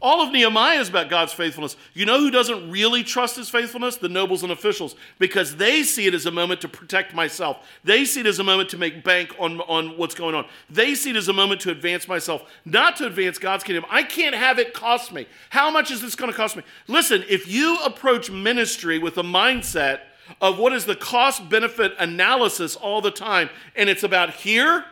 All 0.00 0.22
of 0.22 0.32
Nehemiah 0.32 0.78
is 0.78 0.88
about 0.88 1.10
God's 1.10 1.32
faithfulness. 1.32 1.76
You 1.92 2.06
know 2.06 2.20
who 2.20 2.30
doesn't 2.30 2.70
really 2.70 3.02
trust 3.02 3.34
his 3.34 3.48
faithfulness? 3.48 3.96
The 3.96 4.08
nobles 4.08 4.44
and 4.44 4.52
officials, 4.52 4.94
because 5.18 5.56
they 5.56 5.82
see 5.82 6.06
it 6.06 6.14
as 6.14 6.24
a 6.24 6.30
moment 6.30 6.60
to 6.60 6.68
protect 6.68 7.14
myself. 7.14 7.66
They 7.82 8.04
see 8.04 8.20
it 8.20 8.26
as 8.26 8.38
a 8.38 8.44
moment 8.44 8.68
to 8.70 8.78
make 8.78 9.02
bank 9.02 9.34
on, 9.40 9.60
on 9.62 9.96
what's 9.96 10.14
going 10.14 10.36
on. 10.36 10.46
They 10.70 10.94
see 10.94 11.10
it 11.10 11.16
as 11.16 11.26
a 11.26 11.32
moment 11.32 11.60
to 11.62 11.72
advance 11.72 12.06
myself, 12.06 12.42
not 12.64 12.96
to 12.96 13.06
advance 13.06 13.38
God's 13.38 13.64
kingdom. 13.64 13.84
I 13.90 14.04
can't 14.04 14.36
have 14.36 14.60
it 14.60 14.72
cost 14.72 15.12
me. 15.12 15.26
How 15.50 15.68
much 15.68 15.90
is 15.90 16.00
this 16.00 16.14
going 16.14 16.30
to 16.30 16.36
cost 16.36 16.54
me? 16.54 16.62
Listen, 16.86 17.24
if 17.28 17.48
you 17.48 17.78
approach 17.84 18.30
ministry 18.30 18.98
with 19.00 19.18
a 19.18 19.22
mindset 19.22 20.00
of 20.40 20.58
what 20.58 20.72
is 20.72 20.84
the 20.84 20.94
cost 20.94 21.48
benefit 21.48 21.94
analysis 21.98 22.76
all 22.76 23.00
the 23.00 23.10
time, 23.10 23.50
and 23.74 23.88
it's 23.88 24.04
about 24.04 24.30
here, 24.34 24.84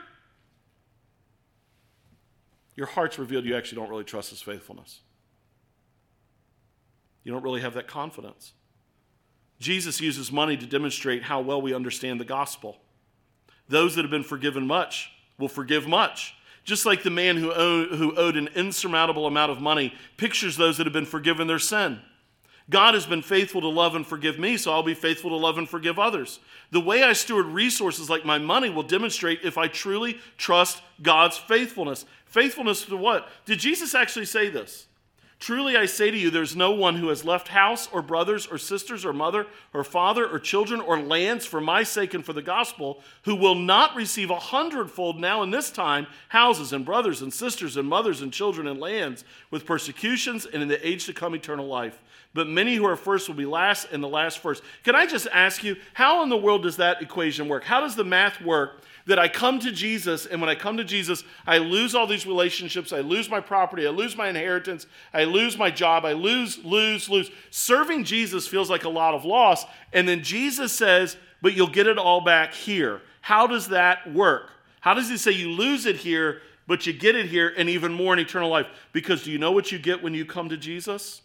your 2.77 2.87
heart's 2.87 3.19
revealed 3.19 3.45
you 3.45 3.57
actually 3.57 3.77
don't 3.77 3.89
really 3.89 4.05
trust 4.05 4.31
his 4.31 4.43
faithfulness. 4.43 5.01
You 7.25 7.33
don't 7.33 7.43
really 7.43 7.63
have 7.63 7.75
that 7.75 7.89
confidence. 7.89 8.53
Jesus 9.59 10.01
uses 10.01 10.31
money 10.31 10.57
to 10.57 10.67
demonstrate 10.67 11.25
how 11.25 11.41
well 11.41 11.61
we 11.61 11.75
understand 11.75 12.21
the 12.21 12.25
gospel. 12.25 12.77
Those 13.69 13.95
that 13.97 14.03
have 14.03 14.11
been 14.11 14.23
forgiven 14.23 14.67
much 14.67 15.11
will 15.39 15.49
forgive 15.49 15.89
much. 15.89 16.35
Just 16.63 16.85
like 16.85 17.03
the 17.03 17.11
man 17.11 17.37
who 17.37 17.53
owed, 17.53 17.91
who 17.91 18.15
owed 18.17 18.37
an 18.37 18.49
insurmountable 18.55 19.27
amount 19.27 19.53
of 19.53 19.61
money 19.61 19.95
pictures 20.17 20.57
those 20.57 20.77
that 20.77 20.87
have 20.87 20.93
been 20.93 21.07
forgiven 21.07 21.47
their 21.47 21.59
sin. 21.59 22.01
God 22.69 22.95
has 22.95 23.07
been 23.07 23.23
faithful 23.23 23.61
to 23.61 23.69
love 23.69 23.95
and 23.95 24.05
forgive 24.05 24.41
me, 24.41 24.57
so 24.57 24.73
I'll 24.73 24.83
be 24.83 24.95
faithful 24.95 25.31
to 25.31 25.37
love 25.37 25.57
and 25.57 25.69
forgive 25.69 26.01
others. 26.01 26.41
The 26.73 26.81
way 26.81 27.05
I 27.05 27.13
steward 27.13 27.47
resources 27.47 28.11
like 28.11 28.25
my 28.25 28.39
money 28.39 28.71
will 28.71 28.83
demonstrate 28.83 29.41
if 29.45 29.57
I 29.57 29.69
truly 29.69 30.19
trust 30.37 30.83
God's 31.01 31.37
faithfulness. 31.37 32.05
Faithfulness 32.27 32.85
to 32.85 32.97
what? 32.97 33.29
Did 33.45 33.59
Jesus 33.59 33.95
actually 33.95 34.27
say 34.27 34.51
this? 34.51 34.87
Truly 35.39 35.77
I 35.77 35.85
say 35.85 36.11
to 36.11 36.17
you, 36.17 36.31
there's 36.31 36.57
no 36.57 36.71
one 36.71 36.97
who 36.97 37.09
has 37.09 37.23
left 37.23 37.49
house 37.49 37.89
or 37.93 38.01
brothers 38.01 38.47
or 38.47 38.57
sisters 38.57 39.05
or 39.05 39.13
mother 39.13 39.47
or 39.75 39.85
father 39.85 40.27
or 40.27 40.39
children 40.39 40.81
or 40.81 40.99
lands 40.99 41.45
for 41.45 41.61
my 41.61 41.83
sake 41.83 42.15
and 42.15 42.25
for 42.25 42.33
the 42.33 42.41
gospel 42.41 43.03
who 43.25 43.37
will 43.37 43.55
not 43.55 43.95
receive 43.95 44.31
a 44.31 44.39
hundredfold 44.39 45.21
now 45.21 45.43
in 45.43 45.51
this 45.51 45.71
time 45.71 46.07
houses 46.31 46.73
and 46.73 46.87
brothers 46.87 47.21
and 47.21 47.35
sisters 47.35 47.77
and 47.77 47.87
mothers 47.87 48.23
and 48.23 48.33
children 48.33 48.67
and 48.67 48.81
lands 48.81 49.25
with 49.51 49.67
persecutions 49.67 50.47
and 50.47 50.63
in 50.63 50.69
the 50.69 50.87
age 50.87 51.05
to 51.05 51.13
come 51.13 51.35
eternal 51.35 51.67
life. 51.67 52.01
But 52.37 52.47
many 52.47 52.77
who 52.77 52.85
are 52.85 52.97
first 52.97 53.27
will 53.27 53.35
be 53.35 53.47
last 53.47 53.89
and 53.91 54.05
the 54.05 54.09
last 54.09 54.39
first. 54.39 54.63
Can 54.85 54.95
I 54.95 55.07
just 55.07 55.27
ask 55.33 55.65
you, 55.65 55.77
how 55.95 56.23
in 56.23 56.29
the 56.29 56.37
world 56.37 56.63
does 56.63 56.77
that 56.77 57.03
equation 57.03 57.49
work? 57.49 57.65
How 57.65 57.81
does 57.81 57.97
the 57.97 58.05
math 58.05 58.41
work 58.41 58.83
that 59.07 59.19
I 59.19 59.29
come 59.29 59.59
to 59.61 59.73
Jesus, 59.73 60.27
and 60.27 60.41
when 60.41 60.51
I 60.51 60.55
come 60.57 60.77
to 60.77 60.85
Jesus, 60.85 61.25
I 61.47 61.59
lose 61.59 61.95
all 61.95 62.07
these 62.07 62.27
relationships, 62.27 62.93
I 62.93 63.01
lose 63.01 63.31
my 63.31 63.41
property, 63.41 63.87
I 63.87 63.91
lose 63.91 64.17
my 64.17 64.29
inheritance, 64.29 64.87
I 65.15 65.25
lose 65.25 65.57
my 65.57 65.71
job, 65.71 66.05
I 66.05 66.13
lose, 66.13 66.63
lose, 66.65 67.09
lose. 67.09 67.31
Serving 67.51 68.05
Jesus 68.05 68.49
feels 68.49 68.69
like 68.69 68.85
a 68.85 68.89
lot 68.89 69.15
of 69.15 69.25
loss. 69.25 69.65
And 69.93 70.09
then 70.09 70.23
Jesus 70.23 70.73
says, 70.73 71.17
but 71.41 71.55
you'll 71.55 71.69
get 71.69 71.87
it 71.87 71.99
all 71.99 72.21
back 72.21 72.53
here. 72.53 73.01
How 73.21 73.47
does 73.47 73.69
that 73.69 74.13
work? 74.13 74.51
How 74.81 74.93
does 74.93 75.09
he 75.09 75.17
say 75.17 75.31
you 75.31 75.51
lose 75.51 75.87
it 75.87 75.97
here, 75.97 76.43
but 76.67 76.87
you 76.87 76.93
get 76.93 77.15
it 77.15 77.27
here 77.27 77.55
and 77.57 77.69
even 77.69 77.93
more 77.93 78.13
in 78.13 78.19
eternal 78.19 78.51
life? 78.51 78.67
Because 78.93 79.23
do 79.23 79.31
you 79.31 79.39
know 79.39 79.53
what 79.53 79.71
you 79.71 79.79
get 79.79 80.03
when 80.03 80.15
you 80.15 80.25
come 80.25 80.49
to 80.49 80.57
Jesus? 80.57 81.23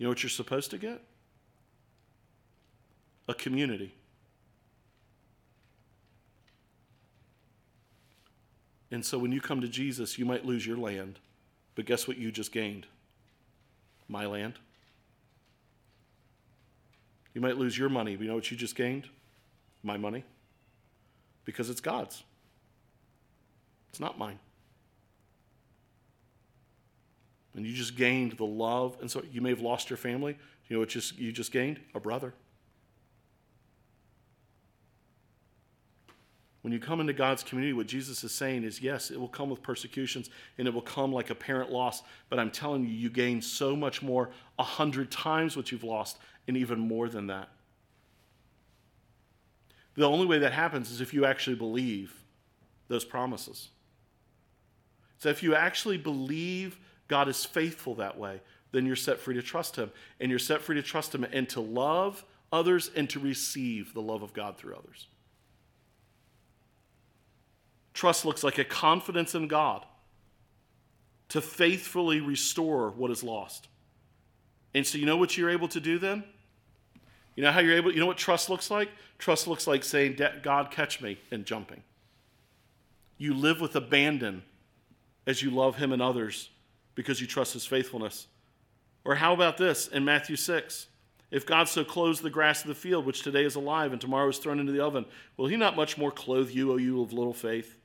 You 0.00 0.04
know 0.04 0.10
what 0.12 0.22
you're 0.22 0.30
supposed 0.30 0.70
to 0.70 0.78
get? 0.78 1.02
A 3.28 3.34
community. 3.34 3.94
And 8.90 9.04
so 9.04 9.18
when 9.18 9.30
you 9.30 9.42
come 9.42 9.60
to 9.60 9.68
Jesus, 9.68 10.18
you 10.18 10.24
might 10.24 10.46
lose 10.46 10.66
your 10.66 10.78
land. 10.78 11.18
But 11.74 11.84
guess 11.84 12.08
what 12.08 12.16
you 12.16 12.32
just 12.32 12.50
gained? 12.50 12.86
My 14.08 14.24
land. 14.24 14.54
You 17.34 17.42
might 17.42 17.58
lose 17.58 17.76
your 17.76 17.90
money. 17.90 18.16
But 18.16 18.22
you 18.22 18.28
know 18.30 18.36
what 18.36 18.50
you 18.50 18.56
just 18.56 18.76
gained? 18.76 19.06
My 19.82 19.98
money. 19.98 20.24
Because 21.44 21.68
it's 21.68 21.82
God's. 21.82 22.22
It's 23.90 24.00
not 24.00 24.18
mine. 24.18 24.38
And 27.54 27.66
you 27.66 27.72
just 27.72 27.96
gained 27.96 28.32
the 28.32 28.44
love. 28.44 28.96
And 29.00 29.10
so 29.10 29.22
you 29.32 29.40
may 29.40 29.50
have 29.50 29.60
lost 29.60 29.90
your 29.90 29.96
family. 29.96 30.36
You 30.68 30.76
know 30.76 30.80
what 30.80 30.90
just, 30.90 31.18
you 31.18 31.32
just 31.32 31.52
gained? 31.52 31.80
A 31.94 32.00
brother. 32.00 32.32
When 36.62 36.72
you 36.72 36.78
come 36.78 37.00
into 37.00 37.12
God's 37.12 37.42
community, 37.42 37.72
what 37.72 37.86
Jesus 37.86 38.22
is 38.22 38.32
saying 38.32 38.64
is 38.64 38.82
yes, 38.82 39.10
it 39.10 39.18
will 39.18 39.28
come 39.28 39.48
with 39.48 39.62
persecutions 39.62 40.28
and 40.58 40.68
it 40.68 40.74
will 40.74 40.82
come 40.82 41.12
like 41.12 41.30
a 41.30 41.34
parent 41.34 41.72
loss, 41.72 42.02
but 42.28 42.38
I'm 42.38 42.50
telling 42.50 42.84
you, 42.84 42.90
you 42.90 43.08
gain 43.08 43.40
so 43.40 43.74
much 43.74 44.02
more, 44.02 44.30
a 44.58 44.62
hundred 44.62 45.10
times 45.10 45.56
what 45.56 45.72
you've 45.72 45.84
lost, 45.84 46.18
and 46.46 46.56
even 46.56 46.78
more 46.78 47.08
than 47.08 47.28
that. 47.28 47.48
The 49.94 50.06
only 50.06 50.26
way 50.26 50.38
that 50.38 50.52
happens 50.52 50.90
is 50.90 51.00
if 51.00 51.14
you 51.14 51.24
actually 51.24 51.56
believe 51.56 52.14
those 52.88 53.04
promises. 53.04 53.68
So 55.18 55.28
if 55.30 55.42
you 55.42 55.54
actually 55.54 55.98
believe 55.98 56.78
God 57.10 57.28
is 57.28 57.44
faithful 57.44 57.96
that 57.96 58.16
way, 58.16 58.40
then 58.70 58.86
you're 58.86 58.94
set 58.94 59.18
free 59.18 59.34
to 59.34 59.42
trust 59.42 59.74
Him. 59.74 59.90
And 60.20 60.30
you're 60.30 60.38
set 60.38 60.60
free 60.60 60.76
to 60.76 60.82
trust 60.82 61.12
Him 61.12 61.24
and 61.24 61.48
to 61.50 61.60
love 61.60 62.24
others 62.52 62.88
and 62.94 63.10
to 63.10 63.18
receive 63.18 63.92
the 63.92 64.00
love 64.00 64.22
of 64.22 64.32
God 64.32 64.56
through 64.56 64.76
others. 64.76 65.08
Trust 67.94 68.24
looks 68.24 68.44
like 68.44 68.58
a 68.58 68.64
confidence 68.64 69.34
in 69.34 69.48
God 69.48 69.84
to 71.30 71.40
faithfully 71.40 72.20
restore 72.20 72.90
what 72.90 73.10
is 73.10 73.24
lost. 73.24 73.66
And 74.72 74.86
so, 74.86 74.96
you 74.96 75.04
know 75.04 75.16
what 75.16 75.36
you're 75.36 75.50
able 75.50 75.68
to 75.68 75.80
do 75.80 75.98
then? 75.98 76.22
You 77.34 77.42
know 77.42 77.50
how 77.50 77.58
you're 77.58 77.76
able, 77.76 77.92
you 77.92 77.98
know 77.98 78.06
what 78.06 78.18
trust 78.18 78.48
looks 78.48 78.70
like? 78.70 78.88
Trust 79.18 79.48
looks 79.48 79.66
like 79.66 79.82
saying, 79.82 80.16
God, 80.42 80.70
catch 80.70 81.00
me, 81.00 81.18
and 81.32 81.44
jumping. 81.44 81.82
You 83.18 83.34
live 83.34 83.60
with 83.60 83.74
abandon 83.74 84.44
as 85.26 85.42
you 85.42 85.50
love 85.50 85.76
Him 85.76 85.92
and 85.92 86.00
others 86.00 86.50
because 87.00 87.18
you 87.18 87.26
trust 87.26 87.54
His 87.54 87.64
faithfulness. 87.64 88.26
Or 89.06 89.14
how 89.14 89.32
about 89.32 89.56
this 89.56 89.88
in 89.88 90.04
Matthew 90.04 90.36
6? 90.36 90.88
If 91.30 91.46
God 91.46 91.66
so 91.66 91.82
clothes 91.82 92.20
the 92.20 92.28
grass 92.28 92.60
of 92.60 92.68
the 92.68 92.74
field, 92.74 93.06
which 93.06 93.22
today 93.22 93.44
is 93.44 93.54
alive 93.54 93.92
and 93.92 94.00
tomorrow 94.00 94.28
is 94.28 94.36
thrown 94.36 94.60
into 94.60 94.72
the 94.72 94.84
oven, 94.84 95.06
will 95.38 95.46
He 95.46 95.56
not 95.56 95.76
much 95.76 95.96
more 95.96 96.10
clothe 96.10 96.50
you, 96.50 96.72
O 96.72 96.76
you 96.76 97.00
of 97.00 97.14
little 97.14 97.32
faith? 97.32 97.78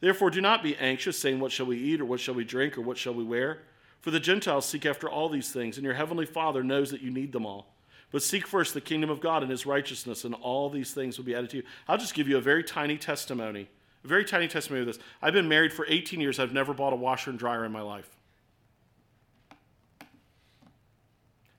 Therefore, 0.00 0.30
do 0.30 0.40
not 0.40 0.62
be 0.62 0.76
anxious, 0.76 1.18
saying, 1.18 1.40
What 1.40 1.52
shall 1.52 1.66
we 1.66 1.76
eat, 1.76 2.00
or 2.00 2.06
what 2.06 2.20
shall 2.20 2.34
we 2.34 2.44
drink, 2.44 2.78
or 2.78 2.80
what 2.80 2.96
shall 2.96 3.12
we 3.12 3.22
wear? 3.22 3.58
For 4.00 4.10
the 4.10 4.20
Gentiles 4.20 4.64
seek 4.64 4.86
after 4.86 5.10
all 5.10 5.28
these 5.28 5.52
things, 5.52 5.76
and 5.76 5.84
your 5.84 5.94
heavenly 5.94 6.24
Father 6.24 6.62
knows 6.62 6.90
that 6.90 7.02
you 7.02 7.10
need 7.10 7.32
them 7.32 7.44
all. 7.44 7.74
But 8.10 8.22
seek 8.22 8.46
first 8.46 8.72
the 8.72 8.80
kingdom 8.80 9.10
of 9.10 9.20
God 9.20 9.42
and 9.42 9.50
his 9.50 9.66
righteousness, 9.66 10.24
and 10.24 10.34
all 10.34 10.70
these 10.70 10.94
things 10.94 11.18
will 11.18 11.26
be 11.26 11.34
added 11.34 11.50
to 11.50 11.58
you. 11.58 11.62
I'll 11.86 11.98
just 11.98 12.14
give 12.14 12.28
you 12.28 12.38
a 12.38 12.40
very 12.40 12.64
tiny 12.64 12.96
testimony, 12.96 13.68
a 14.02 14.08
very 14.08 14.24
tiny 14.24 14.48
testimony 14.48 14.80
of 14.80 14.86
this. 14.86 14.98
I've 15.20 15.34
been 15.34 15.48
married 15.48 15.74
for 15.74 15.84
18 15.86 16.20
years. 16.20 16.38
I've 16.38 16.54
never 16.54 16.72
bought 16.72 16.94
a 16.94 16.96
washer 16.96 17.28
and 17.28 17.38
dryer 17.38 17.66
in 17.66 17.72
my 17.72 17.82
life. 17.82 18.17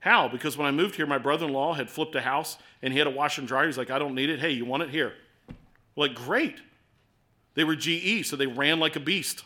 How? 0.00 0.28
Because 0.28 0.56
when 0.56 0.66
I 0.66 0.70
moved 0.70 0.96
here, 0.96 1.06
my 1.06 1.18
brother 1.18 1.46
in 1.46 1.52
law 1.52 1.74
had 1.74 1.90
flipped 1.90 2.14
a 2.14 2.22
house 2.22 2.56
and 2.82 2.92
he 2.92 2.98
had 2.98 3.06
a 3.06 3.10
washer 3.10 3.42
and 3.42 3.48
dryer. 3.48 3.66
He's 3.66 3.78
like, 3.78 3.90
I 3.90 3.98
don't 3.98 4.14
need 4.14 4.30
it. 4.30 4.40
Hey, 4.40 4.50
you 4.50 4.64
want 4.64 4.82
it? 4.82 4.90
Here. 4.90 5.12
like, 5.94 6.14
great. 6.14 6.56
They 7.54 7.64
were 7.64 7.76
GE, 7.76 8.26
so 8.26 8.36
they 8.36 8.46
ran 8.46 8.80
like 8.80 8.96
a 8.96 9.00
beast. 9.00 9.44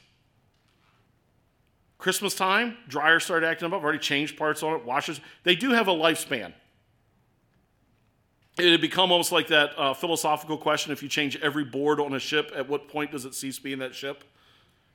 Christmas 1.99 2.35
time, 2.35 2.77
dryer 2.87 3.19
started 3.19 3.47
acting 3.47 3.67
up. 3.67 3.73
I've 3.73 3.83
already 3.83 3.99
changed 3.99 4.37
parts 4.37 4.63
on 4.63 4.75
it, 4.75 4.85
washers. 4.85 5.21
They 5.43 5.57
do 5.57 5.71
have 5.71 5.89
a 5.89 5.93
lifespan. 5.93 6.53
It 8.59 8.71
had 8.71 8.81
become 8.81 9.11
almost 9.11 9.33
like 9.33 9.49
that 9.49 9.71
uh, 9.77 9.95
philosophical 9.95 10.57
question 10.57 10.93
if 10.93 11.03
you 11.03 11.09
change 11.09 11.37
every 11.37 11.65
board 11.65 11.99
on 11.99 12.15
a 12.15 12.21
ship, 12.21 12.53
at 12.55 12.69
what 12.69 12.89
point 12.89 13.11
does 13.11 13.25
it 13.25 13.35
cease 13.35 13.59
being 13.59 13.79
that 13.79 13.95
ship? 13.95 14.23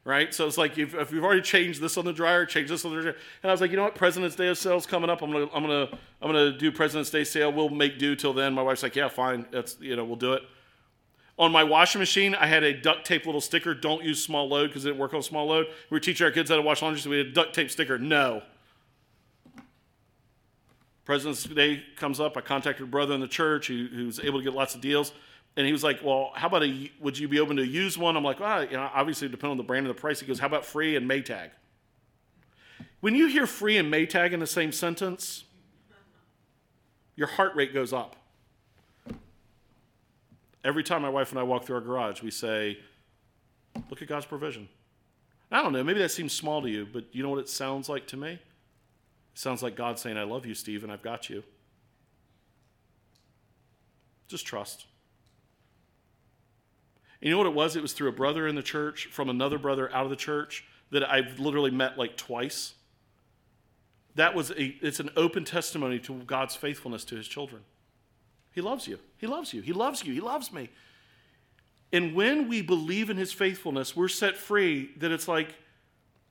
Right? 0.10 0.34
So 0.34 0.48
it's 0.48 0.58
like 0.58 0.76
if, 0.80 0.96
if 0.96 1.12
you've 1.12 1.24
already 1.24 1.44
changed 1.44 1.80
this 1.80 1.96
on 1.96 2.04
the 2.04 2.12
dryer, 2.12 2.44
change 2.44 2.70
this 2.70 2.84
on 2.84 2.96
the 2.96 3.00
dryer. 3.00 3.16
And 3.44 3.52
I 3.52 3.54
was 3.54 3.62
like, 3.62 3.70
you 3.70 3.78
know 3.78 3.84
what? 3.84 3.94
President's 3.94 4.36
Day 4.36 4.48
of 4.48 4.58
sale's 4.58 4.88
coming 4.88 5.08
up. 5.08 5.22
I'm 5.22 5.32
gonna, 5.32 5.48
I'm 5.54 5.62
gonna, 5.62 5.88
I'm 6.20 6.32
gonna 6.32 6.58
do 6.58 6.72
President's 6.72 7.12
Day 7.12 7.24
sale. 7.24 7.54
We'll 7.54 7.70
make 7.70 8.00
do 8.00 8.16
till 8.16 8.34
then. 8.34 8.56
My 8.56 8.64
wife's 8.64 8.82
like, 8.82 8.96
yeah, 8.96 9.08
fine. 9.08 9.46
That's, 9.52 9.78
you 9.80 9.96
know, 9.96 10.04
we'll 10.04 10.16
do 10.16 10.34
it. 10.34 10.42
On 11.38 11.52
my 11.52 11.64
washing 11.64 12.00
machine, 12.00 12.34
I 12.34 12.48
had 12.48 12.64
a 12.64 12.74
duct 12.74 13.06
tape 13.06 13.28
little 13.28 13.40
sticker. 13.40 13.76
Don't 13.76 14.04
use 14.04 14.24
small 14.24 14.50
load 14.50 14.70
because 14.70 14.84
it 14.84 14.88
didn't 14.88 15.00
work 15.00 15.14
on 15.14 15.22
small 15.22 15.46
load. 15.46 15.68
We 15.92 15.96
were 15.96 16.00
teaching 16.00 16.26
our 16.26 16.32
kids 16.32 16.50
how 16.50 16.56
to 16.56 16.64
wash 16.64 16.82
laundry, 16.82 17.02
so 17.02 17.12
we 17.12 17.20
had 17.20 17.28
a 17.28 17.32
duct 17.32 17.54
tape 17.54 17.70
sticker. 17.70 18.00
No. 18.00 18.42
President's 21.06 21.44
Day 21.44 21.84
comes 21.98 22.20
up. 22.20 22.36
I 22.36 22.42
contacted 22.42 22.88
a 22.88 22.90
brother 22.90 23.14
in 23.14 23.22
the 23.22 23.28
church 23.28 23.68
who, 23.68 23.86
who 23.94 24.08
was 24.08 24.20
able 24.20 24.40
to 24.40 24.44
get 24.44 24.56
lots 24.56 24.74
of 24.74 24.82
deals. 24.82 25.14
And 25.60 25.66
he 25.66 25.74
was 25.74 25.84
like, 25.84 26.00
Well, 26.02 26.32
how 26.36 26.48
about 26.48 26.64
a, 26.64 26.90
would 27.02 27.20
you 27.20 27.28
be 27.28 27.38
open 27.42 27.58
to 27.58 27.68
use 27.68 27.98
one? 27.98 28.16
I'm 28.16 28.24
like, 28.24 28.40
Well, 28.40 28.64
you 28.64 28.78
know, 28.78 28.90
obviously, 28.94 29.28
on 29.44 29.58
the 29.58 29.64
brand 29.64 29.86
and 29.86 29.94
the 29.94 30.00
price. 30.00 30.22
He 30.22 30.26
goes, 30.26 30.40
How 30.40 30.48
about 30.48 30.64
free 30.64 30.96
and 30.96 31.08
Maytag? 31.08 31.50
When 33.02 33.14
you 33.14 33.28
hear 33.28 33.46
free 33.46 33.76
and 33.76 33.92
Maytag 33.92 34.32
in 34.32 34.40
the 34.40 34.48
same 34.48 34.72
sentence, 34.72 35.44
your 37.18 37.28
heart 37.28 37.58
rate 37.58 37.74
goes 37.74 37.92
up. 37.92 38.16
Every 40.64 40.82
time 40.82 41.02
my 41.02 41.10
wife 41.10 41.32
and 41.32 41.40
I 41.40 41.44
walk 41.44 41.66
through 41.66 41.76
our 41.76 41.82
garage, 41.82 42.24
we 42.24 42.32
say, 42.32 42.78
Look 43.90 44.02
at 44.02 44.08
God's 44.08 44.28
provision. 44.28 44.70
I 45.52 45.62
don't 45.62 45.74
know, 45.74 45.84
maybe 45.84 46.00
that 46.00 46.12
seems 46.12 46.32
small 46.32 46.62
to 46.62 46.70
you, 46.70 46.88
but 46.90 47.04
you 47.12 47.22
know 47.22 47.32
what 47.32 47.40
it 47.40 47.50
sounds 47.50 47.90
like 47.90 48.08
to 48.08 48.16
me? 48.16 48.32
It 48.32 48.40
sounds 49.34 49.62
like 49.62 49.76
God 49.76 50.00
saying, 50.00 50.18
I 50.18 50.24
love 50.24 50.46
you, 50.46 50.54
Steve, 50.56 50.84
and 50.84 50.92
I've 50.92 51.02
got 51.02 51.30
you. 51.30 51.44
Just 54.30 54.48
trust. 54.48 54.86
And 57.22 57.28
you 57.28 57.32
know 57.32 57.38
what 57.38 57.48
it 57.48 57.54
was? 57.54 57.76
It 57.76 57.82
was 57.82 57.94
through 57.94 58.10
a 58.10 58.14
brother 58.14 58.48
in 58.48 58.56
the 58.56 58.64
church, 58.64 59.08
from 59.12 59.30
another 59.30 59.58
brother 59.58 59.94
out 59.94 60.06
of 60.06 60.10
the 60.10 60.16
church, 60.16 60.66
that 60.92 61.10
I've 61.10 61.40
literally 61.40 61.72
met 61.72 61.98
like 61.98 62.18
twice. 62.18 62.74
That 64.16 64.34
was 64.36 64.52
a, 64.52 64.76
it's 64.82 65.00
an 65.00 65.12
open 65.16 65.46
testimony 65.46 66.00
to 66.00 66.14
God's 66.24 66.56
faithfulness 66.56 67.04
to 67.06 67.16
his 67.16 67.28
children. 67.28 67.62
He 68.52 68.62
loves 68.62 68.88
you. 68.88 69.00
He 69.18 69.28
loves 69.28 69.54
you. 69.54 69.62
He 69.62 69.74
loves 69.74 70.04
you. 70.04 70.14
He 70.14 70.22
loves 70.22 70.52
me. 70.52 70.70
And 71.92 72.14
when 72.14 72.48
we 72.48 72.62
believe 72.62 73.10
in 73.10 73.18
his 73.18 73.32
faithfulness, 73.32 73.96
we're 73.96 74.08
set 74.08 74.38
free 74.38 74.92
that 74.98 75.12
it's 75.12 75.28
like, 75.28 75.56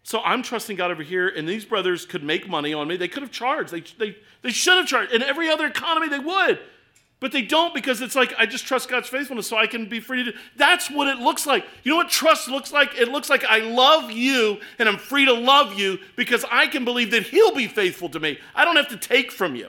so 0.02 0.20
I'm 0.22 0.42
trusting 0.42 0.76
God 0.76 0.90
over 0.90 1.02
here, 1.02 1.28
and 1.28 1.48
these 1.48 1.64
brothers 1.64 2.06
could 2.06 2.22
make 2.22 2.48
money 2.48 2.72
on 2.72 2.88
me. 2.88 2.96
They 2.96 3.08
could 3.08 3.22
have 3.22 3.32
charged. 3.32 3.72
They, 3.72 3.82
they, 3.98 4.16
they 4.42 4.50
should 4.50 4.76
have 4.78 4.86
charged. 4.86 5.12
In 5.12 5.22
every 5.22 5.50
other 5.50 5.66
economy, 5.66 6.08
they 6.08 6.18
would. 6.18 6.58
But 7.20 7.32
they 7.32 7.42
don't 7.42 7.74
because 7.74 8.00
it's 8.00 8.14
like, 8.14 8.32
I 8.38 8.46
just 8.46 8.64
trust 8.64 8.88
God's 8.88 9.08
faithfulness 9.08 9.48
so 9.48 9.56
I 9.56 9.66
can 9.66 9.88
be 9.88 9.98
free 9.98 10.24
to. 10.24 10.32
That's 10.56 10.88
what 10.88 11.08
it 11.08 11.18
looks 11.18 11.46
like. 11.46 11.64
You 11.82 11.90
know 11.90 11.96
what 11.96 12.10
trust 12.10 12.48
looks 12.48 12.72
like? 12.72 12.96
It 12.96 13.08
looks 13.08 13.28
like 13.28 13.44
I 13.44 13.58
love 13.58 14.12
you 14.12 14.58
and 14.78 14.88
I'm 14.88 14.98
free 14.98 15.24
to 15.24 15.32
love 15.32 15.76
you 15.78 15.98
because 16.14 16.44
I 16.50 16.68
can 16.68 16.84
believe 16.84 17.10
that 17.10 17.24
He'll 17.24 17.54
be 17.54 17.66
faithful 17.66 18.08
to 18.10 18.20
me. 18.20 18.38
I 18.54 18.64
don't 18.64 18.76
have 18.76 18.88
to 18.88 18.96
take 18.96 19.32
from 19.32 19.56
you. 19.56 19.68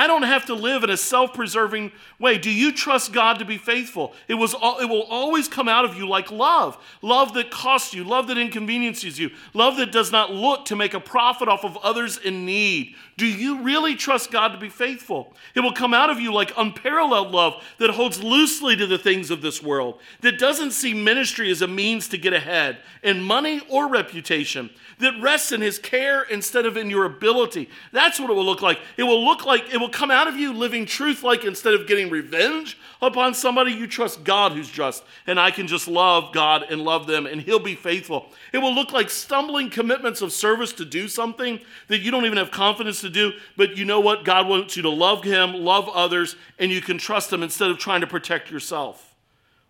I 0.00 0.06
don't 0.06 0.22
have 0.22 0.46
to 0.46 0.54
live 0.54 0.82
in 0.82 0.88
a 0.88 0.96
self 0.96 1.34
preserving 1.34 1.92
way. 2.18 2.38
Do 2.38 2.50
you 2.50 2.72
trust 2.72 3.12
God 3.12 3.38
to 3.40 3.44
be 3.44 3.58
faithful? 3.58 4.14
It, 4.28 4.34
was, 4.34 4.54
it 4.54 4.88
will 4.88 5.02
always 5.02 5.46
come 5.46 5.68
out 5.68 5.84
of 5.84 5.94
you 5.94 6.08
like 6.08 6.30
love 6.30 6.78
love 7.02 7.34
that 7.34 7.50
costs 7.50 7.92
you, 7.92 8.02
love 8.02 8.26
that 8.28 8.38
inconveniences 8.38 9.18
you, 9.18 9.30
love 9.52 9.76
that 9.76 9.92
does 9.92 10.10
not 10.10 10.32
look 10.32 10.64
to 10.66 10.76
make 10.76 10.94
a 10.94 11.00
profit 11.00 11.48
off 11.48 11.66
of 11.66 11.76
others 11.78 12.16
in 12.16 12.46
need. 12.46 12.94
Do 13.20 13.26
you 13.26 13.62
really 13.62 13.96
trust 13.96 14.30
God 14.30 14.52
to 14.52 14.58
be 14.58 14.70
faithful? 14.70 15.34
It 15.54 15.60
will 15.60 15.74
come 15.74 15.92
out 15.92 16.08
of 16.08 16.20
you 16.20 16.32
like 16.32 16.56
unparalleled 16.56 17.30
love 17.32 17.62
that 17.76 17.90
holds 17.90 18.22
loosely 18.22 18.76
to 18.76 18.86
the 18.86 18.96
things 18.96 19.30
of 19.30 19.42
this 19.42 19.62
world, 19.62 20.00
that 20.22 20.38
doesn't 20.38 20.70
see 20.70 20.94
ministry 20.94 21.50
as 21.50 21.60
a 21.60 21.68
means 21.68 22.08
to 22.08 22.16
get 22.16 22.32
ahead 22.32 22.78
in 23.02 23.20
money 23.20 23.60
or 23.68 23.88
reputation, 23.88 24.70
that 25.00 25.20
rests 25.20 25.52
in 25.52 25.60
his 25.60 25.78
care 25.78 26.22
instead 26.22 26.64
of 26.64 26.78
in 26.78 26.88
your 26.88 27.04
ability. 27.04 27.68
That's 27.92 28.18
what 28.18 28.30
it 28.30 28.32
will 28.32 28.44
look 28.44 28.62
like. 28.62 28.78
It 28.96 29.02
will 29.02 29.22
look 29.22 29.44
like 29.44 29.64
it 29.70 29.76
will 29.76 29.90
come 29.90 30.10
out 30.10 30.26
of 30.26 30.36
you 30.36 30.54
living 30.54 30.86
truth 30.86 31.22
like 31.22 31.44
instead 31.44 31.74
of 31.74 31.86
getting 31.86 32.08
revenge 32.08 32.78
upon 33.02 33.34
somebody, 33.34 33.72
you 33.72 33.86
trust 33.86 34.24
God 34.24 34.52
who's 34.52 34.70
just. 34.70 35.04
And 35.26 35.38
I 35.38 35.50
can 35.50 35.66
just 35.66 35.88
love 35.88 36.32
God 36.32 36.64
and 36.70 36.82
love 36.82 37.06
them, 37.06 37.26
and 37.26 37.42
he'll 37.42 37.58
be 37.58 37.74
faithful. 37.74 38.30
It 38.54 38.58
will 38.58 38.74
look 38.74 38.92
like 38.92 39.10
stumbling 39.10 39.68
commitments 39.68 40.22
of 40.22 40.32
service 40.32 40.72
to 40.74 40.86
do 40.86 41.06
something 41.06 41.60
that 41.88 42.00
you 42.00 42.10
don't 42.10 42.24
even 42.24 42.38
have 42.38 42.50
confidence 42.50 43.02
do, 43.10 43.32
but 43.56 43.76
you 43.76 43.84
know 43.84 44.00
what? 44.00 44.24
God 44.24 44.48
wants 44.48 44.76
you 44.76 44.82
to 44.82 44.90
love 44.90 45.24
him, 45.24 45.52
love 45.52 45.88
others, 45.88 46.36
and 46.58 46.70
you 46.70 46.80
can 46.80 46.98
trust 46.98 47.32
him 47.32 47.42
instead 47.42 47.70
of 47.70 47.78
trying 47.78 48.00
to 48.00 48.06
protect 48.06 48.50
yourself. 48.50 49.10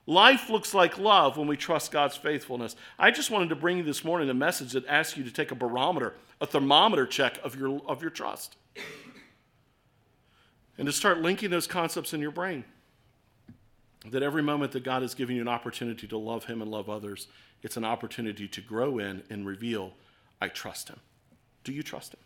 Life 0.07 0.51
looks 0.51 0.75
like 0.75 0.99
love 0.99 1.37
when 1.37 1.47
we 1.47 1.57
trust 1.57 1.93
God's 1.93 2.17
faithfulness. 2.17 2.75
I 2.99 3.11
just 3.11 3.31
wanted 3.31 3.51
to 3.51 3.57
bring 3.57 3.79
you 3.79 3.83
this 3.85 4.05
morning 4.05 4.29
a 4.29 4.35
message 4.35 4.73
that 4.73 4.87
asks 4.87 5.17
you 5.17 5.25
to 5.25 5.31
take 5.31 5.53
a 5.53 5.55
barometer, 5.55 6.15
a 6.41 6.47
thermometer 6.47 7.07
check 7.07 7.39
of 7.45 7.55
your, 7.55 7.81
of 7.87 8.03
your 8.03 8.11
trust, 8.11 8.57
and 10.79 10.87
to 10.87 10.93
start 10.93 11.21
linking 11.21 11.51
those 11.51 11.67
concepts 11.67 12.13
in 12.13 12.21
your 12.21 12.31
brain. 12.31 12.65
That 14.07 14.23
every 14.23 14.43
moment 14.43 14.73
that 14.73 14.83
God 14.83 15.03
is 15.03 15.15
giving 15.15 15.37
you 15.37 15.43
an 15.43 15.49
opportunity 15.49 16.07
to 16.09 16.17
love 16.17 16.47
Him 16.47 16.63
and 16.63 16.71
love 16.71 16.89
others, 16.89 17.29
it's 17.63 17.77
an 17.77 17.85
opportunity 17.85 18.49
to 18.49 18.61
grow 18.61 18.99
in 18.99 19.23
and 19.29 19.47
reveal, 19.47 19.93
I 20.41 20.49
trust 20.49 20.89
Him. 20.89 20.99
Do 21.65 21.73
you 21.73 21.83
trust 21.83 22.15
Him? 22.15 22.21